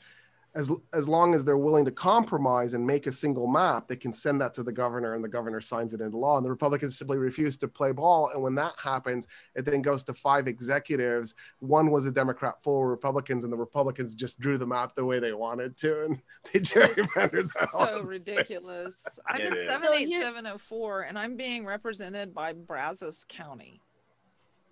As, 0.54 0.72
as 0.94 1.10
long 1.10 1.34
as 1.34 1.44
they're 1.44 1.58
willing 1.58 1.86
to 1.86 1.92
compromise 1.92 2.76
and 2.76 2.86
make 2.86 3.08
a 3.08 3.12
single 3.12 3.48
map, 3.48 3.88
they 3.88 3.96
can 3.96 4.14
send 4.14 4.40
that 4.42 4.54
to 4.56 4.64
the 4.64 4.72
governor 4.72 5.16
and 5.16 5.24
the 5.24 5.28
governor 5.28 5.60
signs 5.60 5.94
it 5.96 6.02
into 6.02 6.18
law. 6.18 6.38
And 6.38 6.46
the 6.46 6.50
Republicans 6.52 6.96
simply 6.98 7.18
refuse 7.18 7.58
to 7.58 7.68
play 7.68 7.92
ball. 7.92 8.30
And 8.34 8.44
when 8.44 8.54
that 8.56 8.74
happens, 8.82 9.28
it 9.56 9.66
then 9.66 9.82
goes 9.82 10.04
to 10.06 10.14
five 10.14 10.48
executives. 10.48 11.34
One 11.60 11.90
was 11.90 12.06
a 12.06 12.12
Democrat, 12.12 12.56
four 12.64 12.82
were 12.82 12.90
Republicans, 12.92 13.44
and 13.44 13.52
the 13.52 13.58
Republicans 13.58 14.14
just 14.16 14.40
drew 14.40 14.58
the 14.60 14.66
map 14.68 14.96
the 14.96 15.06
way 15.06 15.20
they 15.20 15.34
wanted 15.34 15.78
to. 15.78 16.06
And 16.06 16.22
they 16.54 16.60
gerrymandered 16.60 17.52
that. 17.60 17.70
So 17.74 18.02
ridiculous. 18.04 19.04
I'm 19.28 19.42
It 19.42 19.48
in 19.48 19.54
is. 19.58 19.64
seven 19.64 19.82
So 19.88 19.94
eight 19.96 20.08
here- 20.08 20.22
seven 20.22 20.46
oh 20.48 20.58
four, 20.60 21.02
and 21.02 21.18
I'm 21.20 21.36
being 21.38 21.66
represented 21.66 22.34
by 22.36 22.54
Brazos 22.54 23.26
County. 23.28 23.82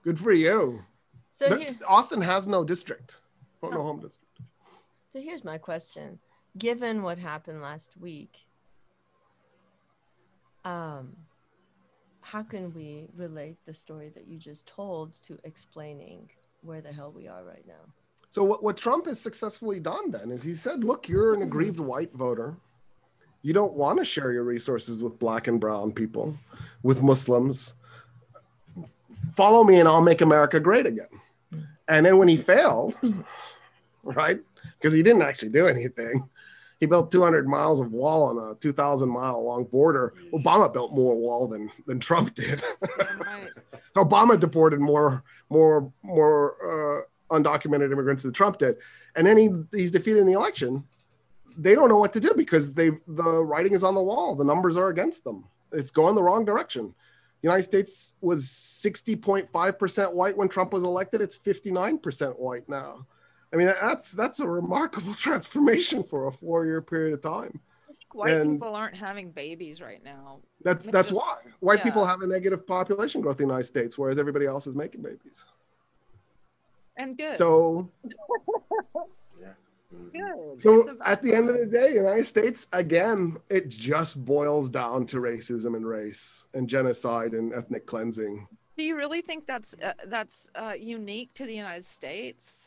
Good 0.03 0.20
for 0.20 0.32
you. 0.32 0.84
So 1.36 1.49
But 1.49 1.59
here, 1.59 1.69
Austin 1.86 2.21
has 2.21 2.47
no 2.47 2.63
district. 2.63 3.19
Oh, 3.61 3.67
no 3.67 3.83
home 3.83 3.99
district. 3.99 4.39
so 5.09 5.19
here's 5.19 5.43
my 5.43 5.57
question. 5.57 6.17
Given 6.57 7.03
what 7.03 7.17
happened 7.17 7.61
last 7.61 7.97
week, 7.97 8.38
um, 10.63 11.13
how 12.21 12.41
can 12.41 12.73
we 12.73 13.09
relate 13.17 13.57
the 13.65 13.73
story 13.73 14.13
that 14.15 14.29
you 14.29 14.38
just 14.38 14.65
told 14.65 15.13
to 15.23 15.38
explaining 15.43 16.29
where 16.61 16.79
the 16.79 16.93
hell 16.93 17.11
we 17.11 17.27
are 17.27 17.43
right 17.43 17.67
now? 17.67 17.91
So 18.29 18.41
what, 18.45 18.63
what 18.63 18.77
Trump 18.77 19.05
has 19.07 19.19
successfully 19.19 19.81
done 19.81 20.11
then 20.11 20.31
is 20.31 20.41
he 20.41 20.53
said, 20.53 20.86
look, 20.86 21.09
you're 21.09 21.33
an 21.33 21.41
aggrieved 21.41 21.81
white 21.81 22.13
voter. 22.13 22.55
You 23.41 23.51
don't 23.51 23.73
want 23.73 23.99
to 23.99 24.05
share 24.05 24.31
your 24.31 24.45
resources 24.45 25.03
with 25.03 25.19
black 25.19 25.49
and 25.49 25.59
brown 25.59 25.91
people, 25.91 26.38
with 26.81 27.01
Muslims. 27.01 27.73
Follow 29.33 29.65
me 29.65 29.81
and 29.81 29.89
I'll 29.89 30.01
make 30.01 30.21
America 30.21 30.61
great 30.61 30.86
again. 30.86 31.07
And 31.88 32.05
then 32.05 32.17
when 32.17 32.27
he 32.27 32.38
failed, 32.38 32.95
right? 34.03 34.39
Because 34.77 34.93
he 34.93 35.03
didn't 35.03 35.21
actually 35.21 35.49
do 35.49 35.67
anything. 35.67 36.27
He 36.79 36.86
built 36.86 37.11
200 37.11 37.47
miles 37.47 37.79
of 37.79 37.91
wall 37.91 38.23
on 38.23 38.51
a 38.51 38.55
2,000 38.55 39.07
mile 39.07 39.43
long 39.43 39.63
border. 39.65 40.13
Obama 40.33 40.71
built 40.71 40.93
more 40.93 41.15
wall 41.15 41.47
than, 41.47 41.71
than 41.86 41.99
Trump 41.99 42.33
did. 42.33 42.63
Right. 43.17 43.49
Obama 43.95 44.39
deported 44.39 44.79
more 44.79 45.23
more 45.49 45.91
more 46.03 46.55
uh, 47.31 47.36
undocumented 47.36 47.91
immigrants 47.91 48.23
than 48.23 48.33
Trump 48.33 48.57
did, 48.57 48.77
and 49.15 49.25
then 49.25 49.38
he 49.38 49.49
he's 49.71 49.91
defeated 49.91 50.19
in 50.19 50.27
the 50.27 50.33
election. 50.33 50.83
They 51.57 51.75
don't 51.75 51.89
know 51.89 51.97
what 51.97 52.13
to 52.13 52.19
do 52.19 52.33
because 52.36 52.73
they 52.73 52.91
the 53.07 53.43
writing 53.43 53.73
is 53.73 53.83
on 53.83 53.95
the 53.95 54.03
wall. 54.03 54.36
The 54.36 54.43
numbers 54.43 54.75
are 54.75 54.89
against 54.89 55.23
them. 55.23 55.45
It's 55.71 55.91
going 55.91 56.15
the 56.15 56.23
wrong 56.23 56.45
direction. 56.45 56.93
The 57.41 57.47
United 57.47 57.63
States 57.63 58.15
was 58.21 58.45
60.5 58.47 59.79
percent 59.79 60.13
white 60.15 60.36
when 60.38 60.47
Trump 60.49 60.73
was 60.73 60.83
elected. 60.83 61.21
It's 61.21 61.36
59 61.36 61.99
percent 61.99 62.39
white 62.39 62.67
now. 62.67 63.05
I 63.53 63.57
mean 63.57 63.67
that's 63.67 64.11
that's 64.13 64.39
a 64.39 64.47
remarkable 64.47 65.13
transformation 65.25 66.03
for 66.03 66.27
a 66.27 66.31
four 66.31 66.65
year 66.65 66.81
period 66.81 67.13
of 67.13 67.21
time. 67.21 67.59
White 68.13 68.31
And- 68.31 68.53
people 68.59 68.73
aren't 68.75 68.95
having 68.95 69.31
babies 69.31 69.81
right 69.81 70.03
now. 70.03 70.39
That's 70.63 70.86
that's 70.88 71.09
is- 71.11 71.15
why 71.17 71.38
white 71.59 71.83
people 71.83 72.05
have 72.05 72.21
a 72.21 72.27
negative 72.27 72.65
population 72.65 73.21
growth 73.21 73.39
in 73.39 73.47
the 73.47 73.53
United 73.53 73.67
States, 73.67 73.97
whereas 73.97 74.17
everybody 74.17 74.45
else 74.45 74.65
is 74.67 74.75
making 74.75 75.01
babies. 75.03 75.45
And 76.97 77.17
good. 77.17 77.36
So 77.36 77.89
Yeah. 78.03 79.01
good. 80.13 80.61
So 80.61 80.97
at 81.05 81.21
the 81.21 81.33
end 81.33 81.49
of 81.49 81.57
the 81.57 81.65
day, 81.65 81.93
United 81.93 82.25
States 82.25 82.67
again, 82.73 83.38
it 83.49 83.69
just 83.69 84.23
boils 84.23 84.69
down 84.69 85.05
to 85.07 85.17
racism 85.17 85.75
and 85.75 85.86
race 85.86 86.47
and 86.53 86.67
genocide 86.67 87.33
and 87.33 87.53
ethnic 87.53 87.86
cleansing. 87.86 88.47
Do 88.77 88.83
you 88.83 88.95
really 88.95 89.21
think 89.21 89.47
that's 89.47 89.75
uh, 89.81 89.93
that's 90.07 90.49
uh, 90.55 90.73
unique 90.77 91.33
to 91.36 91.45
the 91.45 91.55
United 91.55 91.86
States? 91.86 92.61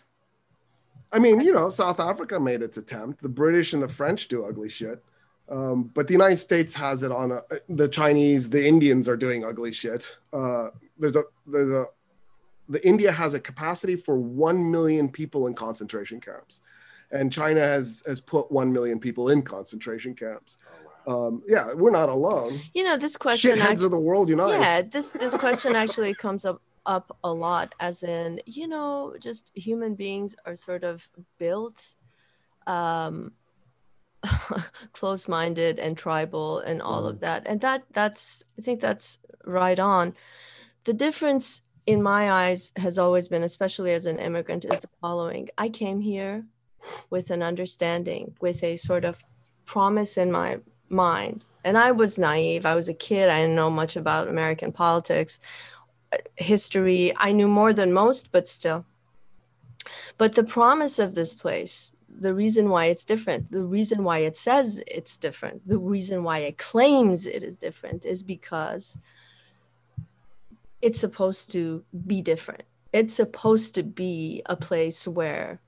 I 1.13 1.19
mean, 1.19 1.41
you 1.41 1.53
know, 1.53 1.69
South 1.71 2.01
Africa 2.01 2.39
made 2.39 2.63
its 2.63 2.77
attempt. 2.77 3.21
The 3.21 3.29
British 3.29 3.73
and 3.73 3.83
the 3.83 3.89
French 3.89 4.29
do 4.29 4.45
ugly 4.45 4.69
shit, 4.69 5.03
um, 5.49 5.91
but 5.95 6.07
the 6.07 6.13
United 6.13 6.37
States 6.37 6.75
has 6.75 7.03
it 7.03 7.13
on 7.13 7.33
a. 7.33 7.43
The 7.69 7.89
Chinese, 7.89 8.49
the 8.51 8.67
Indians 8.67 9.09
are 9.09 9.17
doing 9.17 9.45
ugly 9.45 9.73
shit. 9.73 10.17
Uh, 10.33 10.69
there's 10.99 11.17
a 11.17 11.25
there's 11.47 11.71
a 11.71 11.87
the 12.69 12.87
India 12.87 13.11
has 13.11 13.35
a 13.35 13.41
capacity 13.41 13.97
for 13.97 14.17
one 14.17 14.71
million 14.71 15.09
people 15.09 15.47
in 15.47 15.55
concentration 15.55 16.21
camps, 16.21 16.61
and 17.11 17.33
China 17.33 17.61
has 17.61 18.03
has 18.07 18.21
put 18.21 18.51
one 18.53 18.73
million 18.73 18.99
people 18.99 19.29
in 19.31 19.43
concentration 19.43 20.15
camps. 20.15 20.59
Oh. 21.07 21.29
Um, 21.29 21.43
yeah, 21.49 21.73
we're 21.73 21.91
not 21.91 22.11
alone. 22.11 22.61
You 22.75 22.85
know, 22.85 22.99
this 22.99 23.17
question. 23.17 23.57
Shitheads 23.57 23.61
act- 23.61 23.83
of 23.83 23.91
the 23.91 23.99
world 23.99 24.29
unite. 24.29 24.61
yeah, 24.61 24.83
this 24.83 25.13
this 25.13 25.35
question 25.35 25.75
actually 25.75 26.15
comes 26.15 26.45
up 26.45 26.61
up 26.85 27.17
a 27.23 27.33
lot, 27.33 27.75
as 27.81 28.03
in, 28.03 28.41
you 28.47 28.67
know, 28.67 29.15
just 29.21 29.51
human 29.55 29.95
beings 29.95 30.35
are 30.47 30.57
sort 30.57 30.85
of 30.85 31.09
built 31.39 31.97
um 32.67 33.33
close-minded 34.93 35.79
and 35.79 35.97
tribal 35.97 36.59
and 36.59 36.83
all 36.83 37.07
of 37.07 37.21
that 37.21 37.47
and 37.47 37.61
that 37.61 37.85
that's 37.93 38.43
i 38.59 38.63
think 38.63 38.81
that's 38.81 39.21
right 39.45 39.79
on 39.79 40.13
the 40.85 40.93
difference 40.93 41.63
in 41.87 42.03
my 42.03 42.31
eyes 42.31 42.73
has 42.77 42.99
always 42.99 43.29
been 43.29 43.45
especially 43.45 43.93
as 43.93 44.07
an 44.07 44.19
immigrant 44.19 44.65
is 44.65 44.81
the 44.81 44.89
following 45.01 45.49
i 45.57 45.69
came 45.69 46.01
here 46.01 46.45
with 47.11 47.31
an 47.31 47.43
understanding 47.43 48.35
with 48.41 48.63
a 48.63 48.77
sort 48.77 49.05
of 49.05 49.25
promise 49.65 50.17
in 50.17 50.33
my 50.33 50.59
mind. 50.89 51.45
And 51.65 51.77
i 51.77 51.93
was 51.93 52.19
naive. 52.19 52.65
I 52.65 52.75
was 52.75 52.89
a 52.89 52.95
kid. 52.95 53.29
I 53.29 53.41
didn't 53.41 53.57
know 53.57 53.71
much 53.71 53.97
about 53.97 54.29
american 54.29 54.73
politics 54.73 55.41
uh, 56.13 56.17
history. 56.37 57.13
I 57.17 57.33
knew 57.33 57.49
more 57.49 57.73
than 57.73 57.93
most 57.93 58.33
but 58.33 58.49
still. 58.49 58.87
But 60.17 60.35
the 60.35 60.45
promise 60.45 60.99
of 60.99 61.15
this 61.15 61.35
place 61.35 61.93
the 62.21 62.35
reason 62.35 62.69
why 62.69 62.87
it's 62.87 63.05
different 63.05 63.51
the 63.51 63.65
reason 63.65 64.03
why 64.03 64.19
it 64.19 64.35
says 64.35 64.83
it's 64.87 65.17
different 65.17 65.69
the 65.69 65.79
reason 65.79 66.25
why 66.25 66.39
it 66.39 66.59
claims 66.59 67.27
it 67.27 67.45
is 67.45 67.57
different 67.57 68.05
is 68.05 68.25
because 68.25 68.99
it's 70.81 70.99
supposed 70.99 71.51
to 71.53 71.85
be 72.07 72.23
different. 72.23 72.63
It's 72.93 73.15
supposed 73.15 73.75
to 73.75 73.83
be 73.83 74.43
a 74.47 74.57
place 74.57 75.07
where 75.07 75.61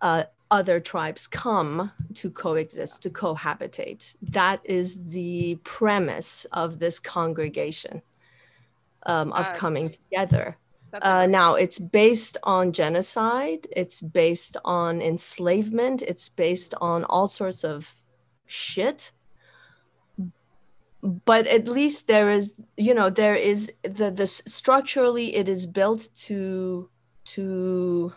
uh, 0.00 0.24
other 0.50 0.80
tribes 0.80 1.28
come 1.28 1.92
to 2.14 2.30
coexist, 2.30 3.02
to 3.02 3.10
cohabitate. 3.10 4.16
That 4.22 4.60
is 4.64 5.10
the 5.12 5.56
premise 5.62 6.46
of 6.52 6.78
this 6.78 6.98
congregation 6.98 8.02
um, 9.06 9.32
of 9.32 9.46
Uh, 9.46 9.54
coming 9.54 9.90
together. 9.90 10.56
Uh, 10.92 11.26
now, 11.26 11.54
it's 11.54 11.78
based 11.78 12.36
on 12.42 12.72
genocide, 12.72 13.68
it's 13.76 14.00
based 14.00 14.56
on 14.64 15.00
enslavement, 15.00 16.02
it's 16.02 16.28
based 16.28 16.74
on 16.80 17.04
all 17.04 17.28
sorts 17.28 17.62
of 17.64 17.94
shit. 18.46 19.12
But 21.00 21.46
at 21.46 21.68
least 21.68 22.08
there 22.08 22.30
is, 22.30 22.54
you 22.76 22.92
know, 22.92 23.08
there 23.08 23.36
is 23.36 23.72
the 23.82 24.10
the 24.10 24.26
structurally 24.26 25.36
it 25.36 25.48
is 25.48 25.64
built 25.64 26.08
to 26.26 26.90
to 27.24 28.12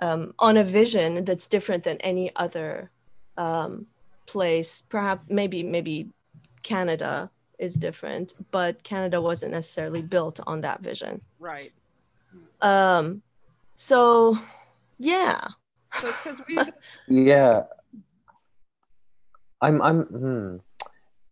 um, 0.00 0.34
on 0.38 0.56
a 0.56 0.64
vision 0.64 1.24
that's 1.24 1.46
different 1.46 1.84
than 1.84 1.98
any 1.98 2.34
other 2.36 2.90
um, 3.36 3.86
place. 4.26 4.82
Perhaps 4.88 5.28
maybe 5.28 5.62
maybe 5.62 6.10
Canada 6.62 7.30
is 7.58 7.74
different, 7.74 8.34
but 8.50 8.82
Canada 8.82 9.20
wasn't 9.20 9.52
necessarily 9.52 10.02
built 10.02 10.40
on 10.46 10.62
that 10.62 10.80
vision. 10.80 11.20
right. 11.38 11.72
Um, 12.60 13.22
so 13.74 14.38
yeah, 14.98 15.48
So 15.92 16.12
Yeah. 17.08 17.62
I'm 19.62 19.82
I'm 19.82 20.02
hmm. 20.04 20.56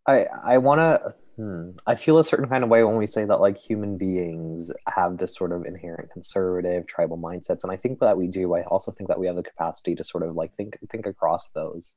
I 0.07 0.27
I 0.45 0.59
want 0.59 0.81
to 0.81 1.15
Hmm. 1.39 1.71
I 1.87 1.95
feel 1.95 2.19
a 2.19 2.25
certain 2.25 2.49
kind 2.49 2.65
of 2.65 2.71
way 2.71 2.83
when 2.83 2.97
we 2.97 3.07
say 3.07 3.25
that 3.25 3.41
like 3.41 3.57
human 3.57 3.97
beings 3.97 4.73
have 4.89 5.19
this 5.19 5.37
sort 5.37 5.53
of 5.53 5.67
inherent 5.67 6.11
conservative 6.11 6.89
tribal 6.89 7.17
mindsets, 7.17 7.63
and 7.63 7.71
I 7.71 7.77
think 7.77 8.01
that 8.01 8.19
we 8.19 8.27
do. 8.27 8.57
I 8.57 8.63
also 8.65 8.91
think 8.91 9.07
that 9.07 9.21
we 9.21 9.29
have 9.29 9.37
the 9.37 9.45
capacity 9.45 9.95
to 9.95 10.03
sort 10.03 10.25
of 10.25 10.35
like 10.35 10.53
think 10.57 10.77
think 10.91 11.07
across 11.07 11.51
those. 11.51 11.95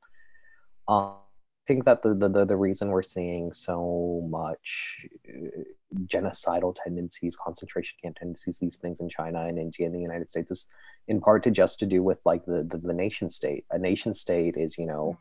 Um, 0.86 1.16
I 1.62 1.66
think 1.66 1.84
that 1.86 2.02
the, 2.02 2.14
the 2.14 2.44
the 2.44 2.56
reason 2.56 2.90
we're 2.90 3.02
seeing 3.02 3.52
so 3.52 4.24
much 4.30 5.06
uh, 5.28 5.62
genocidal 6.06 6.76
tendencies, 6.84 7.34
concentration 7.34 7.98
camp 8.00 8.18
tendencies, 8.18 8.60
these 8.60 8.76
things 8.76 9.00
in 9.00 9.08
China 9.08 9.46
and 9.46 9.58
India 9.58 9.86
and 9.86 9.94
the 9.94 10.00
United 10.00 10.30
States 10.30 10.52
is 10.52 10.68
in 11.08 11.20
part 11.20 11.42
to 11.42 11.50
just 11.50 11.80
to 11.80 11.86
do 11.86 12.00
with 12.04 12.20
like 12.24 12.44
the 12.44 12.62
the, 12.62 12.78
the 12.78 12.94
nation 12.94 13.28
state. 13.28 13.64
A 13.72 13.78
nation 13.78 14.14
state 14.14 14.56
is 14.56 14.78
you 14.78 14.86
know 14.86 15.18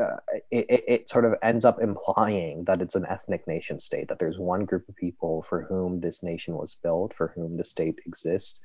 uh, 0.00 0.16
it, 0.50 0.84
it 0.86 1.08
sort 1.08 1.24
of 1.24 1.34
ends 1.42 1.64
up 1.64 1.80
implying 1.80 2.64
that 2.64 2.82
it's 2.82 2.94
an 2.94 3.06
ethnic 3.08 3.46
nation 3.46 3.80
state, 3.80 4.08
that 4.08 4.18
there's 4.18 4.38
one 4.38 4.64
group 4.64 4.88
of 4.88 4.96
people 4.96 5.42
for 5.48 5.62
whom 5.62 6.00
this 6.00 6.22
nation 6.22 6.54
was 6.54 6.76
built, 6.82 7.14
for 7.14 7.32
whom 7.34 7.56
the 7.56 7.64
state 7.64 7.98
exists. 8.06 8.60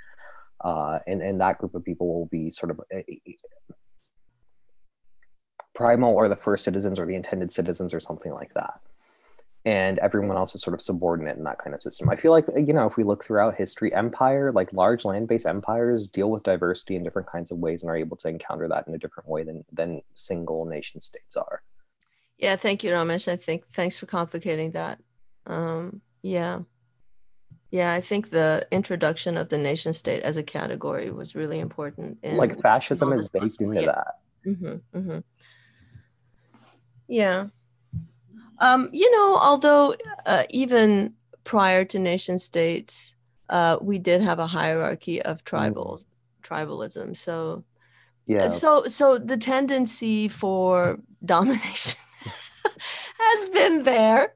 Uh, 0.63 0.99
and, 1.07 1.21
and 1.21 1.41
that 1.41 1.57
group 1.57 1.73
of 1.73 1.83
people 1.83 2.07
will 2.07 2.27
be 2.27 2.51
sort 2.51 2.71
of 2.71 2.79
a, 2.91 2.99
a, 3.09 3.37
primal 5.73 6.13
or 6.13 6.27
the 6.27 6.35
first 6.35 6.63
citizens 6.63 6.99
or 6.99 7.05
the 7.05 7.15
intended 7.15 7.51
citizens 7.51 7.93
or 7.93 7.99
something 7.99 8.33
like 8.33 8.53
that 8.53 8.79
and 9.63 9.99
everyone 9.99 10.37
else 10.37 10.55
is 10.55 10.61
sort 10.61 10.73
of 10.73 10.81
subordinate 10.81 11.37
in 11.37 11.43
that 11.43 11.59
kind 11.59 11.75
of 11.75 11.83
system. 11.83 12.09
I 12.09 12.15
feel 12.15 12.31
like 12.31 12.45
you 12.55 12.73
know 12.73 12.87
if 12.87 12.97
we 12.97 13.03
look 13.03 13.23
throughout 13.23 13.55
history, 13.55 13.93
empire 13.93 14.51
like 14.51 14.73
large 14.73 15.05
land-based 15.05 15.45
empires 15.45 16.07
deal 16.07 16.31
with 16.31 16.43
diversity 16.43 16.95
in 16.95 17.03
different 17.03 17.31
kinds 17.31 17.51
of 17.51 17.59
ways 17.59 17.83
and 17.83 17.89
are 17.89 17.95
able 17.95 18.17
to 18.17 18.27
encounter 18.27 18.67
that 18.67 18.87
in 18.87 18.95
a 18.95 18.97
different 18.97 19.29
way 19.29 19.43
than 19.43 19.63
than 19.71 20.01
single 20.15 20.65
nation 20.65 21.01
states 21.01 21.35
are. 21.35 21.61
Yeah, 22.37 22.55
thank 22.55 22.83
you, 22.83 22.91
Ramesh. 22.91 23.27
I 23.27 23.35
think 23.35 23.67
thanks 23.67 23.97
for 23.97 24.07
complicating 24.07 24.71
that. 24.71 24.99
Um, 25.45 26.01
yeah, 26.23 26.61
yeah, 27.71 27.93
I 27.93 28.01
think 28.01 28.29
the 28.29 28.67
introduction 28.71 29.37
of 29.37 29.49
the 29.49 29.57
nation 29.57 29.93
state 29.93 30.23
as 30.23 30.37
a 30.37 30.43
category 30.43 31.09
was 31.09 31.35
really 31.35 31.59
important. 31.59 32.17
like 32.23 32.61
fascism 32.61 33.13
is 33.13 33.29
baked 33.29 33.61
into 33.61 33.81
yeah. 33.81 33.85
that. 33.85 34.19
Mm-hmm, 34.45 34.97
mm-hmm. 34.97 35.19
Yeah. 37.07 37.47
Um, 38.61 38.89
you 38.93 39.11
know, 39.11 39.37
although 39.37 39.95
uh, 40.25 40.43
even 40.51 41.13
prior 41.43 41.83
to 41.85 41.99
nation 41.99 42.37
states, 42.37 43.15
uh, 43.49 43.77
we 43.81 43.97
did 43.97 44.21
have 44.21 44.39
a 44.39 44.47
hierarchy 44.47 45.21
of 45.21 45.43
mm. 45.43 45.49
tribals, 45.49 46.05
tribalism. 46.43 47.17
So, 47.17 47.63
yeah. 48.27 48.47
So, 48.47 48.85
so 48.85 49.17
the 49.17 49.35
tendency 49.35 50.27
for 50.27 50.99
domination 51.25 51.99
has 53.19 53.49
been 53.49 53.83
there, 53.83 54.33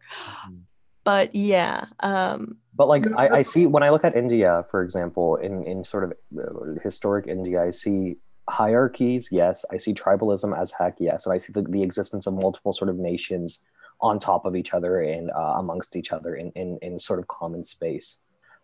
mm. 0.50 0.62
but 1.04 1.34
yeah. 1.36 1.86
Um, 2.00 2.58
but 2.76 2.88
like 2.88 3.06
I, 3.16 3.28
I 3.28 3.42
see 3.44 3.68
when 3.68 3.84
I 3.84 3.90
look 3.90 4.04
at 4.04 4.18
India, 4.18 4.66
for 4.70 4.84
example, 4.84 5.38
in 5.38 5.64
in 5.64 5.86
sort 5.86 6.04
of 6.04 6.14
uh, 6.38 6.80
historic 6.84 7.28
India, 7.28 7.64
I 7.64 7.70
see 7.70 8.18
hierarchies. 8.50 9.30
Yes, 9.32 9.64
I 9.72 9.78
see 9.78 9.94
tribalism 9.94 10.60
as 10.60 10.74
heck. 10.74 10.96
Yes, 11.00 11.26
and 11.26 11.34
I 11.34 11.38
see 11.38 11.54
the, 11.54 11.62
the 11.62 11.84
existence 11.84 12.28
of 12.28 12.34
multiple 12.34 12.74
sort 12.74 12.90
of 12.90 12.98
nations 12.98 13.60
on 14.06 14.20
top 14.20 14.46
of 14.46 14.56
each 14.56 14.74
other 14.74 15.02
and 15.02 15.32
uh, 15.32 15.56
amongst 15.58 15.96
each 15.96 16.12
other 16.12 16.36
in, 16.36 16.52
in, 16.52 16.78
in 16.82 17.00
sort 17.00 17.20
of 17.20 17.28
common 17.28 17.64
space. 17.64 18.20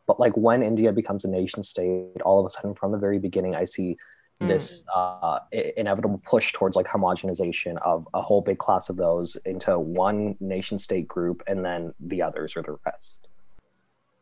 But 0.08 0.20
like 0.20 0.36
when 0.36 0.62
India 0.64 0.92
becomes 0.92 1.26
a 1.26 1.30
nation 1.30 1.64
state, 1.64 2.22
all 2.24 2.39
of 2.39 2.46
a 2.46 2.50
sudden 2.50 2.76
from 2.76 2.92
the 2.92 2.98
very 2.98 3.20
beginning, 3.20 3.56
I 3.56 3.66
see 3.66 3.98
this 4.39 4.84
mm. 4.84 4.88
uh, 4.96 5.39
inevitable 5.78 6.22
push 6.26 6.52
towards 6.52 6.76
like 6.76 6.88
homogenization 6.88 7.78
of 7.84 8.08
a 8.14 8.22
whole 8.22 8.42
big 8.42 8.58
class 8.58 8.89
of 8.89 8.98
those 8.98 9.36
into 9.46 9.78
one 9.78 10.36
nation 10.39 10.78
state 10.78 11.08
group 11.08 11.44
and 11.48 11.64
then 11.64 11.94
the 12.00 12.22
others 12.22 12.56
or 12.56 12.64
the 12.64 12.78
rest. 12.86 13.28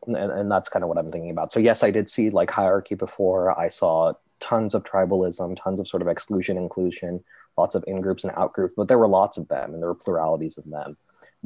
And, 0.06 0.16
and 0.16 0.50
that's 0.50 0.68
kind 0.68 0.82
of 0.82 0.88
what 0.88 0.98
I'm 0.98 1.10
thinking 1.10 1.30
about. 1.30 1.52
So 1.52 1.60
yes, 1.60 1.82
I 1.82 1.90
did 1.90 2.08
see 2.08 2.30
like 2.30 2.50
hierarchy 2.50 2.94
before. 2.94 3.58
I 3.58 3.68
saw 3.68 4.12
tons 4.40 4.74
of 4.74 4.84
tribalism, 4.84 5.56
tons 5.62 5.80
of 5.80 5.88
sort 5.88 6.02
of 6.02 6.08
exclusion, 6.08 6.56
inclusion, 6.56 7.22
lots 7.56 7.74
of 7.74 7.84
in 7.86 8.00
groups 8.00 8.24
and 8.24 8.32
out 8.36 8.52
groups, 8.52 8.74
but 8.76 8.88
there 8.88 8.98
were 8.98 9.08
lots 9.08 9.36
of 9.36 9.48
them 9.48 9.72
and 9.72 9.82
there 9.82 9.88
were 9.88 9.94
pluralities 9.94 10.56
of 10.58 10.68
them 10.70 10.96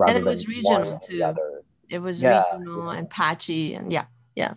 and 0.07 0.19
it 0.19 0.25
was 0.25 0.47
regional 0.47 0.99
too. 0.99 1.23
It 1.89 1.99
was 1.99 2.21
yeah. 2.21 2.43
regional 2.53 2.91
and 2.91 3.09
patchy, 3.09 3.75
and 3.75 3.93
yeah, 3.93 4.07
yeah. 4.35 4.55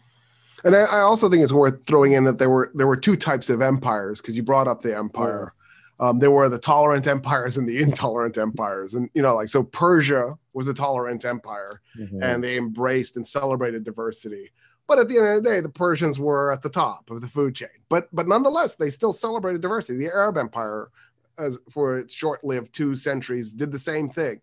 And 0.64 0.76
I, 0.76 0.82
I, 0.82 1.00
also 1.00 1.30
think 1.30 1.44
it's 1.44 1.54
worth 1.54 1.86
throwing 1.86 2.14
in 2.14 2.24
that 2.24 2.40
there 2.40 2.50
were 2.50 2.72
there 2.74 2.88
were 2.88 2.98
two 2.98 3.16
types 3.16 3.50
of 3.50 3.62
empires 3.62 4.22
because 4.22 4.36
you 4.36 4.44
brought 4.44 4.68
up 4.68 4.82
the 4.82 4.96
empire. 4.96 5.54
Um, 6.00 6.20
there 6.20 6.32
were 6.32 6.50
the 6.50 6.60
tolerant 6.60 7.08
empires 7.08 7.58
and 7.58 7.68
the 7.68 7.78
intolerant 7.82 8.38
empires, 8.38 8.94
and 8.94 9.10
you 9.14 9.22
know, 9.22 9.36
like 9.36 9.50
so, 9.50 9.64
Persia 9.64 10.38
was 10.54 10.68
a 10.68 10.74
tolerant 10.74 11.26
empire, 11.26 11.82
mm-hmm. 11.98 12.22
and 12.24 12.44
they 12.44 12.58
embraced 12.58 13.18
and 13.18 13.28
celebrated 13.28 13.84
diversity. 13.84 14.52
But 14.88 15.00
at 15.00 15.10
the 15.10 15.18
end 15.18 15.28
of 15.28 15.44
the 15.44 15.50
day, 15.50 15.60
the 15.60 15.70
Persians 15.70 16.18
were 16.18 16.52
at 16.52 16.62
the 16.62 16.70
top 16.70 17.10
of 17.12 17.22
the 17.22 17.28
food 17.28 17.56
chain. 17.56 17.70
But 17.90 18.08
but 18.14 18.28
nonetheless, 18.28 18.76
they 18.76 18.90
still 18.90 19.14
celebrated 19.14 19.62
diversity. 19.62 20.00
The 20.00 20.14
Arab 20.14 20.38
Empire, 20.38 20.90
as 21.38 21.60
for 21.70 21.98
its 21.98 22.14
short-lived 22.14 22.74
two 22.74 22.96
centuries, 22.96 23.54
did 23.54 23.72
the 23.72 23.80
same 23.80 24.10
thing. 24.10 24.42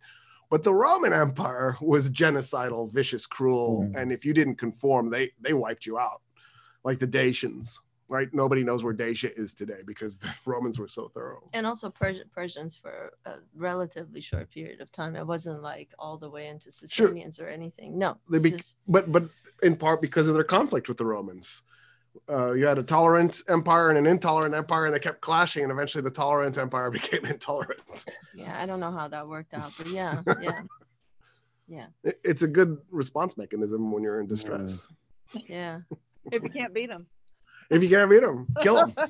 But 0.54 0.62
the 0.62 0.72
Roman 0.72 1.12
Empire 1.12 1.76
was 1.80 2.08
genocidal, 2.12 2.88
vicious, 2.92 3.26
cruel, 3.26 3.88
mm. 3.90 4.00
and 4.00 4.12
if 4.12 4.24
you 4.24 4.32
didn't 4.32 4.54
conform, 4.54 5.10
they 5.10 5.32
they 5.40 5.52
wiped 5.52 5.84
you 5.84 5.98
out, 5.98 6.22
like 6.84 7.00
the 7.00 7.08
Dacians. 7.08 7.80
Right? 8.06 8.28
Nobody 8.32 8.62
knows 8.62 8.84
where 8.84 8.92
Dacia 8.92 9.36
is 9.36 9.52
today 9.52 9.80
because 9.84 10.16
the 10.24 10.32
Romans 10.46 10.78
were 10.78 10.86
so 10.86 11.08
thorough. 11.08 11.50
And 11.54 11.66
also 11.66 11.90
Pers- 11.90 12.22
Persians 12.32 12.76
for 12.76 13.14
a 13.24 13.38
relatively 13.56 14.20
short 14.20 14.48
period 14.48 14.80
of 14.80 14.92
time. 14.92 15.16
It 15.16 15.26
wasn't 15.26 15.60
like 15.60 15.92
all 15.98 16.18
the 16.18 16.30
way 16.30 16.46
into 16.46 16.70
Sicilians 16.70 17.34
sure. 17.34 17.46
or 17.46 17.50
anything. 17.50 17.98
No. 17.98 18.18
They 18.30 18.38
be- 18.38 18.52
just... 18.52 18.76
but 18.86 19.10
but 19.10 19.24
in 19.60 19.74
part 19.74 20.00
because 20.00 20.28
of 20.28 20.34
their 20.34 20.44
conflict 20.44 20.86
with 20.86 20.98
the 20.98 21.04
Romans 21.04 21.64
uh, 22.28 22.52
you 22.52 22.66
had 22.66 22.78
a 22.78 22.82
tolerant 22.82 23.42
empire 23.48 23.90
and 23.90 23.98
an 23.98 24.06
intolerant 24.06 24.54
empire, 24.54 24.86
and 24.86 24.94
they 24.94 24.98
kept 24.98 25.20
clashing, 25.20 25.62
and 25.62 25.72
eventually 25.72 26.02
the 26.02 26.10
tolerant 26.10 26.56
empire 26.58 26.90
became 26.98 27.24
intolerant. 27.26 28.04
Yeah, 28.34 28.56
I 28.60 28.66
don't 28.66 28.80
know 28.80 28.92
how 28.92 29.08
that 29.08 29.28
worked 29.28 29.54
out, 29.54 29.72
but 29.76 29.88
yeah, 29.88 30.22
yeah, 30.40 30.60
yeah. 31.68 31.86
it's 32.02 32.42
a 32.42 32.48
good 32.48 32.78
response 32.90 33.36
mechanism 33.36 33.92
when 33.92 34.02
you're 34.02 34.20
in 34.20 34.26
distress. 34.26 34.88
Yeah. 35.46 35.80
if 36.30 36.42
you 36.42 36.50
can't 36.50 36.72
beat 36.72 36.88
them. 36.88 37.06
If 37.70 37.82
you 37.82 37.88
can't 37.88 38.10
beat 38.10 38.20
them, 38.20 38.46
kill 38.60 38.86
them. 38.86 38.94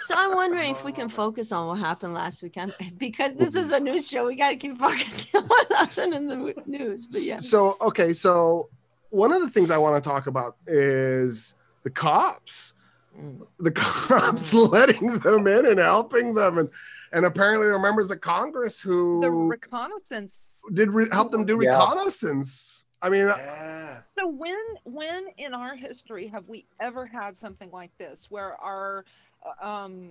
so 0.00 0.14
I'm 0.16 0.34
wondering 0.34 0.72
if 0.72 0.84
we 0.84 0.90
can 0.90 1.08
focus 1.08 1.52
on 1.52 1.68
what 1.68 1.78
happened 1.78 2.12
last 2.12 2.42
weekend 2.42 2.74
because 2.98 3.36
this 3.36 3.54
is 3.54 3.70
a 3.70 3.78
news 3.78 4.08
show. 4.08 4.26
We 4.26 4.34
got 4.34 4.50
to 4.50 4.56
keep 4.56 4.78
focusing 4.78 5.40
on 5.40 5.66
nothing 5.70 6.12
in 6.12 6.26
the 6.26 6.54
news. 6.66 7.06
But 7.06 7.22
yeah. 7.22 7.38
So 7.38 7.76
okay, 7.80 8.12
so 8.12 8.68
one 9.12 9.32
of 9.32 9.42
the 9.42 9.50
things 9.50 9.70
I 9.70 9.78
want 9.78 10.02
to 10.02 10.10
talk 10.10 10.26
about 10.26 10.56
is 10.66 11.54
the 11.82 11.90
cops. 11.90 12.74
Mm. 13.18 13.46
The 13.58 13.70
cops 13.70 14.52
mm. 14.52 14.70
letting 14.72 15.18
them 15.18 15.46
in 15.46 15.66
and 15.66 15.78
helping 15.78 16.34
them, 16.34 16.58
and 16.58 16.70
and 17.12 17.26
apparently 17.26 17.66
there 17.66 17.76
are 17.76 17.82
members 17.82 18.10
of 18.10 18.22
Congress 18.22 18.80
who 18.80 19.20
the 19.20 19.30
reconnaissance 19.30 20.58
did 20.72 20.90
re- 20.90 21.10
help 21.12 21.30
them 21.30 21.44
do 21.44 21.60
yeah. 21.62 21.70
reconnaissance. 21.70 22.86
I 23.02 23.10
mean, 23.10 23.28
uh, 23.28 23.34
yeah. 23.36 23.98
so 24.18 24.28
when 24.28 24.56
when 24.84 25.26
in 25.36 25.52
our 25.52 25.76
history 25.76 26.26
have 26.28 26.48
we 26.48 26.64
ever 26.80 27.04
had 27.04 27.36
something 27.36 27.70
like 27.70 27.90
this 27.98 28.30
where 28.30 28.54
our 28.62 29.04
uh, 29.44 29.66
um, 29.66 30.10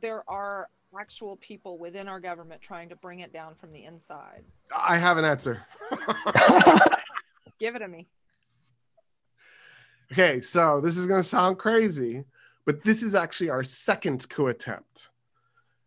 there 0.00 0.28
are 0.28 0.68
actual 0.98 1.36
people 1.36 1.78
within 1.78 2.08
our 2.08 2.18
government 2.18 2.60
trying 2.60 2.88
to 2.88 2.96
bring 2.96 3.20
it 3.20 3.32
down 3.32 3.54
from 3.54 3.72
the 3.72 3.84
inside? 3.84 4.42
I 4.76 4.96
have 4.96 5.18
an 5.18 5.24
answer. 5.24 5.64
Give 7.62 7.76
it 7.76 7.78
to 7.78 7.86
me. 7.86 8.08
Okay, 10.10 10.40
so 10.40 10.80
this 10.80 10.96
is 10.96 11.06
going 11.06 11.22
to 11.22 11.28
sound 11.28 11.58
crazy, 11.58 12.24
but 12.66 12.82
this 12.82 13.04
is 13.04 13.14
actually 13.14 13.50
our 13.50 13.62
second 13.62 14.28
coup 14.28 14.48
attempt. 14.48 15.10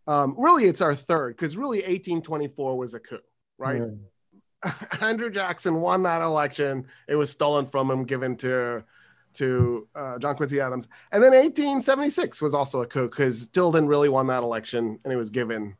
Um, 0.07 0.35
really, 0.37 0.67
it's 0.67 0.79
our 0.79 0.95
third 0.95 1.35
because 1.35 1.57
really 1.57 1.79
1824 1.79 2.77
was 2.77 2.93
a 2.93 3.01
coup, 3.01 3.19
right? 3.57 3.81
Mm. 3.81 5.01
Andrew 5.01 5.29
Jackson 5.29 5.81
won 5.81 6.03
that 6.03 6.21
election. 6.21 6.87
It 7.09 7.15
was 7.15 7.29
stolen 7.29 7.65
from 7.65 7.91
him, 7.91 8.05
given 8.05 8.37
to 8.37 8.85
to 9.33 9.85
uh, 9.95 10.17
John 10.19 10.37
Quincy 10.37 10.61
Adams. 10.61 10.87
And 11.11 11.21
then 11.21 11.33
1876 11.33 12.41
was 12.41 12.53
also 12.53 12.83
a 12.83 12.85
coup 12.85 13.09
because 13.09 13.49
Tilden 13.49 13.85
really 13.85 14.07
won 14.07 14.27
that 14.27 14.43
election 14.43 14.97
and 15.03 15.11
it 15.11 15.17
was 15.17 15.29
given 15.29 15.75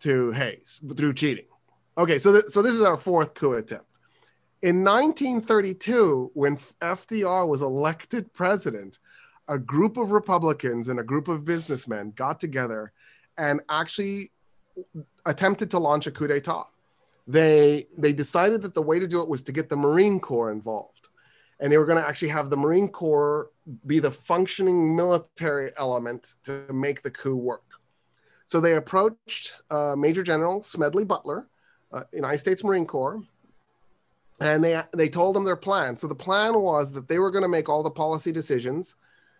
to 0.00 0.30
Hayes 0.30 0.80
through 0.96 1.14
cheating. 1.14 1.46
Okay, 1.98 2.16
so 2.16 2.30
th- 2.30 2.44
so 2.44 2.62
this 2.62 2.74
is 2.74 2.82
our 2.82 2.96
fourth 2.96 3.34
coup 3.34 3.54
attempt. 3.54 3.95
In 4.62 4.82
1932, 4.82 6.30
when 6.32 6.56
FDR 6.80 7.46
was 7.46 7.60
elected 7.60 8.32
president, 8.32 8.98
a 9.48 9.58
group 9.58 9.96
of 9.98 10.12
Republicans 10.12 10.88
and 10.88 10.98
a 10.98 11.04
group 11.04 11.28
of 11.28 11.44
businessmen 11.44 12.12
got 12.16 12.40
together 12.40 12.92
and 13.36 13.60
actually 13.68 14.32
attempted 15.26 15.70
to 15.70 15.78
launch 15.78 16.06
a 16.06 16.10
coup 16.10 16.26
d'etat. 16.26 16.64
They 17.26 17.86
they 17.98 18.12
decided 18.12 18.62
that 18.62 18.74
the 18.74 18.82
way 18.82 18.98
to 18.98 19.06
do 19.06 19.20
it 19.20 19.28
was 19.28 19.42
to 19.42 19.52
get 19.52 19.68
the 19.68 19.76
Marine 19.76 20.20
Corps 20.20 20.52
involved, 20.52 21.08
and 21.60 21.70
they 21.70 21.76
were 21.76 21.86
going 21.86 22.00
to 22.00 22.08
actually 22.08 22.28
have 22.28 22.50
the 22.50 22.56
Marine 22.56 22.88
Corps 22.88 23.50
be 23.84 23.98
the 23.98 24.10
functioning 24.10 24.96
military 24.96 25.70
element 25.76 26.34
to 26.44 26.72
make 26.72 27.02
the 27.02 27.10
coup 27.10 27.36
work. 27.36 27.64
So 28.46 28.60
they 28.60 28.76
approached 28.76 29.54
uh, 29.70 29.96
Major 29.96 30.22
General 30.22 30.62
Smedley 30.62 31.04
Butler, 31.04 31.48
uh, 31.92 32.04
United 32.12 32.38
States 32.38 32.62
Marine 32.62 32.86
Corps, 32.86 33.20
and 34.40 34.62
they 34.62 34.82
they 34.92 35.08
told 35.08 35.34
them 35.34 35.44
their 35.44 35.56
plan. 35.56 35.96
So 35.96 36.06
the 36.06 36.14
plan 36.14 36.58
was 36.60 36.92
that 36.92 37.08
they 37.08 37.18
were 37.18 37.30
going 37.30 37.42
to 37.42 37.48
make 37.48 37.68
all 37.68 37.82
the 37.82 37.90
policy 37.90 38.32
decisions. 38.32 38.96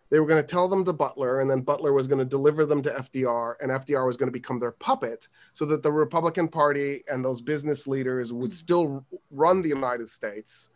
They 0.08 0.20
were 0.20 0.26
going 0.26 0.42
to 0.42 0.46
tell 0.46 0.68
them 0.68 0.84
to 0.84 0.92
Butler, 0.92 1.40
and 1.40 1.50
then 1.50 1.62
Butler 1.62 1.92
was 1.92 2.06
going 2.06 2.20
to 2.20 2.24
deliver 2.24 2.64
them 2.64 2.80
to 2.82 2.90
FDR, 2.90 3.54
and 3.60 3.72
FDR 3.72 4.06
was 4.06 4.16
going 4.16 4.28
to 4.28 4.32
become 4.32 4.60
their 4.60 4.70
puppet, 4.70 5.28
so 5.52 5.64
that 5.66 5.82
the 5.82 5.90
Republican 5.90 6.46
Party 6.46 7.02
and 7.10 7.24
those 7.24 7.40
business 7.42 7.88
leaders 7.88 8.32
would 8.32 8.52
still 8.52 9.04
run 9.32 9.62
the 9.62 9.68
United 9.68 10.08
States. 10.08 10.70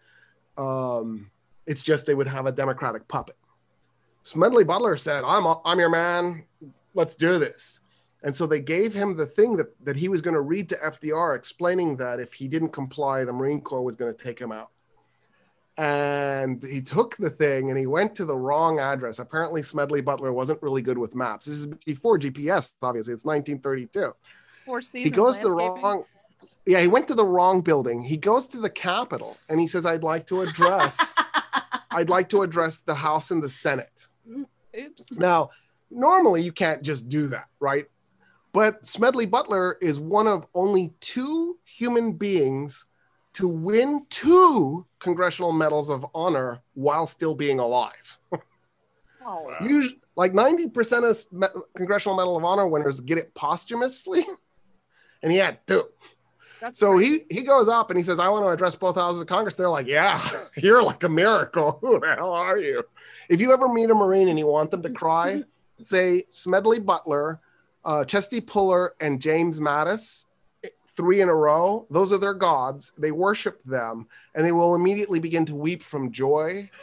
Um, 0.58 1.30
it's 1.66 1.80
just 1.82 2.06
they 2.06 2.14
would 2.14 2.26
have 2.26 2.46
a 2.46 2.52
Democratic 2.52 3.06
puppet. 3.06 3.36
Smedley 4.24 4.64
Butler 4.64 4.96
said, 4.96 5.24
"I'm 5.24 5.46
I'm 5.64 5.78
your 5.78 5.90
man. 5.90 6.44
Let's 6.94 7.14
do 7.14 7.38
this." 7.38 7.79
And 8.22 8.36
so 8.36 8.46
they 8.46 8.60
gave 8.60 8.92
him 8.92 9.16
the 9.16 9.26
thing 9.26 9.56
that, 9.56 9.68
that 9.84 9.96
he 9.96 10.08
was 10.08 10.20
going 10.20 10.34
to 10.34 10.42
read 10.42 10.68
to 10.70 10.76
FDR, 10.76 11.34
explaining 11.34 11.96
that 11.96 12.20
if 12.20 12.34
he 12.34 12.48
didn't 12.48 12.70
comply, 12.70 13.24
the 13.24 13.32
Marine 13.32 13.60
Corps 13.60 13.82
was 13.82 13.96
going 13.96 14.14
to 14.14 14.24
take 14.24 14.38
him 14.38 14.52
out. 14.52 14.70
And 15.78 16.62
he 16.62 16.82
took 16.82 17.16
the 17.16 17.30
thing 17.30 17.70
and 17.70 17.78
he 17.78 17.86
went 17.86 18.14
to 18.16 18.26
the 18.26 18.36
wrong 18.36 18.78
address. 18.78 19.18
Apparently, 19.18 19.62
Smedley 19.62 20.02
Butler 20.02 20.32
wasn't 20.32 20.62
really 20.62 20.82
good 20.82 20.98
with 20.98 21.14
maps. 21.14 21.46
This 21.46 21.54
is 21.54 21.66
before 21.86 22.18
GPS, 22.18 22.74
obviously. 22.82 23.14
It's 23.14 23.24
1932. 23.24 24.12
Four 24.66 24.82
seasons. 24.82 25.04
He 25.04 25.10
goes 25.10 25.38
to 25.38 25.44
the 25.44 25.50
wrong. 25.52 26.04
Yeah, 26.66 26.80
he 26.80 26.88
went 26.88 27.08
to 27.08 27.14
the 27.14 27.24
wrong 27.24 27.62
building. 27.62 28.02
He 28.02 28.18
goes 28.18 28.46
to 28.48 28.58
the 28.58 28.68
Capitol 28.68 29.38
and 29.48 29.58
he 29.58 29.66
says, 29.66 29.86
"I'd 29.86 30.02
like 30.02 30.26
to 30.26 30.42
address. 30.42 31.14
I'd 31.90 32.10
like 32.10 32.28
to 32.28 32.42
address 32.42 32.80
the 32.80 32.94
House 32.94 33.30
and 33.30 33.42
the 33.42 33.48
Senate." 33.48 34.08
Oops. 34.78 35.12
Now, 35.12 35.50
normally 35.90 36.42
you 36.42 36.52
can't 36.52 36.82
just 36.82 37.08
do 37.08 37.28
that, 37.28 37.48
right? 37.58 37.86
But 38.52 38.86
Smedley 38.86 39.26
Butler 39.26 39.78
is 39.80 40.00
one 40.00 40.26
of 40.26 40.46
only 40.54 40.92
two 41.00 41.58
human 41.64 42.12
beings 42.12 42.86
to 43.34 43.46
win 43.46 44.04
two 44.10 44.86
congressional 44.98 45.52
medals 45.52 45.88
of 45.88 46.04
honor 46.14 46.60
while 46.74 47.06
still 47.06 47.34
being 47.34 47.60
alive. 47.60 48.18
Oh. 49.24 49.54
Usually, 49.60 50.00
like 50.16 50.32
90% 50.32 51.08
of 51.32 51.64
congressional 51.74 52.16
medal 52.16 52.36
of 52.36 52.44
honor 52.44 52.66
winners 52.66 53.00
get 53.00 53.18
it 53.18 53.34
posthumously, 53.34 54.24
and 55.22 55.30
he 55.30 55.38
had 55.38 55.64
two. 55.66 55.84
that's 56.60 56.78
So 56.78 56.98
he 56.98 57.22
he 57.30 57.42
goes 57.42 57.68
up 57.68 57.90
and 57.90 57.98
he 57.98 58.02
says, 58.02 58.18
"I 58.18 58.28
want 58.28 58.44
to 58.44 58.48
address 58.48 58.74
both 58.74 58.96
houses 58.96 59.22
of 59.22 59.28
Congress." 59.28 59.54
They're 59.54 59.70
like, 59.70 59.86
"Yeah, 59.86 60.20
you're 60.56 60.82
like 60.82 61.04
a 61.04 61.08
miracle. 61.08 61.78
Who 61.80 62.00
the 62.00 62.16
hell 62.16 62.32
are 62.32 62.58
you?" 62.58 62.82
If 63.28 63.40
you 63.40 63.52
ever 63.52 63.68
meet 63.68 63.90
a 63.90 63.94
Marine 63.94 64.28
and 64.28 64.38
you 64.38 64.46
want 64.46 64.70
them 64.70 64.82
to 64.82 64.90
cry, 64.90 65.44
say 65.82 66.24
Smedley 66.30 66.80
Butler, 66.80 67.40
uh, 67.84 68.04
Chesty 68.04 68.40
Puller, 68.40 68.94
and 69.00 69.20
James 69.20 69.60
Mattis, 69.60 70.26
three 70.88 71.20
in 71.20 71.28
a 71.28 71.34
row. 71.34 71.86
Those 71.90 72.12
are 72.12 72.18
their 72.18 72.34
gods. 72.34 72.92
They 72.98 73.10
worship 73.10 73.62
them, 73.64 74.06
and 74.34 74.44
they 74.44 74.52
will 74.52 74.74
immediately 74.74 75.20
begin 75.20 75.46
to 75.46 75.54
weep 75.54 75.82
from 75.82 76.12
joy. 76.12 76.70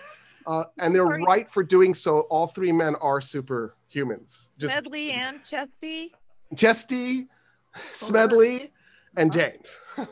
Uh, 0.47 0.63
and 0.79 0.95
they're 0.95 1.03
Sorry. 1.03 1.23
right 1.23 1.51
for 1.51 1.61
doing 1.61 1.93
so. 1.93 2.21
All 2.29 2.47
three 2.47 2.71
men 2.71 2.95
are 3.01 3.19
superhumans. 3.19 4.51
Just 4.57 4.73
Smedley 4.75 5.11
and 5.11 5.43
Chesty. 5.43 6.13
Chesty, 6.55 7.27
Smedley, 7.75 8.71
and 9.17 9.31
James. 9.31 9.77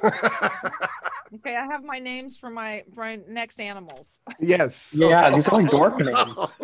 Okay, 1.33 1.55
I 1.57 1.65
have 1.65 1.83
my 1.83 1.99
names 1.99 2.37
for 2.37 2.49
my 2.49 2.83
my 2.95 3.19
next 3.27 3.59
animals. 3.59 4.21
yes. 4.39 4.95
Yeah, 4.97 5.31
these 5.31 5.47
are 5.49 5.61
like 5.61 5.69
dork 5.71 5.97
names. 5.97 6.37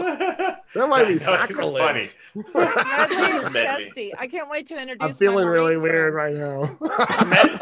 That 0.74 0.88
might 0.88 1.08
be 1.08 1.16
Those 1.16 1.28
are 1.28 1.38
sacrilege. 1.48 1.82
funny. 1.84 2.10
Medley. 2.54 3.52
Chesty. 3.86 4.14
I 4.18 4.28
can't 4.28 4.50
wait 4.50 4.68
to 4.68 4.76
introduce. 4.80 5.02
I'm 5.04 5.10
my 5.10 5.14
feeling 5.14 5.48
really 5.48 5.76
Marine 5.76 5.82
weird 5.82 6.14
friends. 6.14 6.40
right 6.40 6.88
now. 6.90 7.06
Smed- 7.08 7.60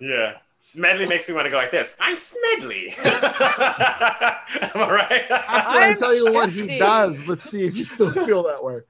yeah. 0.00 0.38
Smedley 0.58 1.06
makes 1.06 1.28
me 1.28 1.34
want 1.36 1.44
to 1.46 1.50
go 1.50 1.56
like 1.58 1.70
this. 1.70 1.96
I'm 2.00 2.16
Smedley. 2.18 2.88
Am 3.04 3.14
I 3.60 4.88
right? 4.90 5.30
After 5.30 5.50
I 5.78 5.88
I'm 5.90 5.96
tell 5.96 6.14
you 6.14 6.32
what 6.32 6.48
he 6.48 6.78
does, 6.78 7.24
let's 7.28 7.48
see 7.48 7.64
if 7.64 7.76
you 7.76 7.84
still 7.84 8.10
feel 8.10 8.42
that 8.44 8.64
way. 8.64 8.80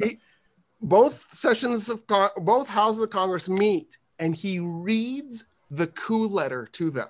Okay. 0.00 0.18
Both 0.82 1.32
sessions 1.32 1.88
of 1.88 2.06
Con- 2.06 2.30
both 2.38 2.68
houses 2.68 3.02
of 3.02 3.10
Congress 3.10 3.48
meet, 3.48 3.98
and 4.18 4.34
he 4.34 4.58
reads 4.58 5.44
the 5.70 5.86
coup 5.88 6.26
letter 6.26 6.66
to 6.72 6.90
them, 6.90 7.08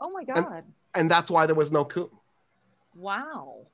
Oh 0.00 0.10
my 0.10 0.24
God! 0.24 0.64
and 0.94 1.10
that's 1.10 1.30
why 1.30 1.46
there 1.46 1.54
was 1.54 1.70
no 1.72 1.84
coup. 1.84 2.10
Wow. 2.94 3.66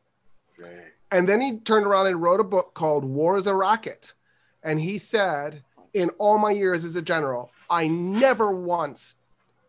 Dang. 0.59 0.69
And 1.11 1.29
then 1.29 1.41
he 1.41 1.59
turned 1.59 1.87
around 1.87 2.07
and 2.09 2.21
wrote 2.21 2.41
a 2.41 2.45
book 2.45 2.75
called 2.75 3.05
War 3.05 3.37
is 3.37 3.47
a 3.47 3.55
Racket. 3.55 4.15
And 4.63 4.79
he 4.81 4.99
said, 4.99 5.63
In 5.95 6.11
all 6.19 6.39
my 6.39 6.51
years 6.51 6.85
as 6.85 6.97
a 6.97 7.03
general, 7.03 7.51
I 7.71 7.89
never 7.89 8.51
once 8.53 9.17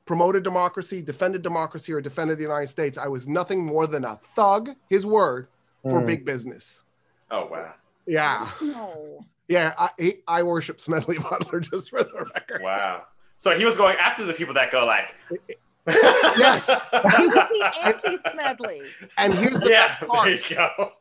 promoted 0.06 0.44
democracy, 0.44 1.02
defended 1.02 1.42
democracy, 1.42 1.92
or 1.94 2.02
defended 2.02 2.38
the 2.38 2.44
United 2.44 2.68
States. 2.68 2.98
I 2.98 3.08
was 3.08 3.28
nothing 3.28 3.66
more 3.66 3.88
than 3.88 4.06
a 4.06 4.16
thug, 4.18 4.70
his 4.90 5.06
word, 5.06 5.48
for 5.84 6.02
Mm. 6.02 6.06
big 6.06 6.26
business. 6.26 6.86
Oh 7.32 7.46
wow. 7.48 7.74
Yeah. 8.08 8.50
No. 8.62 9.26
Yeah. 9.48 9.74
I, 9.78 9.90
he- 9.98 10.22
I 10.28 10.44
worship 10.44 10.80
Smedley 10.82 11.18
Butler 11.30 11.60
just 11.60 11.90
for 11.90 12.04
the 12.04 12.26
record. 12.34 12.62
Wow. 12.62 13.04
So 13.36 13.52
he 13.58 13.66
was 13.66 13.76
going 13.78 13.98
after 13.98 14.24
the 14.26 14.34
people 14.34 14.54
that 14.54 14.72
go 14.72 14.86
like 14.86 15.14
Yes. 15.88 16.90
He 16.92 16.98
was 17.28 17.34
the 17.34 17.72
anti-Smedley. 17.84 18.82
And 19.18 19.34
here's 19.36 19.60
the 19.60 19.70
yeah, 19.70 19.88
best 19.88 20.00
there 20.00 20.10
part 20.10 20.30
you 20.30 20.40
go. 20.56 20.92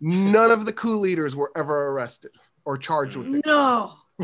none 0.00 0.50
of 0.52 0.66
the 0.66 0.72
coup 0.72 0.96
leaders 0.98 1.34
were 1.34 1.50
ever 1.56 1.88
arrested 1.88 2.30
or 2.64 2.78
charged 2.78 3.16
with 3.16 3.34
it. 3.34 3.46
No. 3.46 3.94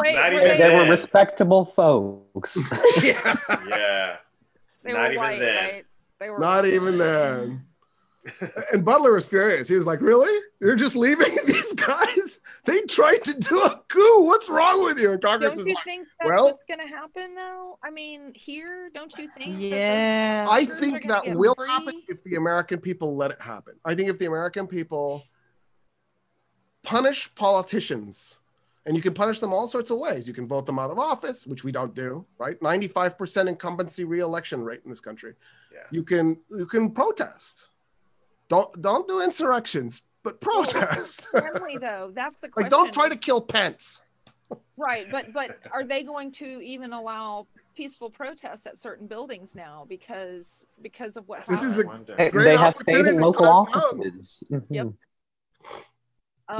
Wait, 0.00 0.14
Not 0.14 0.32
even 0.32 0.44
they, 0.44 0.56
They 0.58 0.74
were 0.74 0.90
respectable 0.90 1.64
folks. 1.64 2.58
yeah. 3.02 3.36
yeah. 3.68 4.16
they 4.82 4.92
not 4.92 5.00
were 5.02 5.06
even 5.12 5.18
white, 5.20 5.38
then. 5.40 5.64
right? 5.74 5.84
They 6.18 6.30
were 6.30 6.38
Not 6.38 6.64
white. 6.64 6.72
even 6.72 6.98
then. 6.98 7.64
And 8.72 8.84
Butler 8.84 9.12
was 9.14 9.26
furious. 9.26 9.66
He 9.68 9.74
was 9.74 9.86
like, 9.86 10.00
Really? 10.00 10.32
You're 10.60 10.76
just 10.76 10.94
leaving 10.94 11.26
these 11.46 11.72
guys? 11.74 12.40
They 12.64 12.80
tried 12.82 13.24
to 13.24 13.34
do 13.34 13.60
a 13.62 13.82
coup. 13.88 14.24
What's 14.24 14.48
wrong 14.48 14.84
with 14.84 14.98
you? 14.98 15.12
And 15.12 15.20
Congress 15.20 15.54
Don't 15.56 15.62
is 15.62 15.66
you 15.68 15.74
like, 15.74 15.84
think 15.84 16.06
that's 16.20 16.30
well- 16.30 16.44
what's 16.46 16.62
going 16.68 16.78
to 16.80 16.86
happen, 16.86 17.34
though? 17.34 17.78
I 17.82 17.90
mean, 17.90 18.32
here, 18.34 18.90
don't 18.94 19.12
you 19.18 19.28
think? 19.36 19.56
Yeah. 19.58 20.46
I 20.48 20.64
think 20.64 21.08
that 21.08 21.34
will 21.34 21.54
free? 21.56 21.66
happen 21.66 22.02
if 22.08 22.22
the 22.24 22.36
American 22.36 22.78
people 22.78 23.16
let 23.16 23.32
it 23.32 23.40
happen. 23.40 23.74
I 23.84 23.94
think 23.96 24.08
if 24.08 24.18
the 24.20 24.26
American 24.26 24.66
people 24.68 25.24
punish 26.84 27.32
politicians, 27.34 28.40
and 28.86 28.96
you 28.96 29.02
can 29.02 29.14
punish 29.14 29.38
them 29.38 29.52
all 29.52 29.68
sorts 29.68 29.92
of 29.92 29.98
ways. 29.98 30.26
You 30.26 30.34
can 30.34 30.48
vote 30.48 30.66
them 30.66 30.78
out 30.78 30.90
of 30.90 30.98
office, 30.98 31.46
which 31.46 31.62
we 31.62 31.70
don't 31.70 31.94
do, 31.94 32.26
right? 32.38 32.58
95% 32.60 33.48
incumbency 33.48 34.02
re-election 34.02 34.60
rate 34.62 34.80
in 34.84 34.90
this 34.90 35.00
country. 35.00 35.34
Yeah. 35.72 35.80
You 35.92 36.02
can 36.02 36.36
you 36.50 36.66
can 36.66 36.90
protest. 36.90 37.68
Don't 38.52 38.82
don't 38.82 39.08
do 39.08 39.22
insurrections, 39.22 40.02
but 40.22 40.38
protest. 40.42 41.26
Family, 41.32 41.78
though, 41.78 42.12
that's 42.14 42.40
the 42.40 42.50
question. 42.50 42.64
like 42.64 42.70
don't 42.70 42.92
try 42.92 43.08
to 43.08 43.16
kill 43.16 43.40
Pence. 43.40 44.02
Right, 44.76 45.06
but 45.10 45.24
but 45.32 45.56
are 45.72 45.84
they 45.84 46.02
going 46.02 46.32
to 46.32 46.60
even 46.60 46.92
allow 46.92 47.46
peaceful 47.74 48.10
protests 48.10 48.66
at 48.66 48.78
certain 48.78 49.06
buildings 49.06 49.56
now 49.56 49.86
because 49.88 50.66
because 50.82 51.16
of 51.16 51.26
what 51.28 51.46
This 51.46 51.62
happened? 51.62 51.72
is 51.72 51.78
a 51.78 51.82
I 51.82 51.86
wonder. 51.86 52.14
They- 52.18 52.30
Great 52.30 52.44
they 52.44 52.56
have 52.58 52.76
state 52.76 53.06
and 53.06 53.20
local 53.22 53.46
cut 53.46 53.72
down. 53.72 53.84
offices. 54.02 54.44
Yep. 54.68 54.86
Mhm. 54.88 54.94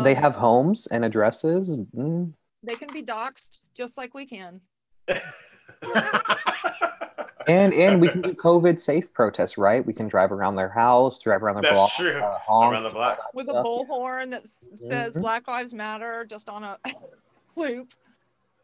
they 0.03 0.17
Um, 0.17 0.23
have 0.23 0.37
homes 0.37 0.87
and 0.87 1.05
addresses. 1.05 1.77
Mm. 1.95 2.33
they 2.63 2.73
can 2.75 2.89
be 2.91 3.03
doxxed 3.03 3.65
just 3.77 3.99
like 3.99 4.15
we 4.15 4.25
can. 4.25 4.63
And 7.49 7.73
and 7.75 8.01
we 8.01 8.09
can 8.09 8.21
do 8.23 8.33
COVID 8.35 8.79
safe 8.79 9.13
protests, 9.13 9.57
right? 9.59 9.85
We 9.85 9.93
can 9.93 10.09
drive 10.09 10.33
around 10.33 10.57
their 10.57 10.69
house, 10.69 11.21
drive 11.23 11.43
around 11.43 11.57
their 11.57 11.63
That's 11.63 11.77
block, 11.79 11.93
true. 11.93 12.17
uh, 12.21 12.39
honk, 12.39 12.73
Around 12.75 12.83
the 12.85 12.91
block. 12.91 13.19
all 13.19 13.25
that 13.25 13.35
with 13.35 13.49
a 13.49 13.53
bullhorn 13.63 14.31
that 14.31 14.45
s- 14.45 14.67
says 14.81 15.15
Mhm. 15.15 15.21
Black 15.23 15.49
Lives 15.49 15.73
Matter 15.75 16.25
just 16.25 16.49
on 16.49 16.65
a 16.65 16.79
loop. 17.57 17.93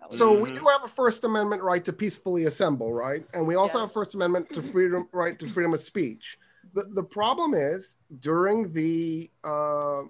That 0.00 0.10
was- 0.10 0.18
So 0.18 0.32
we 0.32 0.50
Mhm. 0.50 0.60
do 0.60 0.66
have 0.66 0.84
a 0.84 0.88
First 0.88 1.24
Amendment 1.24 1.62
right 1.62 1.84
to 1.84 1.92
peacefully 1.92 2.44
assemble, 2.44 2.92
right? 2.92 3.24
And 3.34 3.46
we 3.46 3.54
also 3.56 3.78
Yes. 3.78 3.84
have 3.86 3.92
First 3.92 4.14
Amendment 4.14 4.52
to 4.54 4.62
freedom 4.62 5.08
right 5.12 5.38
to 5.38 5.48
freedom 5.50 5.74
of 5.74 5.80
speech. 5.80 6.38
The 6.74 6.84
the 6.94 7.02
problem 7.04 7.54
is 7.54 7.98
during 8.20 8.72
the 8.72 9.30
uh, 9.44 10.02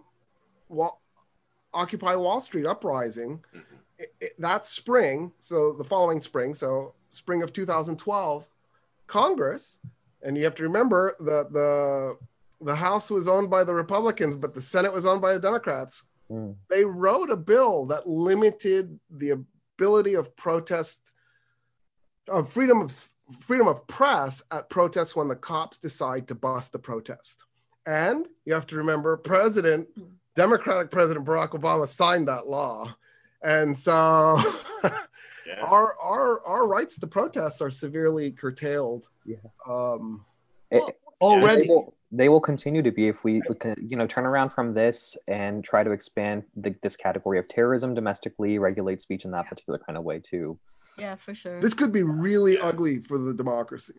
Wall, 0.69 1.01
Occupy 1.73 2.15
Wall 2.17 2.41
Street 2.41 2.67
uprising, 2.67 3.43
Mhm. 3.55 3.63
it, 3.99 4.15
it- 4.21 4.41
that 4.41 4.67
spring, 4.67 5.33
so 5.41 5.73
the 5.73 5.85
following 5.85 6.21
spring, 6.21 6.55
so 6.55 6.95
spring 7.11 7.43
of 7.43 7.53
2012, 7.53 8.47
Congress, 9.09 9.81
and 10.23 10.37
you 10.37 10.45
have 10.45 10.55
to 10.55 10.63
remember 10.63 11.17
that 11.21 11.53
the 11.53 12.17
the 12.61 12.75
House 12.75 13.11
was 13.11 13.29
owned 13.29 13.51
by 13.51 13.63
the 13.65 13.75
Republicans, 13.75 14.37
but 14.37 14.55
the 14.55 14.63
Senate 14.63 14.93
was 14.93 15.07
owned 15.07 15.21
by 15.21 15.33
the 15.33 15.41
Democrats. 15.41 16.05
Mm. 16.31 16.57
they 16.69 16.85
wrote 16.85 17.31
a 17.31 17.37
bill 17.37 17.87
that 17.87 18.07
limited 18.07 19.01
the 19.11 19.31
ability 19.31 20.13
of 20.13 20.37
protest 20.37 21.13
of 22.29 22.53
freedom 22.53 22.83
of 22.83 23.11
freedom 23.41 23.67
of 23.67 23.87
press 23.87 24.43
at 24.51 24.69
protests 24.69 25.17
when 25.17 25.29
the 25.29 25.37
cops 25.37 25.79
decide 25.79 26.29
to 26.29 26.35
bust 26.35 26.75
a 26.75 26.79
protest. 26.79 27.45
And 27.87 28.29
you 28.45 28.53
have 28.53 28.67
to 28.67 28.77
remember 28.77 29.17
president 29.17 29.89
Democratic 30.37 30.91
President 30.91 31.25
Barack 31.25 31.51
Obama 31.51 31.89
signed 31.89 32.29
that 32.29 32.47
law, 32.47 32.95
and 33.43 33.77
so 33.77 34.39
Yeah. 35.59 35.67
our 35.67 35.97
our 36.01 36.45
our 36.47 36.67
rights 36.67 36.99
to 37.01 37.07
protest 37.07 37.61
are 37.63 37.71
severely 37.71 38.31
curtailed. 38.31 39.09
Yeah. 39.25 39.37
Um, 39.69 40.25
It- 40.71 40.97
already. 41.21 41.63
they 41.63 41.69
will, 41.69 41.95
they 42.13 42.29
will 42.29 42.41
continue 42.41 42.83
to 42.83 42.91
be 42.93 43.09
if 43.09 43.25
we 43.25 43.43
you 43.81 43.97
know 43.97 44.07
turn 44.07 44.25
around 44.27 44.51
from 44.51 44.75
this 44.75 45.17
and 45.27 45.63
try 45.65 45.83
to 45.83 45.91
expand 45.91 46.45
the, 46.57 46.75
this 46.83 46.97
category 46.97 47.39
of 47.39 47.49
terrorism 47.49 47.95
domestically 47.95 48.59
regulate 48.59 49.01
speech 49.01 49.25
in 49.25 49.31
that 49.33 49.45
Yeah. 49.45 49.49
particular 49.51 49.79
kind 49.81 49.97
of 49.99 50.05
way 50.05 50.21
too 50.21 50.59
Yeah, 50.99 51.17
for 51.17 51.35
sure. 51.35 51.61
This 51.61 51.75
could 51.75 51.93
be 51.93 52.03
really 52.03 52.59
ugly 52.59 53.01
for 53.01 53.19
the 53.19 53.35
democracy. 53.35 53.95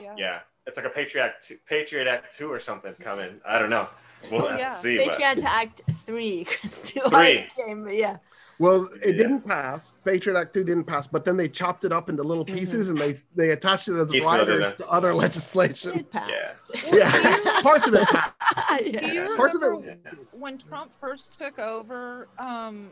yeah. 0.00 0.14
Yeah. 0.16 0.40
It's 0.66 0.76
like 0.76 0.86
a 0.86 0.90
Patriot 0.90 1.24
Act, 1.24 1.46
two, 1.48 1.56
Patriot 1.66 2.06
Act 2.06 2.36
two 2.36 2.52
or 2.52 2.60
something 2.60 2.92
coming. 3.00 3.40
I 3.46 3.58
don't 3.58 3.70
know. 3.70 3.88
We'll 4.30 4.44
Oh, 4.44 4.48
have 4.48 4.58
yeah. 4.60 4.68
to 4.68 4.74
see. 4.74 4.98
But 4.98 5.16
Patriot 5.18 5.42
Act 5.44 5.80
three. 6.04 6.44
'cause 6.50 6.72
still 6.74 7.08
Three. 7.08 7.46
Came, 7.56 7.84
but 7.84 7.94
yeah. 7.94 8.18
Well, 8.60 8.88
it 9.04 9.14
Yeah. 9.14 9.22
didn't 9.22 9.42
pass. 9.46 9.94
Patriot 10.04 10.36
Act 10.38 10.52
2 10.52 10.64
didn't 10.64 10.84
pass, 10.84 11.06
but 11.06 11.24
then 11.24 11.36
they 11.36 11.48
chopped 11.48 11.84
it 11.84 11.92
up 11.92 12.08
into 12.08 12.22
little 12.24 12.44
pieces 12.44 12.88
and 12.88 12.98
they 12.98 13.14
they 13.36 13.50
attached 13.50 13.88
it 13.88 13.94
as 13.96 14.10
Piecemealed 14.10 14.48
riders 14.48 14.72
to 14.74 14.88
other 14.88 15.14
legislation. 15.14 16.00
It 16.00 16.10
passed. 16.10 16.72
Yeah, 16.92 17.10
parts 17.62 17.86
of 17.86 17.94
it 17.94 18.08
passed. 18.08 18.34
Yeah. 18.86 19.28
Parts 19.36 19.54
of 19.54 19.62
it- 19.62 20.08
when 20.32 20.58
Trump 20.58 20.90
first 21.00 21.38
took 21.38 21.58
over? 21.58 22.28
Um, 22.38 22.90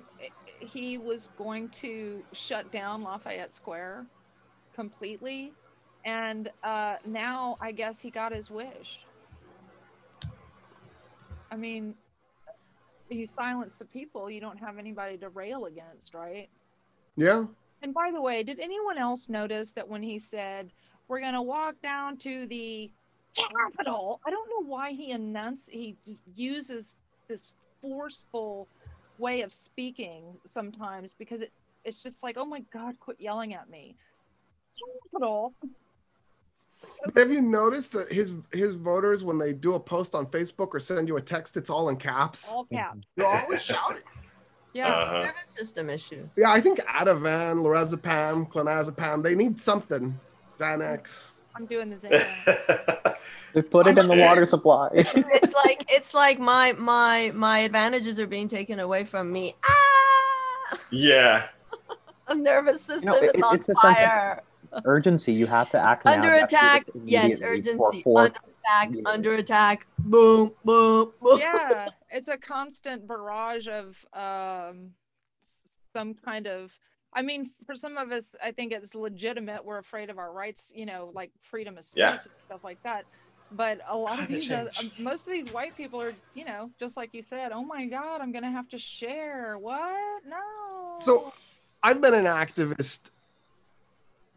he 0.60 0.98
was 0.98 1.30
going 1.36 1.68
to 1.70 2.22
shut 2.32 2.70
down 2.70 3.02
Lafayette 3.02 3.52
Square 3.52 4.06
completely, 4.74 5.52
and 6.04 6.50
uh, 6.62 6.96
now 7.06 7.56
I 7.60 7.72
guess 7.72 7.98
he 8.00 8.10
got 8.10 8.32
his 8.32 8.50
wish. 8.50 9.00
I 11.50 11.56
mean, 11.56 11.94
you 13.14 13.26
silence 13.26 13.74
the 13.78 13.84
people, 13.84 14.30
you 14.30 14.40
don't 14.40 14.58
have 14.58 14.78
anybody 14.78 15.16
to 15.18 15.28
rail 15.28 15.66
against, 15.66 16.14
right? 16.14 16.48
Yeah. 17.16 17.44
And 17.82 17.94
by 17.94 18.10
the 18.12 18.20
way, 18.20 18.42
did 18.42 18.58
anyone 18.60 18.98
else 18.98 19.28
notice 19.28 19.72
that 19.72 19.88
when 19.88 20.02
he 20.02 20.18
said, 20.18 20.70
we're 21.08 21.20
going 21.20 21.34
to 21.34 21.42
walk 21.42 21.74
down 21.82 22.16
to 22.18 22.46
the 22.46 22.90
Capitol, 23.34 24.20
I 24.26 24.30
don't 24.30 24.48
know 24.48 24.66
why 24.66 24.92
he 24.92 25.12
announced, 25.12 25.70
he 25.70 25.96
uses 26.34 26.94
this 27.28 27.52
forceful 27.82 28.66
way 29.18 29.42
of 29.42 29.52
speaking 29.52 30.24
sometimes 30.46 31.14
because 31.14 31.42
it, 31.42 31.52
it's 31.84 32.02
just 32.02 32.22
like, 32.22 32.36
oh 32.38 32.44
my 32.44 32.60
God, 32.72 32.98
quit 32.98 33.20
yelling 33.20 33.54
at 33.54 33.68
me. 33.70 33.94
Capitol. 35.12 35.52
Have 37.16 37.30
you 37.30 37.40
noticed 37.40 37.92
that 37.92 38.10
his 38.12 38.34
his 38.52 38.74
voters, 38.76 39.24
when 39.24 39.38
they 39.38 39.52
do 39.52 39.74
a 39.74 39.80
post 39.80 40.14
on 40.14 40.26
Facebook 40.26 40.68
or 40.74 40.80
send 40.80 41.08
you 41.08 41.16
a 41.16 41.20
text, 41.20 41.56
it's 41.56 41.70
all 41.70 41.88
in 41.88 41.96
caps? 41.96 42.50
All 42.50 42.64
caps. 42.64 42.98
They're 43.16 43.26
always 43.26 43.64
shouting. 43.64 44.02
Yeah. 44.72 44.92
Uh-huh. 44.92 45.22
Nervous 45.24 45.48
system 45.48 45.88
issue. 45.88 46.28
Yeah, 46.36 46.50
I 46.50 46.60
think 46.60 46.80
Ativan, 46.80 47.62
lorazepam, 47.62 48.50
clonazepam, 48.50 49.22
they 49.22 49.34
need 49.34 49.58
something. 49.60 50.18
Xanax. 50.58 51.30
I'm 51.54 51.64
doing 51.66 51.88
the 51.88 51.98
same. 51.98 52.10
they 53.54 53.62
put 53.62 53.86
it 53.86 53.96
in 53.96 54.08
the 54.08 54.14
Okay. 54.14 54.26
water 54.26 54.46
supply 54.54 54.88
It's 54.92 55.54
like 55.64 55.84
it's 55.88 56.12
like 56.12 56.38
my 56.38 56.72
my 56.72 57.30
my 57.34 57.60
advantages 57.60 58.20
are 58.20 58.26
being 58.26 58.48
taken 58.48 58.78
away 58.80 59.04
from 59.04 59.32
me. 59.32 59.54
Ah! 59.66 60.78
yeah. 60.90 61.48
A 62.28 62.34
nervous 62.34 62.82
system 62.82 63.14
it- 63.14 63.36
is 63.36 63.42
on 63.42 63.54
it's 63.54 63.68
a 63.68 63.74
sense 63.74 63.98
fire. 64.00 64.42
Urgency 64.84 65.32
you 65.32 65.46
have 65.46 65.70
to 65.70 65.84
act. 65.88 66.06
Under 66.06 66.28
You 66.28 66.40
have 66.40 66.48
to 66.48 66.54
do 66.54 66.56
attack. 66.56 66.86
Yes, 67.04 67.40
immediately 67.40 67.72
for- 67.72 67.88
urgency. 67.88 68.02
for- 68.02 68.18
Under 68.20 68.34
attack. 68.66 68.92
years. 68.94 69.02
Under 69.06 69.34
attack. 69.34 69.86
Boom, 69.98 70.52
boom, 70.64 71.12
boom. 71.20 71.38
yeah 71.40 71.88
it's 72.10 72.28
a 72.28 72.36
constant 72.36 73.06
barrage 73.08 73.68
of 73.68 74.04
um 74.12 74.90
some 75.92 76.14
kind 76.14 76.46
of 76.46 76.72
i 77.14 77.22
mean 77.22 77.50
for 77.64 77.74
some 77.74 77.96
of 77.96 78.12
us 78.12 78.34
i 78.42 78.50
think 78.52 78.72
it's 78.72 78.94
legitimate 78.94 79.64
we're 79.64 79.78
afraid 79.78 80.10
of 80.10 80.18
our 80.18 80.32
rights 80.32 80.70
you 80.74 80.84
know 80.86 81.10
like 81.14 81.30
freedom 81.42 81.78
of 81.78 81.84
speech 81.84 82.00
Yeah. 82.00 82.12
and 82.12 82.20
stuff 82.46 82.62
like 82.64 82.82
that 82.82 83.04
but 83.52 83.80
a 83.88 83.96
lot 83.96 84.18
of 84.20 84.26
Climate 84.26 84.40
these 84.40 84.50
uh, 84.50 84.68
most 85.00 85.26
of 85.26 85.32
these 85.32 85.50
white 85.52 85.76
people 85.76 86.00
are 86.02 86.12
you 86.34 86.44
know 86.44 86.70
just 86.78 86.96
like 86.96 87.10
you 87.14 87.22
said 87.22 87.50
oh 87.52 87.64
my 87.64 87.86
god 87.86 88.20
i'm 88.20 88.32
gonna 88.32 88.50
have 88.50 88.68
to 88.70 88.78
share 88.78 89.56
what 89.58 90.22
no 90.28 90.98
So 91.04 91.32
I've 91.82 92.00
been 92.00 92.14
an 92.14 92.24
activist 92.26 93.10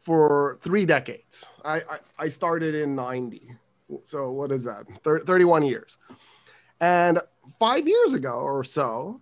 for 0.01 0.57
three 0.61 0.85
decades. 0.85 1.49
I, 1.63 1.77
I, 1.77 1.97
I 2.17 2.29
started 2.29 2.75
in 2.75 2.95
90. 2.95 3.55
So 4.03 4.31
what 4.31 4.51
is 4.51 4.63
that? 4.65 4.85
Thir- 5.03 5.19
31 5.19 5.63
years. 5.63 5.97
And 6.81 7.19
five 7.59 7.87
years 7.87 8.13
ago 8.13 8.39
or 8.39 8.63
so, 8.63 9.21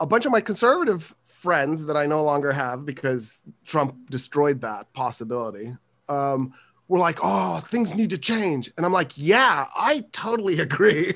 a 0.00 0.06
bunch 0.06 0.26
of 0.26 0.32
my 0.32 0.40
conservative 0.40 1.14
friends 1.26 1.86
that 1.86 1.96
I 1.96 2.06
no 2.06 2.24
longer 2.24 2.52
have 2.52 2.86
because 2.86 3.42
Trump 3.64 4.10
destroyed 4.10 4.62
that 4.62 4.92
possibility 4.92 5.76
um, 6.08 6.54
were 6.88 6.98
like, 6.98 7.18
oh, 7.22 7.60
things 7.70 7.94
need 7.94 8.10
to 8.10 8.18
change. 8.18 8.70
And 8.76 8.86
I'm 8.86 8.92
like, 8.92 9.12
yeah, 9.16 9.66
I 9.76 10.04
totally 10.12 10.60
agree. 10.68 11.14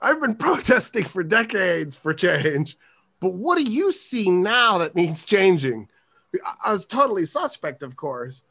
I've 0.00 0.20
been 0.20 0.36
protesting 0.36 1.04
for 1.04 1.22
decades 1.22 1.96
for 1.96 2.14
change. 2.14 2.78
But 3.20 3.34
what 3.34 3.58
do 3.58 3.64
you 3.64 3.92
see 3.92 4.30
now 4.30 4.78
that 4.78 4.94
needs 4.94 5.24
changing? 5.24 5.88
I- 6.64 6.70
was 6.70 6.86
totally 6.86 7.26
suspect, 7.26 7.82
of 7.82 7.96
course. 7.96 8.44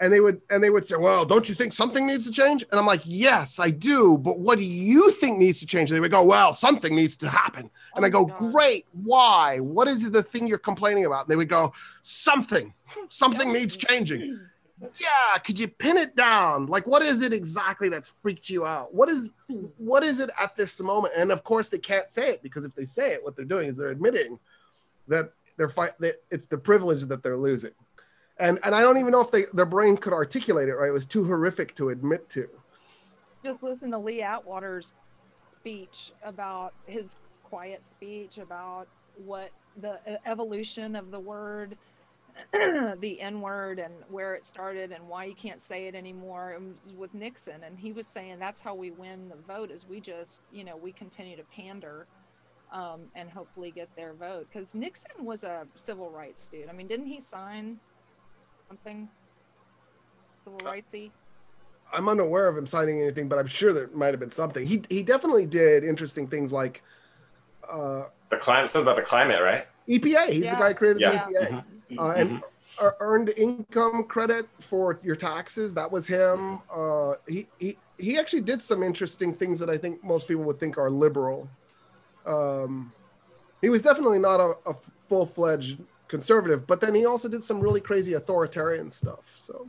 And 0.00 0.12
they 0.12 0.18
would 0.18 0.40
and 0.50 0.60
they 0.62 0.70
would 0.70 0.84
say, 0.84 0.96
Well, 0.96 1.24
don't 1.24 1.48
you 1.48 1.54
think 1.54 1.72
something 1.72 2.04
needs 2.06 2.24
to 2.26 2.32
change? 2.32 2.64
And 2.70 2.80
I'm 2.80 2.86
like, 2.86 3.02
Yes, 3.04 3.60
I 3.60 3.70
do. 3.70 4.18
But 4.18 4.40
what 4.40 4.58
do 4.58 4.64
you 4.64 5.12
think 5.12 5.38
needs 5.38 5.60
to 5.60 5.66
change? 5.66 5.88
And 5.90 5.96
they 5.96 6.00
would 6.00 6.10
go, 6.10 6.24
Well, 6.24 6.52
something 6.52 6.94
needs 6.96 7.16
to 7.18 7.28
happen. 7.28 7.70
And 7.94 8.04
Oh 8.04 8.06
I 8.06 8.10
go, 8.10 8.24
God. 8.24 8.52
Great, 8.52 8.86
why? 8.92 9.60
What 9.60 9.86
is 9.86 10.10
the 10.10 10.22
thing 10.22 10.48
you're 10.48 10.58
complaining 10.58 11.04
about? 11.04 11.26
And 11.26 11.30
they 11.30 11.36
would 11.36 11.48
go, 11.48 11.72
Something. 12.02 12.74
Something 13.08 13.52
needs 13.52 13.76
changing. 13.76 14.40
Yeah, 15.00 15.38
could 15.38 15.58
you 15.58 15.68
pin 15.68 15.96
it 15.96 16.16
down? 16.16 16.66
Like, 16.66 16.86
what 16.86 17.02
is 17.02 17.22
it 17.22 17.32
exactly 17.32 17.88
that's 17.88 18.10
freaked 18.20 18.50
you 18.50 18.66
out? 18.66 18.92
What 18.92 19.08
is 19.08 19.30
what 19.78 20.02
is 20.02 20.18
it 20.18 20.28
at 20.40 20.56
this 20.56 20.80
moment? 20.80 21.14
And 21.16 21.30
of 21.30 21.44
course, 21.44 21.68
they 21.68 21.78
can't 21.78 22.10
say 22.10 22.30
it 22.30 22.42
because 22.42 22.64
if 22.64 22.74
they 22.74 22.84
say 22.84 23.12
it, 23.12 23.24
what 23.24 23.36
they're 23.36 23.44
doing 23.44 23.68
is 23.68 23.76
they're 23.76 23.90
admitting 23.90 24.38
that 25.06 25.32
they're 25.56 25.68
fight. 25.68 25.92
That 26.00 26.16
it's 26.30 26.46
the 26.46 26.58
privilege 26.58 27.02
that 27.04 27.22
they're 27.22 27.36
losing, 27.38 27.72
and 28.38 28.58
and 28.64 28.74
I 28.74 28.80
don't 28.82 28.98
even 28.98 29.12
know 29.12 29.20
if 29.20 29.30
they 29.30 29.44
their 29.52 29.66
brain 29.66 29.96
could 29.96 30.12
articulate 30.12 30.68
it 30.68 30.74
right. 30.74 30.88
It 30.88 30.92
was 30.92 31.06
too 31.06 31.24
horrific 31.24 31.74
to 31.76 31.90
admit 31.90 32.28
to. 32.30 32.48
just 33.44 33.62
listen 33.62 33.90
to 33.92 33.98
Lee 33.98 34.22
Atwater's 34.22 34.94
speech 35.60 36.12
about 36.24 36.72
his 36.86 37.16
quiet 37.44 37.86
speech 37.86 38.38
about 38.38 38.88
what 39.16 39.50
the 39.80 39.98
e- 40.10 40.16
evolution 40.26 40.96
of 40.96 41.10
the 41.10 41.20
word, 41.20 41.76
the 42.52 43.20
N 43.20 43.40
word, 43.40 43.78
and 43.78 43.94
where 44.10 44.34
it 44.34 44.44
started, 44.46 44.92
and 44.92 45.06
why 45.08 45.24
you 45.24 45.34
can't 45.34 45.60
say 45.62 45.86
it 45.86 45.94
anymore. 45.94 46.52
It 46.52 46.60
was 46.62 46.92
with 46.96 47.14
Nixon, 47.14 47.62
and 47.64 47.78
he 47.78 47.92
was 47.92 48.06
saying 48.06 48.38
that's 48.38 48.60
how 48.60 48.74
we 48.74 48.90
win 48.90 49.28
the 49.28 49.36
vote 49.36 49.70
is 49.70 49.86
we 49.88 50.00
just, 50.00 50.42
you 50.52 50.64
know, 50.64 50.76
we 50.76 50.92
continue 50.92 51.36
to 51.36 51.44
pander. 51.44 52.06
Um, 52.74 53.02
and 53.14 53.30
hopefully 53.30 53.70
get 53.70 53.88
their 53.94 54.14
vote 54.14 54.48
because 54.52 54.74
Nixon 54.74 55.24
was 55.24 55.44
a 55.44 55.64
civil 55.76 56.10
rights 56.10 56.48
dude. 56.48 56.68
I 56.68 56.72
mean, 56.72 56.88
didn't 56.88 57.06
he 57.06 57.20
sign 57.20 57.78
something 58.68 59.08
civil 60.42 60.58
rightsy? 60.58 61.12
I'm 61.92 62.08
unaware 62.08 62.48
of 62.48 62.58
him 62.58 62.66
signing 62.66 63.00
anything, 63.00 63.28
but 63.28 63.38
I'm 63.38 63.46
sure 63.46 63.72
there 63.72 63.88
might 63.94 64.08
have 64.08 64.18
been 64.18 64.32
something. 64.32 64.66
He 64.66 64.82
he 64.90 65.04
definitely 65.04 65.46
did 65.46 65.84
interesting 65.84 66.26
things 66.26 66.52
like 66.52 66.82
uh, 67.70 68.06
The 68.30 68.38
climate, 68.38 68.68
something 68.70 68.88
about 68.90 68.96
the 69.00 69.06
climate, 69.06 69.40
right? 69.40 69.68
EPA. 69.88 70.30
He's 70.30 70.44
Yeah. 70.44 70.56
the 70.56 70.60
guy 70.60 70.68
who 70.70 70.74
created 70.74 71.00
Yeah. 71.00 71.26
the 71.28 71.32
EPA. 71.32 71.64
Uh, 71.96 72.12
and 72.16 72.42
uh, 72.82 72.90
earned 72.98 73.28
income 73.36 74.02
credit 74.08 74.48
for 74.60 74.98
your 75.04 75.14
taxes. 75.14 75.74
That 75.74 75.92
was 75.92 76.08
him. 76.08 76.58
Uh, 76.74 77.14
he, 77.28 77.46
he 77.60 77.78
he 77.98 78.18
actually 78.18 78.40
did 78.40 78.60
some 78.60 78.82
interesting 78.82 79.32
things 79.32 79.60
that 79.60 79.70
I 79.70 79.78
think 79.78 80.02
most 80.02 80.26
people 80.26 80.42
would 80.42 80.58
think 80.58 80.76
are 80.76 80.90
liberal. 80.90 81.48
Um, 82.26 82.92
he 83.60 83.68
was 83.68 83.82
definitely 83.82 84.18
not 84.18 84.40
a, 84.40 84.54
a 84.66 84.74
full 85.08 85.26
fledged 85.26 85.78
conservative, 86.08 86.66
but 86.66 86.80
then 86.80 86.94
he 86.94 87.06
also 87.06 87.28
did 87.28 87.42
some 87.42 87.60
really 87.60 87.80
crazy 87.80 88.14
authoritarian 88.14 88.90
stuff. 88.90 89.34
So 89.38 89.66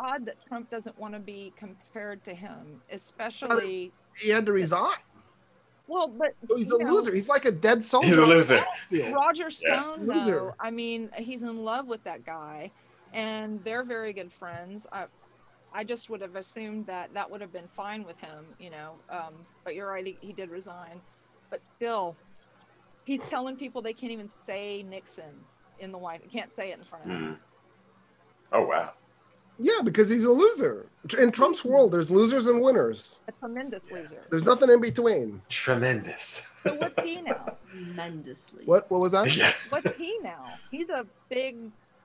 odd 0.00 0.26
that 0.26 0.36
Trump 0.46 0.70
doesn't 0.70 0.98
want 0.98 1.14
to 1.14 1.20
be 1.20 1.52
compared 1.56 2.24
to 2.24 2.34
him, 2.34 2.80
especially. 2.90 3.92
he 4.16 4.28
had 4.30 4.46
to 4.46 4.52
resign. 4.52 4.96
Well, 5.86 6.08
but 6.08 6.34
So 6.48 6.56
he's 6.56 6.72
a 6.72 6.82
know, 6.82 6.92
loser. 6.94 7.14
He's 7.14 7.28
like 7.28 7.44
a 7.44 7.50
dead 7.50 7.84
soul. 7.84 8.02
He's 8.02 8.18
a 8.18 8.24
loser. 8.24 8.64
Roger 9.14 9.50
Stone, 9.50 10.00
Loser. 10.06 10.30
though, 10.30 10.54
I 10.58 10.70
mean, 10.70 11.10
he's 11.16 11.42
in 11.42 11.62
love 11.62 11.86
with 11.86 12.02
that 12.04 12.24
guy, 12.24 12.70
and 13.12 13.62
they're 13.64 13.84
very 13.84 14.12
good 14.12 14.32
friends. 14.32 14.86
I, 14.90 15.06
I 15.74 15.84
just 15.84 16.08
would 16.08 16.22
have 16.22 16.36
assumed 16.36 16.86
that 16.86 17.12
that 17.12 17.30
would 17.30 17.40
have 17.42 17.52
been 17.52 17.68
fine 17.76 18.04
with 18.04 18.18
him, 18.18 18.46
you 18.58 18.70
know. 18.70 18.92
Um, 19.10 19.34
but 19.62 19.74
you're 19.74 19.88
right, 19.88 20.06
he, 20.06 20.16
he 20.20 20.32
did 20.32 20.48
resign. 20.48 21.00
But 21.50 21.60
still, 21.76 22.16
he's 23.04 23.20
telling 23.30 23.56
people 23.56 23.82
they 23.82 23.92
can't 23.92 24.12
even 24.12 24.28
say 24.30 24.82
Nixon 24.82 25.24
in 25.78 25.92
the 25.92 25.98
White. 25.98 26.28
Can't 26.30 26.52
say 26.52 26.70
it 26.72 26.78
in 26.78 26.84
front 26.84 27.04
of 27.04 27.10
him. 27.10 27.22
Mhm. 27.22 27.38
Oh 28.52 28.66
wow. 28.66 28.92
Yeah, 29.58 29.82
because 29.84 30.08
he's 30.10 30.24
a 30.24 30.32
loser. 30.32 30.86
In 31.16 31.30
Trump's 31.30 31.64
world, 31.64 31.92
there's 31.92 32.10
losers 32.10 32.48
and 32.48 32.60
winners. 32.60 33.20
A 33.28 33.32
tremendous 33.32 33.84
Yeah. 33.88 33.98
loser. 33.98 34.20
There's 34.28 34.44
nothing 34.44 34.68
in 34.68 34.80
between. 34.80 35.42
Tremendous. 35.48 36.52
So 36.56 36.74
what's 36.76 37.00
he 37.02 37.20
now? 37.22 37.56
Tremendously. 37.70 38.64
What 38.64 38.90
what 38.90 39.00
was 39.00 39.12
that? 39.12 39.36
yeah. 39.36 39.52
What's 39.68 39.96
he 39.96 40.18
now? 40.22 40.44
He's 40.72 40.88
a 40.88 41.06
big, 41.28 41.56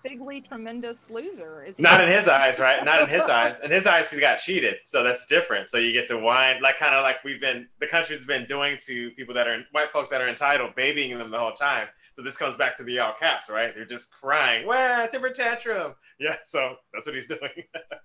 bigly 0.04 0.42
tremendous 0.42 1.10
loser. 1.10 1.64
Is 1.64 1.78
he? 1.78 1.84
Not 1.84 2.02
in 2.02 2.08
his 2.08 2.28
eyes, 2.28 2.60
right? 2.60 2.84
Not 2.84 3.02
in 3.02 3.10
his 3.10 3.28
eyes. 3.30 3.60
In 3.60 3.72
his 3.72 3.88
eyes, 3.88 4.12
he 4.12 4.20
got 4.20 4.38
cheated, 4.38 4.76
so 4.84 5.04
that's 5.04 5.26
different. 5.26 5.70
So 5.70 5.78
you 5.78 5.92
get 5.94 6.08
to 6.08 6.18
whine, 6.18 6.62
like 6.62 6.78
kind 6.78 6.96
of 6.96 7.04
like 7.04 7.24
we've 7.24 7.42
been, 7.42 7.68
the 7.80 7.88
country's 7.88 8.26
been 8.26 8.46
doing 8.46 8.78
to 8.86 9.12
people 9.12 9.34
that 9.36 9.48
are 9.48 9.64
white 9.72 9.90
folks 9.90 10.10
that 10.10 10.22
are 10.22 10.30
entitled, 10.30 10.76
babying 10.76 11.18
them 11.18 11.32
the 11.32 11.40
whole 11.40 11.52
time. 11.52 11.88
So 12.12 12.22
this 12.22 12.38
comes 12.38 12.58
back 12.58 12.76
to 12.78 12.84
the 12.84 13.00
all 13.00 13.14
caps, 13.20 13.50
right? 13.50 13.74
They're 13.76 13.86
just 13.86 14.14
crying, 14.14 14.66
"Well, 14.68 15.08
temper 15.08 15.30
tantrum." 15.30 15.96
Yeah, 16.20 16.36
so 16.44 16.76
that's 16.94 17.06
what 17.06 17.16
he's 17.16 17.28
doing. 17.28 17.40
uh 17.76 18.00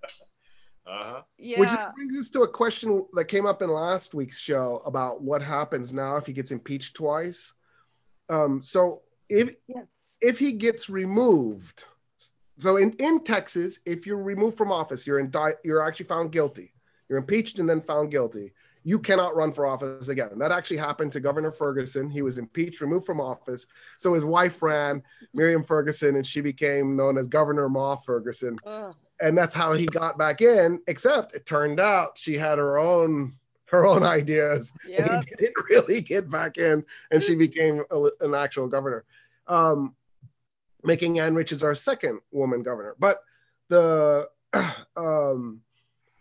huh. 0.87 1.23
Yeah. 1.37 1.59
Which 1.59 1.71
brings 1.97 2.17
us 2.17 2.31
to 2.31 2.43
a 2.43 2.49
question 2.49 3.05
that 3.15 3.25
came 3.25 3.45
up 3.45 3.61
in 3.61 3.69
last 3.69 4.15
week's 4.15 4.39
show 4.39 4.83
about 4.87 5.21
what 5.23 5.43
happens 5.43 5.93
now 5.93 6.17
if 6.17 6.27
he 6.27 6.33
gets 6.33 6.53
impeached 6.53 6.95
twice. 6.95 7.55
Um, 8.29 8.63
so 8.63 9.03
if 9.29 9.57
yes. 9.67 9.89
If 10.21 10.39
he 10.39 10.53
gets 10.53 10.89
removed, 10.89 11.85
so 12.59 12.77
in, 12.77 12.93
in 12.99 13.25
Texas, 13.25 13.81
if 13.85 14.07
you're 14.07 14.23
removed 14.23 14.57
from 14.57 14.73
office, 14.73 15.07
you're 15.07 15.19
indicted, 15.19 15.61
you're 15.65 15.87
actually 15.87 16.07
found 16.07 16.33
guilty. 16.33 16.73
You're 17.09 17.19
impeached 17.19 17.59
and 17.59 17.69
then 17.69 17.81
found 17.81 18.11
guilty. 18.11 18.53
You 18.85 18.99
cannot 18.99 19.35
run 19.35 19.53
for 19.53 19.67
office 19.67 20.09
again. 20.09 20.29
And 20.31 20.41
that 20.41 20.53
actually 20.53 20.77
happened 20.77 21.13
to 21.13 21.21
Governor 21.21 21.53
Ferguson. 21.53 22.11
He 22.11 22.23
was 22.23 22.39
impeached, 22.39 22.81
removed 22.81 23.07
from 23.07 23.21
office. 23.21 23.67
So 23.99 24.13
his 24.13 24.25
wife 24.25 24.63
ran, 24.63 25.03
Miriam 25.33 25.63
Ferguson, 25.63 26.17
and 26.17 26.27
she 26.27 26.41
became 26.41 26.97
known 26.97 27.17
as 27.17 27.27
Governor 27.27 27.69
Ma 27.69 27.97
Ferguson. 27.97 28.59
Ugh. 28.67 28.95
And 29.21 29.39
that's 29.39 29.55
how 29.55 29.73
he 29.73 29.87
got 29.87 30.19
back 30.19 30.43
in. 30.43 30.81
Except 30.87 31.35
it 31.35 31.47
turned 31.47 31.81
out 31.81 32.19
she 32.19 32.35
had 32.35 32.59
her 32.59 32.79
own 32.79 33.35
her 33.67 33.87
own 33.87 34.03
ideas 34.03 34.73
and 34.85 35.25
he 35.25 35.35
didn't 35.37 35.69
really 35.69 36.01
get 36.01 36.31
back 36.31 36.59
in, 36.59 36.85
and 37.11 37.23
she 37.23 37.35
became 37.35 37.83
a, 37.91 38.09
an 38.21 38.35
actual 38.35 38.69
governor, 38.69 39.05
um, 39.47 39.95
making 40.85 41.19
Ann 41.19 41.35
Richards 41.35 41.63
our 41.63 41.75
second 41.75 42.21
woman 42.31 42.63
governor. 42.63 42.97
But 42.99 43.19
the 43.69 44.29
um, 44.97 45.61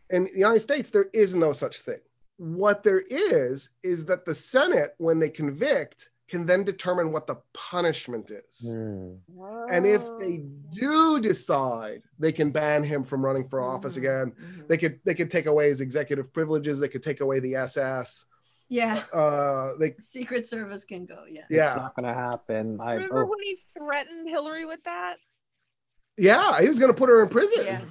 in 0.10 0.26
the 0.26 0.32
United 0.36 0.62
States, 0.62 0.90
there 0.90 1.08
is 1.14 1.36
no 1.36 1.52
such 1.52 1.82
thing. 1.82 2.00
What 2.38 2.84
there 2.84 3.04
is 3.10 3.70
is 3.84 4.06
that 4.06 4.26
the 4.26 4.36
Senate, 4.36 4.96
when 4.98 5.20
they 5.20 5.30
convict, 5.30 6.10
can 6.28 6.46
then 6.46 6.64
determine 6.64 7.12
what 7.12 7.28
the 7.28 7.38
punishment 7.54 8.32
is. 8.32 8.74
Hmm. 8.74 9.16
And 9.70 9.86
if 9.86 10.02
they 10.20 10.44
do 10.72 11.20
decide 11.20 12.02
they 12.18 12.32
can 12.32 12.50
ban 12.50 12.84
him 12.84 13.04
from 13.04 13.24
running 13.24 13.48
for 13.48 13.62
office 13.62 13.96
Mhm, 13.96 13.98
again, 13.98 14.32
mhm. 14.32 14.68
they 14.68 14.78
could 14.78 15.00
they 15.04 15.14
could 15.14 15.30
take 15.30 15.46
away 15.46 15.68
his 15.68 15.82
executive 15.82 16.34
privileges. 16.34 16.80
They 16.80 16.88
could 16.88 17.04
take 17.04 17.22
away 17.22 17.40
the 17.40 17.56
SS. 17.56 18.26
Yeah. 18.70 19.04
Uh, 19.14 19.72
they 19.80 19.94
Secret 20.00 20.48
Service 20.48 20.86
can 20.86 21.06
go. 21.06 21.26
Yeah. 21.30 21.42
Yeah. 21.50 21.68
It's 21.68 21.76
not 21.76 21.96
gonna 21.96 22.14
happen. 22.14 22.80
I 22.82 22.94
Remember 22.94 23.24
oh, 23.24 23.30
when 23.30 23.40
he 23.42 23.60
threatened 23.78 24.30
Hillary 24.30 24.66
with 24.66 24.84
that? 24.84 25.18
yeah 26.16 26.62
he 26.62 26.68
was 26.68 26.78
going 26.78 26.94
to 26.94 26.98
put 26.98 27.10
her 27.10 27.24
in 27.24 27.30
prison. 27.30 27.66
Yeah. 27.66 27.82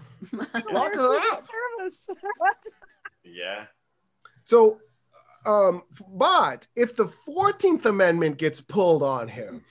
Lock 0.72 0.94
her 0.94 1.20
Secret 1.20 1.32
up. 1.32 1.42
Service. 1.78 2.06
Yeah. 3.24 3.66
So, 4.42 4.80
um, 5.46 5.84
but 6.08 6.66
if 6.74 6.96
the 6.96 7.06
Fourteenth 7.06 7.86
Amendment 7.86 8.36
gets 8.36 8.60
pulled 8.60 9.04
on 9.04 9.28
him, 9.28 9.64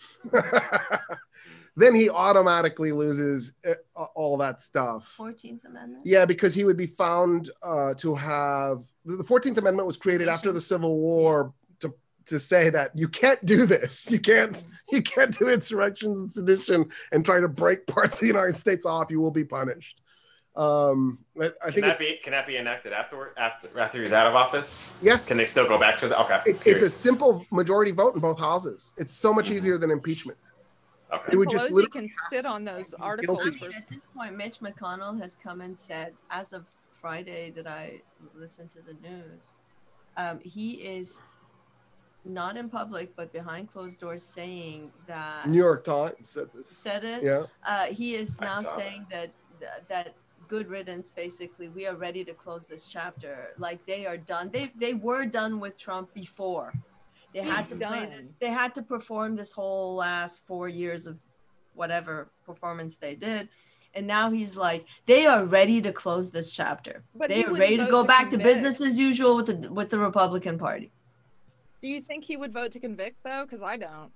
then 1.75 1.95
he 1.95 2.09
automatically 2.09 2.91
loses 2.91 3.55
uh, 3.67 3.73
all 4.15 4.37
that 4.37 4.61
stuff. 4.61 5.07
Fourteenth 5.07 5.63
Amendment. 5.65 6.05
Yeah, 6.05 6.25
because 6.25 6.53
he 6.53 6.63
would 6.63 6.77
be 6.77 6.87
found 6.87 7.49
uh, 7.63 7.93
to 7.95 8.15
have 8.15 8.79
the 9.05 9.23
Fourteenth 9.23 9.57
Amendment 9.57 9.85
was 9.87 9.97
created 9.97 10.27
after 10.27 10.51
the 10.51 10.61
Civil 10.61 10.95
War 10.99 11.53
to 11.79 11.93
to 12.27 12.39
say 12.39 12.69
that 12.69 12.91
you 12.93 13.07
can't 13.07 13.43
do 13.45 13.65
this. 13.65 14.11
You 14.11 14.19
can't 14.19 14.63
you 14.91 15.01
can't 15.01 15.37
do 15.37 15.49
insurrections 15.49 16.19
and 16.19 16.29
sedition 16.31 16.89
and 17.11 17.25
try 17.25 17.39
to 17.39 17.47
break 17.47 17.87
parts 17.87 18.15
of 18.15 18.19
the 18.21 18.27
United 18.27 18.57
States 18.57 18.85
off. 18.85 19.09
You 19.09 19.19
will 19.21 19.31
be 19.31 19.45
punished. 19.45 20.01
Um, 20.53 21.19
I, 21.41 21.45
I 21.45 21.49
Can 21.49 21.71
think 21.71 21.85
that 21.85 21.99
be 21.99 22.19
can 22.21 22.31
that 22.31 22.45
be 22.45 22.57
enacted 22.57 22.91
afterward 22.91 23.29
after 23.37 23.69
after 23.79 24.01
he's 24.01 24.11
out 24.11 24.27
of 24.27 24.35
office? 24.35 24.89
yes. 25.01 25.25
Can 25.29 25.37
they 25.37 25.45
still 25.45 25.65
go 25.65 25.79
back 25.79 25.95
to 25.97 26.09
the 26.09 26.19
okay? 26.21 26.41
It- 26.45 26.61
it's 26.65 26.81
a 26.83 26.89
simple 26.89 27.45
majority 27.51 27.91
vote 27.93 28.15
in 28.15 28.19
both 28.19 28.37
houses. 28.37 28.93
It's 28.97 29.13
so 29.13 29.33
much 29.33 29.49
easier 29.49 29.77
than 29.77 29.89
impeachment. 29.91 30.37
Okay. 31.13 31.33
It 31.33 31.37
would 31.37 31.49
just 31.49 31.69
Pelosi 31.69 31.71
literally 31.71 32.07
can 32.07 32.09
sit 32.29 32.45
on 32.45 32.63
those 32.63 32.93
articles 32.95 33.39
I 33.55 33.57
for 33.57 33.65
mean, 33.65 33.73
at 33.75 33.89
this 33.89 34.07
point, 34.15 34.37
Mitch 34.37 34.59
McConnell 34.59 35.19
has 35.21 35.35
come 35.35 35.61
and 35.61 35.77
said, 35.77 36.13
as 36.29 36.53
of 36.53 36.65
Friday 36.93 37.51
that 37.51 37.67
I 37.67 38.01
listened 38.35 38.69
to 38.71 38.79
the 38.81 38.93
news, 39.07 39.55
um, 40.17 40.39
he 40.43 40.71
is 40.73 41.21
not 42.23 42.55
in 42.55 42.69
public 42.69 43.15
but 43.15 43.33
behind 43.33 43.71
closed 43.71 43.99
doors 43.99 44.23
saying 44.23 44.91
that 45.07 45.49
New 45.49 45.57
York 45.57 45.83
Times 45.83 46.29
said 46.29 46.49
this. 46.53 46.69
said 46.69 47.03
it. 47.03 47.23
Yeah. 47.23 47.45
Uh, 47.65 47.85
he 47.85 48.15
is 48.15 48.39
now 48.39 48.47
saying 48.47 49.07
that. 49.09 49.31
that 49.59 49.87
that 49.89 50.15
good 50.47 50.67
riddance 50.67 51.11
basically 51.11 51.69
we 51.69 51.87
are 51.87 51.95
ready 51.95 52.25
to 52.25 52.33
close 52.33 52.67
this 52.67 52.89
chapter 52.89 53.53
like 53.57 53.79
they 53.85 54.05
are 54.05 54.17
done 54.17 54.49
they 54.51 54.69
they 54.75 54.93
were 54.93 55.25
done 55.25 55.61
with 55.61 55.77
trump 55.77 56.13
before 56.13 56.73
they 57.33 57.41
had 57.41 57.67
to 57.67 57.75
play 57.75 58.05
this 58.05 58.35
they 58.39 58.49
had 58.49 58.73
to 58.75 58.81
perform 58.81 59.35
this 59.35 59.51
whole 59.53 59.95
last 59.95 60.45
four 60.45 60.67
years 60.69 61.07
of 61.07 61.17
whatever 61.73 62.29
performance 62.45 62.97
they 62.97 63.15
did 63.15 63.47
and 63.93 64.05
now 64.07 64.29
he's 64.31 64.55
like 64.57 64.85
they 65.05 65.25
are 65.25 65.43
ready 65.45 65.81
to 65.81 65.91
close 65.91 66.31
this 66.31 66.51
chapter 66.51 67.03
But 67.15 67.29
they 67.29 67.43
are 67.45 67.53
ready 67.53 67.77
to 67.77 67.85
go 67.85 68.01
to 68.03 68.07
back 68.07 68.29
to 68.31 68.37
business 68.37 68.81
as 68.81 68.97
usual 68.99 69.35
with 69.35 69.47
the 69.61 69.71
with 69.71 69.89
the 69.89 69.99
republican 69.99 70.57
party 70.57 70.91
Do 71.81 71.87
you 71.87 72.01
think 72.01 72.23
he 72.25 72.35
would 72.37 72.53
vote 72.53 72.71
to 72.73 72.79
convict 72.79 73.17
though? 73.23 73.43
Because 73.45 73.61
I 73.63 73.77
don't. 73.77 74.11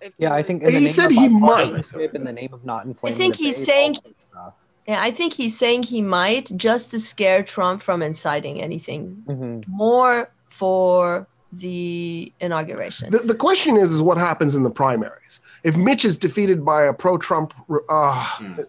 If 0.00 0.12
yeah, 0.18 0.34
I 0.34 0.42
think 0.42 0.60
in 0.62 0.66
the 0.66 0.72
He 0.72 0.84
name 0.86 0.92
said 0.92 1.06
of 1.06 1.12
he 1.12 1.28
might. 1.28 1.72
in 2.16 2.24
the 2.24 2.32
name 2.40 2.52
of 2.52 2.64
not 2.64 2.84
inflaming. 2.86 3.16
think 3.18 3.36
the 3.36 3.44
he's 3.44 3.56
base, 3.56 3.66
saying- 3.66 3.94
all 3.96 4.02
that 4.10 4.20
stuff. 4.30 4.54
yeah 4.88 5.00
i 5.08 5.10
think 5.18 5.30
he's 5.40 5.56
saying 5.62 5.80
he 5.94 6.00
might 6.02 6.46
just 6.68 6.90
to 6.92 6.98
scare 6.98 7.42
trump 7.54 7.78
from 7.88 7.98
inciting 8.02 8.56
anything 8.68 9.02
Mhm. 9.28 9.68
more 9.68 10.16
for 10.60 11.26
the 11.52 12.32
inauguration. 12.40 13.10
The, 13.10 13.18
the 13.18 13.34
question 13.34 13.76
is, 13.76 13.92
is 13.92 14.02
what 14.02 14.18
happens 14.18 14.54
in 14.54 14.62
the 14.62 14.70
primaries? 14.70 15.40
If 15.64 15.76
Mitch 15.76 16.04
is 16.04 16.16
defeated 16.16 16.64
by 16.64 16.84
a 16.84 16.92
pro-Trump, 16.92 17.54
uh, 17.88 18.24
Hmm. 18.24 18.60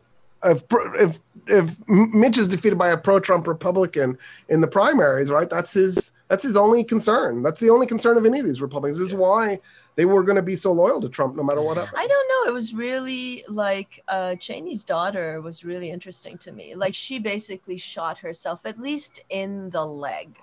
if, 0.44 0.64
if 0.96 1.20
if 1.48 1.88
Mitch 1.88 2.38
is 2.38 2.48
defeated 2.48 2.78
by 2.78 2.90
a 2.90 2.98
pro-Trump 2.98 3.48
Republican 3.48 4.18
in 4.50 4.62
the 4.62 4.68
primaries, 4.68 5.32
right? 5.32 5.50
That's 5.50 5.74
his 5.74 6.14
that's 6.28 6.44
his 6.44 6.56
only 6.56 6.84
concern. 6.84 7.44
That's 7.44 7.60
the 7.60 7.70
only 7.70 7.88
concern 7.88 8.18
of 8.18 8.26
any 8.26 8.40
of 8.40 8.46
these 8.46 8.62
Republicans. 8.62 8.98
This 9.00 9.08
is 9.08 9.16
why 9.16 9.60
they 9.96 10.06
were 10.06 10.24
going 10.24 10.38
to 10.38 10.42
be 10.42 10.56
so 10.56 10.72
loyal 10.72 11.02
to 11.02 11.10
Trump 11.10 11.36
no 11.36 11.44
matter 11.44 11.62
what 11.62 11.78
happened. 11.78 11.98
I 11.98 12.08
don't 12.08 12.28
know. 12.30 12.52
It 12.52 12.54
was 12.54 12.74
really 12.74 13.44
like 13.50 14.04
uh, 14.08 14.36
Cheney's 14.36 14.84
daughter 14.84 15.42
was 15.42 15.66
really 15.66 15.92
interesting 15.92 16.38
to 16.40 16.52
me. 16.52 16.76
Like 16.76 16.96
she 16.96 17.20
basically 17.20 17.78
shot 17.78 18.20
herself, 18.20 18.66
at 18.66 18.78
least 18.80 19.22
in 19.30 19.70
the 19.72 19.86
leg. 19.86 20.40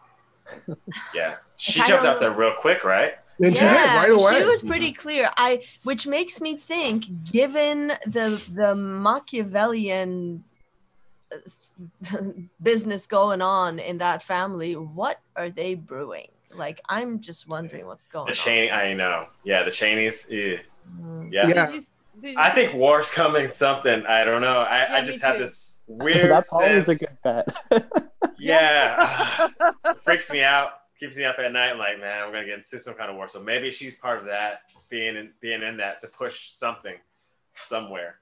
Yeah. 1.14 1.36
She 1.56 1.82
jumped 1.84 2.04
out 2.04 2.20
there 2.20 2.32
real 2.32 2.54
quick, 2.58 2.84
right? 2.84 3.14
And 3.40 3.56
she 3.56 3.64
did 3.64 3.70
right 3.70 4.10
away. 4.10 4.40
She 4.40 4.44
was 4.44 4.62
pretty 4.62 4.92
clear. 4.92 5.30
I, 5.36 5.62
which 5.84 6.06
makes 6.06 6.40
me 6.40 6.56
think, 6.56 7.24
given 7.24 7.92
the 8.06 8.42
the 8.52 8.74
Machiavellian 8.74 10.44
uh, 11.32 12.16
business 12.62 13.06
going 13.06 13.40
on 13.40 13.78
in 13.78 13.98
that 13.98 14.22
family, 14.22 14.74
what 14.74 15.20
are 15.36 15.50
they 15.50 15.74
brewing? 15.74 16.28
Like, 16.54 16.80
I'm 16.88 17.20
just 17.20 17.48
wondering 17.48 17.86
what's 17.86 18.08
going 18.08 18.22
on. 18.22 18.26
The 18.26 18.32
on. 18.32 18.44
Cheney, 18.44 18.70
I 18.70 18.94
know. 18.94 19.26
Yeah, 19.44 19.62
the 19.62 19.70
Cheneys. 19.70 20.26
Yeah. 20.30 20.58
Mm. 21.00 21.32
yeah. 21.32 21.48
Yeah. 21.48 21.66
Did 21.66 21.74
you, 21.74 21.80
did 21.80 21.88
I 22.36 22.50
think 22.50 22.74
war's 22.74 23.10
coming. 23.10 23.50
Something 23.50 24.06
I 24.06 24.24
don't 24.24 24.40
know. 24.40 24.60
I, 24.60 24.78
Yeah, 24.78 24.94
I 24.96 25.00
just 25.02 25.22
have 25.22 25.34
too. 25.34 25.40
this 25.40 25.82
weird 25.86 26.30
That's 26.30 26.52
always 26.52 26.88
a 26.88 26.94
good 26.94 27.18
bet. 27.22 28.02
Yeah, 28.40 29.48
it 29.84 30.02
freaks 30.02 30.30
me 30.30 30.42
out. 30.42 30.70
Keeps 30.98 31.16
me 31.18 31.24
up 31.24 31.36
at 31.38 31.52
night. 31.52 31.70
I'm 31.70 31.78
like, 31.78 32.00
man, 32.00 32.26
we're 32.26 32.32
gonna 32.34 32.46
get 32.46 32.58
into 32.58 32.78
some 32.78 32.94
kind 32.94 33.10
of 33.10 33.16
war. 33.16 33.26
So 33.26 33.42
maybe 33.42 33.70
she's 33.70 33.96
part 33.96 34.18
of 34.18 34.26
that, 34.26 34.60
being 34.88 35.16
in 35.16 35.32
being 35.40 35.62
in 35.62 35.76
that 35.78 36.00
to 36.00 36.08
push 36.08 36.50
something 36.50 36.94
somewhere. 37.54 38.20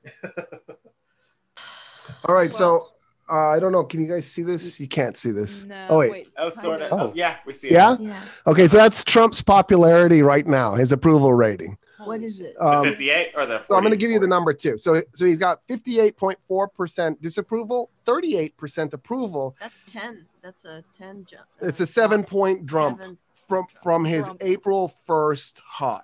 All 2.25 2.35
right, 2.35 2.53
so 2.53 2.89
uh, 3.31 3.49
I 3.49 3.59
don't 3.59 3.73
know. 3.73 3.85
Can 3.85 4.01
you 4.01 4.09
guys 4.09 4.27
see 4.27 4.43
this? 4.43 4.79
You 4.79 4.89
can't 4.89 5.17
see 5.17 5.33
this. 5.33 5.65
No, 5.65 5.87
oh 5.91 5.99
wait. 5.99 6.13
wait. 6.13 6.29
Oh, 6.39 6.49
sort 6.49 6.81
of. 6.83 6.93
Of. 6.93 7.01
Oh, 7.01 7.13
yeah, 7.15 7.37
we 7.47 7.53
see 7.53 7.69
it. 7.69 7.75
Yeah. 7.75 7.97
Yeah. 7.99 8.21
Okay, 8.47 8.69
so 8.69 8.79
that's 8.79 9.03
Trump's 9.03 9.43
popularity 9.43 10.23
right 10.23 10.47
now. 10.47 10.75
His 10.75 10.93
approval 10.93 11.33
rating. 11.33 11.77
What 12.07 12.23
is 12.23 12.41
it? 12.41 12.55
The 12.59 12.65
Um, 12.65 12.85
58 12.85 13.33
or 13.37 13.47
the 13.47 13.59
40? 13.61 13.65
So 13.67 13.75
I'm 13.75 13.83
going 13.83 13.91
to 13.93 13.97
give 13.97 14.11
you 14.11 14.19
the 14.19 14.27
number 14.29 14.53
too. 14.53 14.79
So 14.79 15.03
so 15.15 15.25
he's 15.27 15.39
got 15.39 15.67
58.4% 15.69 17.21
disapproval, 17.21 17.91
38% 18.07 18.93
approval. 18.95 19.57
That's 19.61 19.83
10. 19.83 20.27
That's 20.43 20.65
a 20.65 20.85
10 20.97 21.27
jump. 21.29 21.43
It's 21.61 21.81
a 21.81 21.87
seven 21.87 22.23
point 22.25 22.67
jump 22.69 23.01
Seven. 23.01 23.19
from 23.49 23.67
from 23.83 24.05
his 24.05 24.27
Trump. 24.27 24.43
April 24.45 24.93
1st 25.09 25.61
high. 25.61 26.01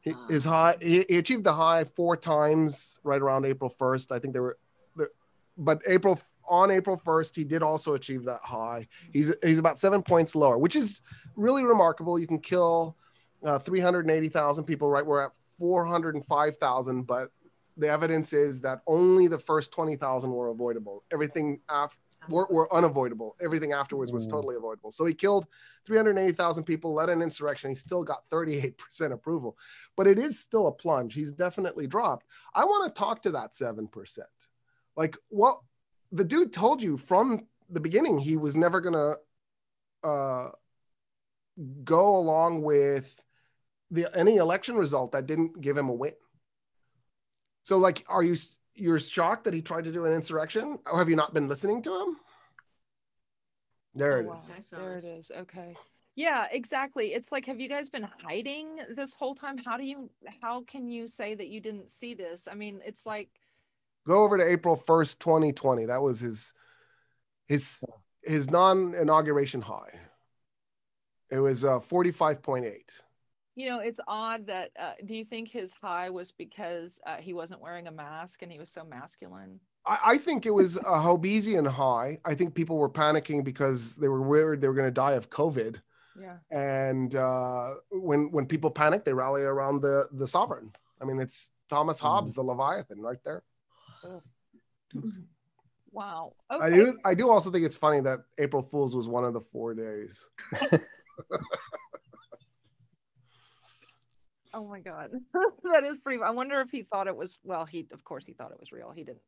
He- 0.00 0.12
Ah. 0.14 0.26
His 0.28 0.44
high 0.44 0.76
he, 0.80 1.04
he 1.08 1.18
achieved 1.18 1.44
the 1.44 1.52
high 1.54 1.84
four 1.84 2.16
times 2.16 3.00
right 3.04 3.20
around 3.20 3.44
April 3.44 3.70
1st. 3.70 4.12
I 4.12 4.18
think 4.18 4.34
they 4.34 4.40
were 4.40 4.56
the- 4.96 5.10
but 5.58 5.80
April 5.86 6.18
on 6.48 6.70
April 6.70 6.96
1st, 6.96 7.34
he 7.34 7.42
did 7.42 7.60
also 7.62 7.94
achieve 7.94 8.24
that 8.24 8.40
high. 8.40 8.86
He's 9.12 9.32
he's 9.42 9.58
about 9.58 9.78
seven 9.80 10.02
points 10.02 10.34
lower, 10.36 10.58
which 10.58 10.76
is 10.76 11.02
really 11.34 11.64
remarkable. 11.64 12.18
You 12.18 12.26
can 12.26 12.38
kill 12.38 12.96
uh, 13.44 13.58
380,000 13.58 14.64
people, 14.64 14.88
right? 14.88 15.04
We're 15.04 15.24
at 15.24 15.32
405,000, 15.58 17.02
but 17.02 17.30
the 17.76 17.88
evidence 17.88 18.32
is 18.32 18.60
that 18.60 18.80
only 18.86 19.26
the 19.28 19.38
first 19.38 19.72
20,000 19.72 20.30
were 20.30 20.48
avoidable. 20.48 21.04
Everything 21.12 21.60
after 21.68 21.96
were, 22.28 22.46
were 22.50 22.72
unavoidable. 22.74 23.36
Everything 23.40 23.72
afterwards 23.72 24.12
was 24.12 24.26
Mm. 24.26 24.30
totally 24.30 24.56
avoidable. 24.56 24.90
So 24.90 25.04
he 25.04 25.14
killed 25.14 25.46
380,000 25.84 26.64
people, 26.64 26.92
led 26.92 27.08
an 27.08 27.22
insurrection. 27.22 27.70
He 27.70 27.76
still 27.76 28.02
got 28.02 28.28
38% 28.30 29.12
approval, 29.12 29.56
but 29.96 30.08
it 30.08 30.18
is 30.18 30.40
still 30.40 30.66
a 30.66 30.72
plunge. 30.72 31.14
He's 31.14 31.30
definitely 31.30 31.86
dropped. 31.86 32.26
I 32.52 32.64
want 32.64 32.92
to 32.92 32.98
talk 32.98 33.22
to 33.22 33.30
that 33.32 33.52
7%. 33.52 34.18
Like 34.96 35.16
what 35.28 35.60
the 36.10 36.24
dude 36.24 36.52
told 36.52 36.82
you 36.82 36.96
from 36.96 37.46
the 37.70 37.80
beginning, 37.80 38.18
he 38.18 38.36
was 38.36 38.56
never 38.56 38.80
going 38.80 38.94
to 38.94 40.08
uh, 40.08 40.50
go 41.84 42.16
along 42.16 42.62
with 42.62 43.22
the 43.90 44.08
any 44.14 44.36
election 44.36 44.76
result 44.76 45.12
that 45.12 45.26
didn't 45.26 45.60
give 45.60 45.76
him 45.76 45.88
a 45.88 45.92
win. 45.92 46.12
So 47.62 47.78
like, 47.78 48.04
are 48.08 48.22
you 48.22 48.36
you're 48.74 49.00
shocked 49.00 49.44
that 49.44 49.54
he 49.54 49.62
tried 49.62 49.84
to 49.84 49.92
do 49.92 50.04
an 50.04 50.12
insurrection, 50.12 50.78
or 50.90 50.98
have 50.98 51.08
you 51.08 51.16
not 51.16 51.32
been 51.32 51.48
listening 51.48 51.82
to 51.82 52.00
him? 52.00 52.16
There 53.94 54.18
Oh, 54.18 54.20
it 54.20 54.26
wow. 54.26 54.34
is. 54.34 54.48
Nice 54.50 54.70
There 54.70 54.96
it 54.98 55.04
is. 55.04 55.30
Okay. 55.34 55.74
Yeah, 56.14 56.46
exactly. 56.50 57.12
It's 57.12 57.30
like, 57.30 57.44
have 57.44 57.60
you 57.60 57.68
guys 57.68 57.90
been 57.90 58.08
hiding 58.22 58.78
this 58.94 59.14
whole 59.14 59.34
time? 59.34 59.58
How 59.58 59.76
do 59.76 59.84
you, 59.84 60.10
how 60.40 60.62
can 60.64 60.88
you 60.88 61.08
say 61.08 61.34
that 61.34 61.48
you 61.48 61.60
didn't 61.60 61.90
see 61.90 62.14
this? 62.14 62.48
I 62.50 62.54
mean, 62.54 62.80
it's 62.84 63.04
like, 63.06 63.28
Go 64.06 64.22
over 64.22 64.38
to 64.38 64.44
April 64.44 64.76
first, 64.76 65.18
twenty 65.18 65.52
twenty. 65.52 65.86
That 65.86 66.00
was 66.00 66.20
his 66.20 66.54
his 67.48 67.82
his 68.22 68.48
non 68.48 68.94
inauguration 68.94 69.60
high. 69.60 69.98
It 71.30 71.38
was 71.38 71.64
uh, 71.64 71.80
forty 71.80 72.12
five 72.12 72.42
point 72.42 72.64
eight. 72.64 73.02
you 73.56 73.68
know, 73.68 73.78
it's 73.80 73.98
odd 74.06 74.46
that, 74.46 74.70
uh, 74.78 74.92
do 75.06 75.14
you 75.14 75.24
think 75.24 75.48
his 75.48 75.72
high 75.72 76.10
was 76.10 76.30
because 76.30 77.00
uh, 77.06 77.16
he 77.16 77.32
wasn't 77.32 77.60
wearing 77.60 77.86
a 77.88 77.90
mask 77.90 78.42
and 78.42 78.52
he 78.52 78.58
was 78.58 78.70
so 78.70 78.84
masculine? 78.84 79.58
I, 79.86 79.98
I 80.06 80.18
think 80.18 80.44
it 80.44 80.50
was 80.50 80.76
a 80.76 80.80
Hobbesian 80.82 81.66
high. 81.66 82.18
I 82.24 82.34
think 82.34 82.54
people 82.54 82.76
were 82.76 82.90
panicking 82.90 83.42
because 83.42 83.96
they 83.96 84.08
were 84.08 84.20
worried 84.22 84.60
they 84.60 84.68
were 84.68 84.74
going 84.74 84.86
to 84.88 84.90
die 84.90 85.12
of 85.12 85.30
COVID. 85.30 85.76
Yeah. 86.20 86.36
And 86.50 87.14
uh, 87.14 87.74
when 87.90 88.30
when 88.30 88.46
people 88.46 88.70
panic, 88.70 89.04
they 89.04 89.12
rally 89.12 89.42
around 89.42 89.82
the 89.82 90.08
the 90.12 90.26
sovereign. 90.26 90.72
I 91.00 91.04
mean, 91.04 91.20
it's 91.20 91.50
Thomas 91.68 91.98
Hobbes, 92.00 92.32
the 92.32 92.42
Leviathan, 92.42 93.00
right 93.00 93.18
there. 93.24 93.42
Wow. 95.92 96.34
I 96.50 96.70
do 96.70 96.98
I 97.04 97.14
do 97.14 97.30
also 97.30 97.50
think 97.50 97.64
it's 97.64 97.76
funny 97.76 98.00
that 98.00 98.20
April 98.38 98.62
Fools 98.62 98.94
was 98.96 99.08
one 99.08 99.24
of 99.24 99.34
the 99.34 99.40
four 99.40 99.74
days. 99.74 100.28
Oh 104.54 104.66
my 104.66 104.80
God. 104.80 105.10
that 105.64 105.84
is 105.84 105.98
pretty, 105.98 106.22
I 106.22 106.30
wonder 106.30 106.60
if 106.60 106.70
he 106.70 106.82
thought 106.82 107.08
it 107.08 107.16
was, 107.16 107.38
well, 107.44 107.64
he, 107.66 107.86
of 107.92 108.04
course 108.04 108.24
he 108.26 108.32
thought 108.32 108.52
it 108.52 108.60
was 108.60 108.72
real. 108.72 108.90
He 108.94 109.04
didn't. 109.04 109.20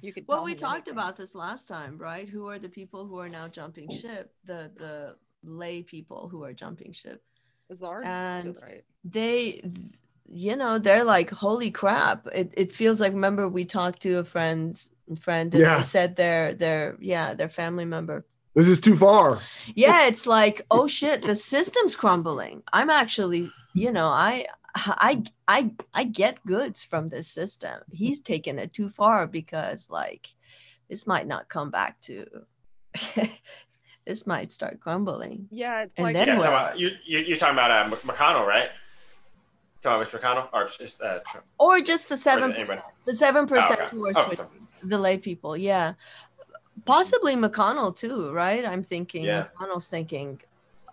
You 0.00 0.12
could. 0.12 0.24
Well, 0.26 0.42
we 0.42 0.56
talked 0.56 0.88
anything. 0.88 0.94
about 0.94 1.16
this 1.16 1.36
last 1.36 1.68
time, 1.68 1.98
right? 1.98 2.28
Who 2.28 2.48
are 2.48 2.58
the 2.58 2.68
people 2.68 3.06
who 3.06 3.18
are 3.20 3.28
now 3.28 3.46
jumping 3.46 3.88
ship? 3.90 4.32
The 4.44 4.72
the 4.76 5.14
lay 5.44 5.82
people 5.82 6.28
who 6.28 6.42
are 6.42 6.52
jumping 6.52 6.92
ship. 6.92 7.22
Bizarre. 7.68 8.02
and- 8.04 8.58
right. 8.60 8.82
They, 9.04 9.62
you 10.28 10.56
know, 10.56 10.80
they're 10.80 11.04
like, 11.04 11.30
holy 11.30 11.70
crap! 11.70 12.26
It 12.34 12.54
it 12.56 12.72
feels 12.72 13.00
like. 13.00 13.12
Remember, 13.12 13.46
we 13.48 13.64
talked 13.64 14.02
to 14.02 14.14
a 14.18 14.24
friend's 14.24 14.90
friend, 15.20 15.54
and 15.54 15.62
Yeah. 15.62 15.76
they 15.76 15.82
said 15.84 16.16
their 16.16 16.54
their 16.54 16.96
yeah 17.00 17.34
their 17.34 17.48
family 17.48 17.84
member. 17.84 18.26
This 18.54 18.68
is 18.68 18.78
too 18.78 18.96
far. 18.96 19.40
Yeah, 19.74 20.06
it's 20.06 20.26
like, 20.26 20.62
oh 20.70 20.86
shit, 20.86 21.22
the 21.22 21.34
system's 21.36 21.96
crumbling. 21.96 22.62
I'm 22.72 22.88
actually, 22.90 23.50
you 23.74 23.90
know, 23.90 24.06
I 24.06 24.46
I 24.76 25.22
I 25.48 25.70
I 25.92 26.04
get 26.04 26.44
goods 26.46 26.82
from 26.82 27.08
this 27.08 27.26
system. 27.28 27.80
He's 27.92 28.20
taken 28.20 28.58
it 28.58 28.72
too 28.72 28.88
far 28.88 29.26
because 29.26 29.90
like 29.90 30.28
this 30.88 31.06
might 31.06 31.26
not 31.26 31.48
come 31.48 31.70
back 31.70 32.00
to 32.02 32.26
this 34.06 34.26
might 34.26 34.52
start 34.52 34.80
crumbling. 34.80 35.48
Yeah, 35.50 35.82
it's 35.82 35.94
And 35.96 36.04
like 36.04 36.14
then 36.14 36.28
Yeah, 36.28 36.34
what? 36.36 36.44
talking 36.44 36.54
about, 36.58 36.78
you, 36.78 36.90
you, 37.06 37.18
you're 37.20 37.36
talking 37.36 37.54
about 37.54 37.70
uh, 37.70 37.96
McConnell, 38.06 38.46
right? 38.46 38.70
Talking 39.82 40.00
about 40.00 40.06
Mr. 40.06 40.20
McConnell 40.20 40.48
or 40.52 40.66
just 40.66 41.02
uh, 41.02 41.20
Trump? 41.26 41.46
Or 41.58 41.80
just 41.80 42.08
the 42.08 42.16
seven 42.16 42.52
percent, 42.52 42.82
The 43.06 43.14
seven 43.14 43.46
percent 43.46 43.80
Oh, 43.80 43.84
okay. 43.84 43.96
who 43.96 44.06
are 44.06 44.12
Oh, 44.16 44.48
the 44.82 44.98
lay 44.98 45.16
people, 45.18 45.56
yeah. 45.56 45.94
Possibly 46.84 47.34
McConnell 47.36 47.94
too, 47.96 48.32
right? 48.32 48.66
I'm 48.66 48.82
thinking 48.82 49.24
Yeah. 49.24 49.46
McConnell's 49.58 49.88
thinking, 49.88 50.40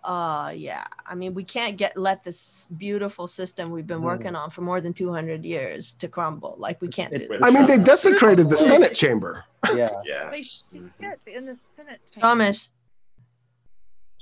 uh 0.04 0.52
yeah. 0.54 0.84
I 1.06 1.14
mean, 1.14 1.32
we 1.34 1.44
can't 1.44 1.76
get 1.76 1.96
let 1.96 2.24
this 2.24 2.66
beautiful 2.76 3.26
system 3.26 3.70
we've 3.70 3.86
been 3.86 4.02
working 4.02 4.34
on 4.34 4.50
for 4.50 4.62
more 4.62 4.80
than 4.80 4.92
200 4.92 5.44
years 5.44 5.94
to 5.94 6.08
crumble. 6.08 6.56
Like 6.58 6.80
we 6.80 6.88
can't 6.88 7.10
do 7.10 7.16
It's- 7.16 7.30
this. 7.30 7.42
I 7.42 7.50
mean, 7.50 7.66
they 7.66 7.74
Trump. 7.74 7.86
desecrated 7.86 8.48
the 8.48 8.56
Senate 8.56 8.94
chamber. 8.94 9.44
Yeah. 9.74 9.90
Yeah. 10.04 10.30
they 10.30 10.42
shit 10.42 10.62
in 10.72 11.46
the 11.46 11.56
Senate. 11.76 12.00
chamber. 12.12 12.20
Promise. 12.20 12.70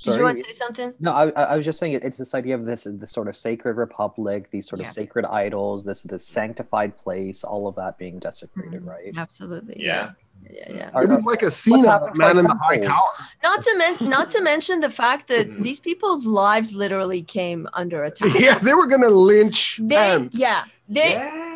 Did 0.03 0.17
you 0.17 0.23
want 0.23 0.39
to 0.39 0.45
say 0.45 0.53
something? 0.53 0.95
No, 0.99 1.13
I, 1.13 1.29
I 1.29 1.43
I 1.53 1.57
was 1.59 1.67
just 1.67 1.79
saying 1.79 1.93
it, 1.93 2.03
it's 2.03 2.17
this 2.17 2.35
idea 2.35 2.55
of 2.55 2.65
this 2.65 2.87
this 2.89 3.11
sort 3.13 3.29
of 3.29 3.37
sacred 3.37 3.77
republic, 3.77 4.51
these 4.51 4.67
sort 4.67 4.81
Yeah. 4.81 4.87
of 4.87 4.93
sacred 4.95 5.27
idols, 5.27 5.85
this 5.85 6.03
this 6.03 6.27
sanctified 6.27 6.97
place, 6.97 7.45
all 7.45 7.69
of 7.69 7.75
that 7.77 7.99
being 7.99 8.19
desecrated, 8.19 8.83
Mhm. 8.83 8.87
right? 8.87 9.13
Absolutely. 9.17 9.77
Yeah. 9.79 9.85
Yeah, 9.85 10.11
yeah. 10.49 10.91
Are- 10.95 11.05
It 11.05 11.11
was 11.11 11.25
like 11.25 11.43
a 11.43 11.51
scene 11.51 11.87
of 11.87 12.17
Man 12.17 12.39
in 12.39 12.45
the 12.45 12.55
High 12.55 12.79
temples? 12.79 12.99
Tower. 12.99 13.27
Not 13.43 13.63
to 13.63 13.75
men- 13.79 14.09
not 14.11 14.31
to 14.31 14.43
mention 14.43 14.81
the 14.81 14.91
fact 14.91 15.29
that 15.29 15.49
Mhm. 15.49 15.63
these 15.63 15.81
people's 15.81 16.27
lives 16.27 16.73
literally 16.75 17.23
came 17.23 17.69
under 17.73 18.05
attack. 18.05 18.29
Yeah, 18.39 18.59
they 18.59 18.75
were 18.75 18.87
going 18.87 19.03
to 19.03 19.11
lynch 19.11 19.79
They 19.83 19.97
Pence. 19.97 20.35
yeah, 20.39 20.63
they 20.89 21.11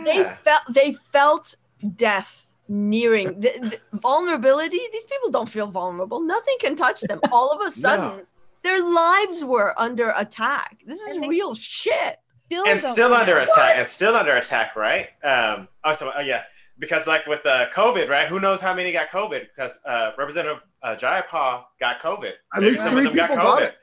they 0.04 0.24
felt 0.44 0.62
they 0.70 0.92
felt 0.92 1.56
death 1.96 2.46
nearing 2.68 3.40
the, 3.40 3.50
the 3.70 3.78
vulnerability 3.98 4.80
these 4.92 5.04
people 5.04 5.30
don't 5.30 5.50
feel 5.50 5.66
vulnerable 5.66 6.20
nothing 6.20 6.56
can 6.60 6.74
touch 6.74 7.00
them 7.02 7.20
all 7.32 7.50
of 7.50 7.60
a 7.60 7.70
sudden 7.70 8.26
their 8.62 8.82
lives 8.82 9.44
were 9.44 9.74
under 9.78 10.14
attack 10.16 10.78
this 10.86 10.98
is 11.00 11.18
real 11.18 11.54
shit 11.54 12.16
Still 12.46 12.64
and 12.66 12.80
still 12.80 13.12
under 13.12 13.36
attack 13.38 13.76
and 13.76 13.86
still 13.86 14.14
under 14.16 14.34
attack 14.36 14.76
right 14.76 15.08
um 15.22 15.68
oh, 15.84 15.92
so, 15.92 16.10
oh 16.16 16.20
yeah 16.22 16.44
because 16.78 17.06
like 17.06 17.26
with 17.26 17.44
uh, 17.46 17.68
covid 17.70 18.08
right 18.08 18.26
who 18.28 18.40
knows 18.40 18.60
how 18.60 18.74
many 18.74 18.92
got 18.92 19.08
covid 19.08 19.42
because 19.54 19.78
uh 19.86 20.10
representative 20.18 20.64
uh, 20.82 20.94
jayapal 20.96 21.64
got 21.78 22.00
covid 22.00 22.32
At 22.54 22.60
Maybe 22.60 22.70
least 22.72 22.82
some 22.82 22.92
three 22.92 23.06
of 23.06 23.12
them 23.12 23.16
got 23.16 23.30
people 23.30 23.44
got 23.44 23.60
covid 23.60 23.66
it. 23.68 23.74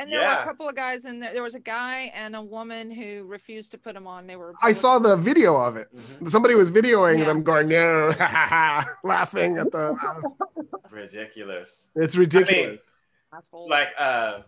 And 0.00 0.08
there 0.12 0.20
were 0.20 0.24
Yeah. 0.26 0.42
a 0.42 0.44
couple 0.44 0.68
of 0.68 0.76
guys 0.76 1.06
in 1.06 1.18
there. 1.18 1.32
There 1.32 1.42
was 1.42 1.56
a 1.56 1.60
guy 1.60 2.12
and 2.14 2.36
a 2.36 2.40
woman 2.40 2.88
who 2.88 3.24
refused 3.24 3.72
to 3.72 3.78
put 3.78 3.94
them 3.94 4.06
on. 4.06 4.28
They 4.28 4.36
were. 4.36 4.52
I 4.62 4.70
saw 4.70 5.00
the 5.00 5.16
video 5.16 5.56
of 5.56 5.74
it. 5.76 5.88
Mhm. 5.92 6.30
Somebody 6.30 6.54
was 6.54 6.70
videoing 6.70 7.18
Yeah. 7.18 7.24
them 7.24 7.42
going, 7.42 7.66
no, 7.66 8.14
laughing 9.02 9.58
at 9.58 9.72
the. 9.72 9.84
ridiculous 10.90 11.88
It's 11.96 12.16
ridiculous. 12.16 13.02
Asshole. 13.34 13.68
like 13.68 13.88
uh 13.98 14.42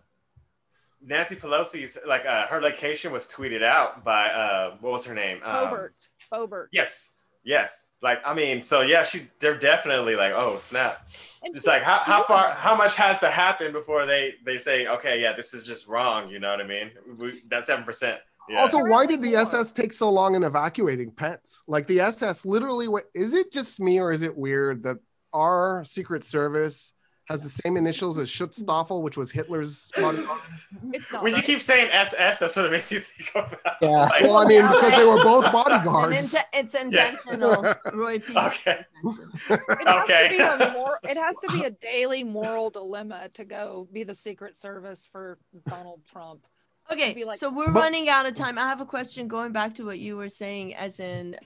nancy 1.01 1.35
pelosi's 1.35 1.97
like 2.07 2.25
uh 2.25 2.47
her 2.47 2.61
location 2.61 3.11
was 3.11 3.27
tweeted 3.27 3.61
out 3.63 4.03
by 4.05 4.27
uh 4.29 4.77
what 4.79 4.91
was 4.93 5.05
her 5.05 5.13
name 5.13 5.39
um, 5.43 5.67
Boebert. 5.67 6.07
Boebert. 6.31 6.67
yes 6.71 7.17
yes 7.43 7.89
like 8.01 8.19
i 8.25 8.33
mean 8.33 8.61
so 8.61 8.81
yeah 8.81 9.03
she 9.03 9.27
they're 9.39 9.57
definitely 9.57 10.15
like 10.15 10.31
oh 10.35 10.57
snap 10.57 11.07
And 11.43 11.55
it's 11.55 11.67
like 11.67 11.81
how, 11.81 11.99
how 11.99 12.23
far 12.23 12.51
how 12.51 12.75
much 12.75 12.95
has 12.95 13.19
to 13.19 13.31
happen 13.31 13.71
before 13.71 14.05
they 14.05 14.35
they 14.45 14.57
say 14.57 14.87
okay 14.87 15.21
yeah 15.21 15.33
this 15.33 15.53
is 15.53 15.65
just 15.65 15.87
wrong 15.87 16.29
you 16.29 16.39
know 16.39 16.51
what 16.51 16.61
i 16.61 16.67
mean 16.67 16.91
we, 17.17 17.41
that 17.49 17.63
7% 17.63 18.17
yeah. 18.49 18.59
Also, 18.59 18.79
why 18.83 19.05
did 19.05 19.21
the. 19.21 19.35
SS 19.35 19.71
take 19.71 19.93
so 19.93 20.09
long 20.09 20.35
in 20.35 20.43
evacuating 20.43 21.11
Pence? 21.11 21.63
Like 21.67 21.87
the 21.87 21.99
SS 22.01 22.45
literally, 22.45 22.87
went, 22.87 23.05
is 23.13 23.33
it 23.33 23.51
just 23.51 23.79
me 23.79 23.99
or 23.99 24.11
is 24.11 24.23
it 24.23 24.35
weird 24.35 24.83
that 24.83 24.97
our 25.31 25.83
Secret 25.85 26.23
Service 26.23 26.93
has 27.25 27.43
the 27.43 27.49
same 27.49 27.77
initials 27.77 28.17
as 28.17 28.27
Schutzstaffel, 28.29 29.01
which 29.01 29.15
was 29.15 29.31
Hitler's 29.31 29.91
bodyguard? 29.95 30.27
It's 30.93 31.11
when 31.21 31.35
you 31.35 31.41
keep 31.41 31.59
saying 31.61 31.87
ss 31.91 32.39
that's 32.39 32.55
what 32.55 32.65
it 32.65 32.71
makes 32.71 32.91
you 32.91 32.99
think 32.99 33.29
of 33.35 33.55
Yeah. 33.81 33.89
Like, 34.09 34.23
Well, 34.23 34.37
I 34.37 34.45
mean, 34.45 34.61
because 34.63 34.91
they 34.97 35.05
were 35.05 35.23
both 35.23 35.49
bodyguards. 35.51 36.15
It's, 36.17 36.33
an 36.35 36.41
inte- 36.41 36.59
it's 36.59 36.75
intentional 36.75 37.75
roy 37.93 38.19
P. 38.19 38.35
Okay. 38.37 38.77
It 39.03 39.87
has, 39.87 40.03
Okay. 40.03 40.27
to 40.29 40.57
be 40.57 40.63
a 40.63 40.73
mor- 40.73 40.99
it 41.03 41.17
has 41.17 41.37
to 41.37 41.53
be 41.53 41.63
a 41.63 41.69
daily 41.71 42.23
moral 42.23 42.69
dilemma 42.69 43.29
to 43.35 43.45
go 43.45 43.87
be 43.93 44.03
the 44.03 44.13
Secret 44.15 44.55
Service 44.57 45.07
for 45.09 45.37
Donald 45.67 46.01
Trump. 46.11 46.45
Okay, 46.91 47.23
like- 47.23 47.37
so 47.37 47.49
we're 47.49 47.71
But- 47.71 47.81
running 47.83 48.09
out 48.09 48.25
of 48.25 48.33
time. 48.33 48.57
I 48.57 48.67
have 48.67 48.81
a 48.81 48.85
question 48.85 49.27
going 49.29 49.51
back 49.53 49.75
to 49.75 49.85
what 49.85 49.99
you 49.99 50.17
were 50.17 50.29
saying, 50.29 50.75
as 50.75 50.99
in, 50.99 51.37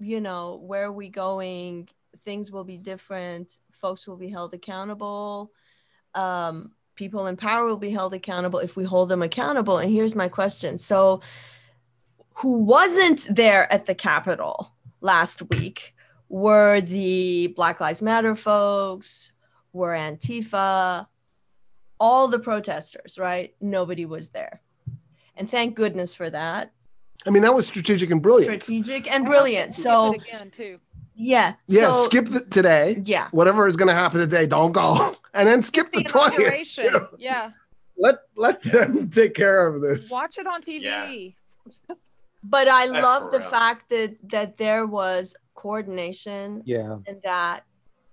you 0.00 0.20
know, 0.20 0.56
where 0.62 0.84
are 0.84 0.92
we 0.92 1.08
going? 1.08 1.88
Things 2.24 2.50
will 2.50 2.64
be 2.64 2.78
different. 2.78 3.58
Folks 3.72 4.06
will 4.06 4.16
be 4.16 4.28
held 4.28 4.54
accountable. 4.54 5.52
Um, 6.14 6.72
people 6.94 7.26
in 7.26 7.36
power 7.36 7.66
will 7.66 7.76
be 7.76 7.90
held 7.90 8.14
accountable 8.14 8.60
if 8.60 8.76
we 8.76 8.84
hold 8.84 9.08
them 9.08 9.22
accountable. 9.22 9.78
And 9.78 9.92
here's 9.92 10.14
my 10.14 10.28
question: 10.28 10.78
So, 10.78 11.20
who 12.34 12.58
wasn't 12.58 13.26
there 13.30 13.72
at 13.72 13.86
the 13.86 13.94
Capitol 13.94 14.72
last 15.00 15.42
week? 15.50 15.94
were 16.34 16.80
the 16.80 17.48
Black 17.48 17.80
Lives 17.80 18.02
Matter 18.02 18.34
folks, 18.34 19.30
were 19.72 19.92
Antifa, 19.92 21.06
all 22.00 22.26
the 22.26 22.40
protesters, 22.40 23.18
right? 23.18 23.54
Nobody 23.60 24.04
was 24.04 24.30
there. 24.30 24.60
And 25.36 25.48
thank 25.48 25.76
goodness 25.76 26.12
for 26.12 26.28
that. 26.30 26.72
I 27.24 27.30
mean, 27.30 27.42
that 27.42 27.54
was 27.54 27.68
strategic 27.68 28.10
and 28.10 28.20
brilliant. 28.20 28.62
Strategic 28.62 29.10
and 29.10 29.24
brilliant. 29.24 29.74
So, 29.74 30.14
again 30.14 30.50
too. 30.50 30.80
Yeah. 31.14 31.54
yeah, 31.66 31.90
so, 31.90 32.04
skip 32.04 32.26
the, 32.26 32.40
today. 32.40 33.00
Yeah. 33.04 33.28
Whatever 33.30 33.66
is 33.66 33.76
going 33.76 33.88
to 33.88 33.94
happen 33.94 34.20
today, 34.20 34.46
don't 34.46 34.72
go. 34.72 35.16
And 35.36 35.48
then 35.48 35.62
skip 35.62 35.90
the 35.90 35.98
The 35.98 36.04
20th. 36.04 36.26
inauguration. 36.36 37.08
Yeah. 37.18 37.50
Let 37.98 38.16
let 38.36 38.62
them 38.62 39.10
take 39.20 39.34
care 39.34 39.66
of 39.66 39.82
this. 39.82 40.08
Watch 40.10 40.38
it 40.38 40.46
on 40.46 40.62
TV. 40.62 40.82
Yeah. 40.82 41.96
But 42.44 42.68
I 42.68 42.86
That's 42.86 43.02
love 43.02 43.32
the 43.32 43.40
real. 43.40 43.48
fact 43.48 43.88
that 43.90 44.14
that 44.30 44.56
there 44.58 44.86
was 44.86 45.36
coordination 45.56 46.62
Yeah. 46.66 46.98
and 47.08 47.20
that 47.24 47.64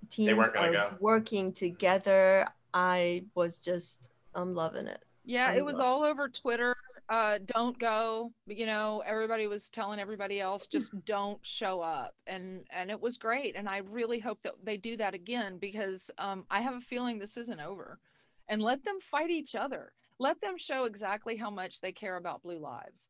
teams 0.09 0.33
weren't 0.33 0.53
gonna 0.55 0.67
are 0.69 0.71
go. 0.71 0.89
working 0.99 1.51
together. 1.53 2.47
I 2.73 3.25
was 3.35 3.59
just 3.59 4.09
I'm 4.33 4.55
loving 4.55 4.87
it. 4.87 5.03
Yeah, 5.25 5.47
I 5.47 5.57
it 5.57 5.65
was 5.65 5.75
love- 5.75 5.85
all 5.85 6.03
over 6.03 6.27
Twitter. 6.27 6.75
Uh, 7.09 7.39
don't 7.45 7.77
go. 7.77 8.31
You 8.47 8.65
know, 8.65 9.03
everybody 9.05 9.47
was 9.47 9.69
telling 9.69 9.99
everybody 9.99 10.39
else 10.39 10.67
just 10.67 10.93
don't 11.05 11.39
show 11.41 11.81
up, 11.81 12.13
and 12.25 12.61
and 12.71 12.89
it 12.89 13.01
was 13.01 13.17
great. 13.17 13.55
And 13.55 13.67
I 13.67 13.77
really 13.77 14.19
hope 14.19 14.39
that 14.43 14.53
they 14.63 14.77
do 14.77 14.95
that 14.97 15.13
again 15.13 15.57
because 15.57 16.09
um, 16.17 16.45
I 16.49 16.61
have 16.61 16.75
a 16.75 16.81
feeling 16.81 17.19
this 17.19 17.37
isn't 17.37 17.59
over. 17.59 17.99
And 18.47 18.61
let 18.61 18.83
them 18.83 18.99
fight 18.99 19.29
each 19.29 19.55
other. 19.55 19.93
Let 20.19 20.41
them 20.41 20.57
show 20.57 20.83
exactly 20.83 21.37
how 21.37 21.49
much 21.49 21.79
they 21.79 21.93
care 21.93 22.17
about 22.17 22.43
blue 22.43 22.59
lives. 22.59 23.07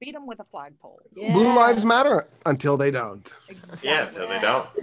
Beat 0.00 0.14
them 0.14 0.26
with 0.26 0.40
a 0.40 0.44
flagpole. 0.44 1.00
Blue 1.14 1.54
lives 1.54 1.84
matter 1.84 2.26
until 2.46 2.76
they 2.76 2.90
don't. 2.90 3.34
Yeah, 3.82 4.02
until 4.02 4.28
they 4.28 4.38
don't. 4.38 4.66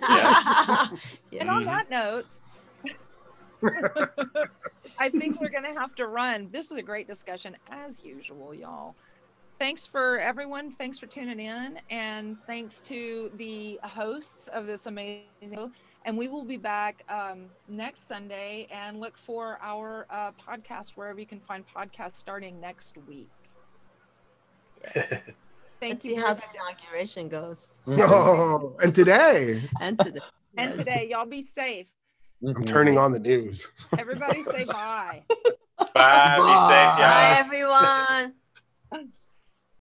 Yeah. 1.31 1.41
And 1.41 1.49
on 1.49 1.65
that 1.65 1.89
note, 1.89 2.25
I 4.99 5.09
think 5.09 5.39
we're 5.41 5.49
going 5.49 5.63
to 5.63 5.79
have 5.79 5.95
to 5.95 6.07
run. 6.07 6.49
This 6.51 6.71
is 6.71 6.77
a 6.77 6.81
great 6.81 7.07
discussion, 7.07 7.55
as 7.69 8.03
usual, 8.03 8.53
y'all. 8.53 8.95
Thanks 9.59 9.87
for 9.87 10.19
everyone. 10.19 10.71
Thanks 10.71 10.99
for 10.99 11.07
tuning 11.07 11.39
in. 11.39 11.79
And 11.89 12.37
thanks 12.45 12.81
to 12.81 13.31
the 13.37 13.79
hosts 13.83 14.47
of 14.49 14.67
this 14.67 14.85
amazing. 14.85 15.71
And 16.05 16.17
we 16.17 16.27
will 16.27 16.45
be 16.45 16.57
back 16.57 17.03
um, 17.09 17.45
next 17.67 18.07
Sunday 18.07 18.67
and 18.71 18.99
look 18.99 19.17
for 19.17 19.57
our 19.61 20.05
uh, 20.09 20.31
podcast 20.31 20.91
wherever 20.91 21.19
you 21.19 21.25
can 21.25 21.39
find 21.39 21.65
podcasts 21.75 22.13
starting 22.13 22.61
next 22.61 22.97
week. 23.07 23.29
Thank 25.79 25.93
Let's 25.93 26.05
you. 26.05 26.15
see 26.15 26.21
how 26.21 26.33
the 26.33 26.43
inauguration 26.53 27.27
goes. 27.27 27.79
No. 27.85 28.75
And 28.81 28.93
today, 28.95 29.61
And 29.81 29.99
today. 29.99 30.19
And 30.57 30.79
today, 30.79 31.07
y'all 31.11 31.25
be 31.25 31.41
safe. 31.41 31.87
I'm 32.41 32.53
mm-hmm. 32.53 32.63
turning 32.65 32.97
on 32.97 33.11
the 33.11 33.19
news. 33.19 33.71
Everybody 33.97 34.43
say 34.43 34.65
bye. 34.65 35.23
Bye. 35.77 35.85
bye. 35.93 36.37
Be 36.37 36.57
safe, 36.57 36.97
y'all. 36.97 37.07
Bye, 37.09 37.35
everyone. 37.39 39.09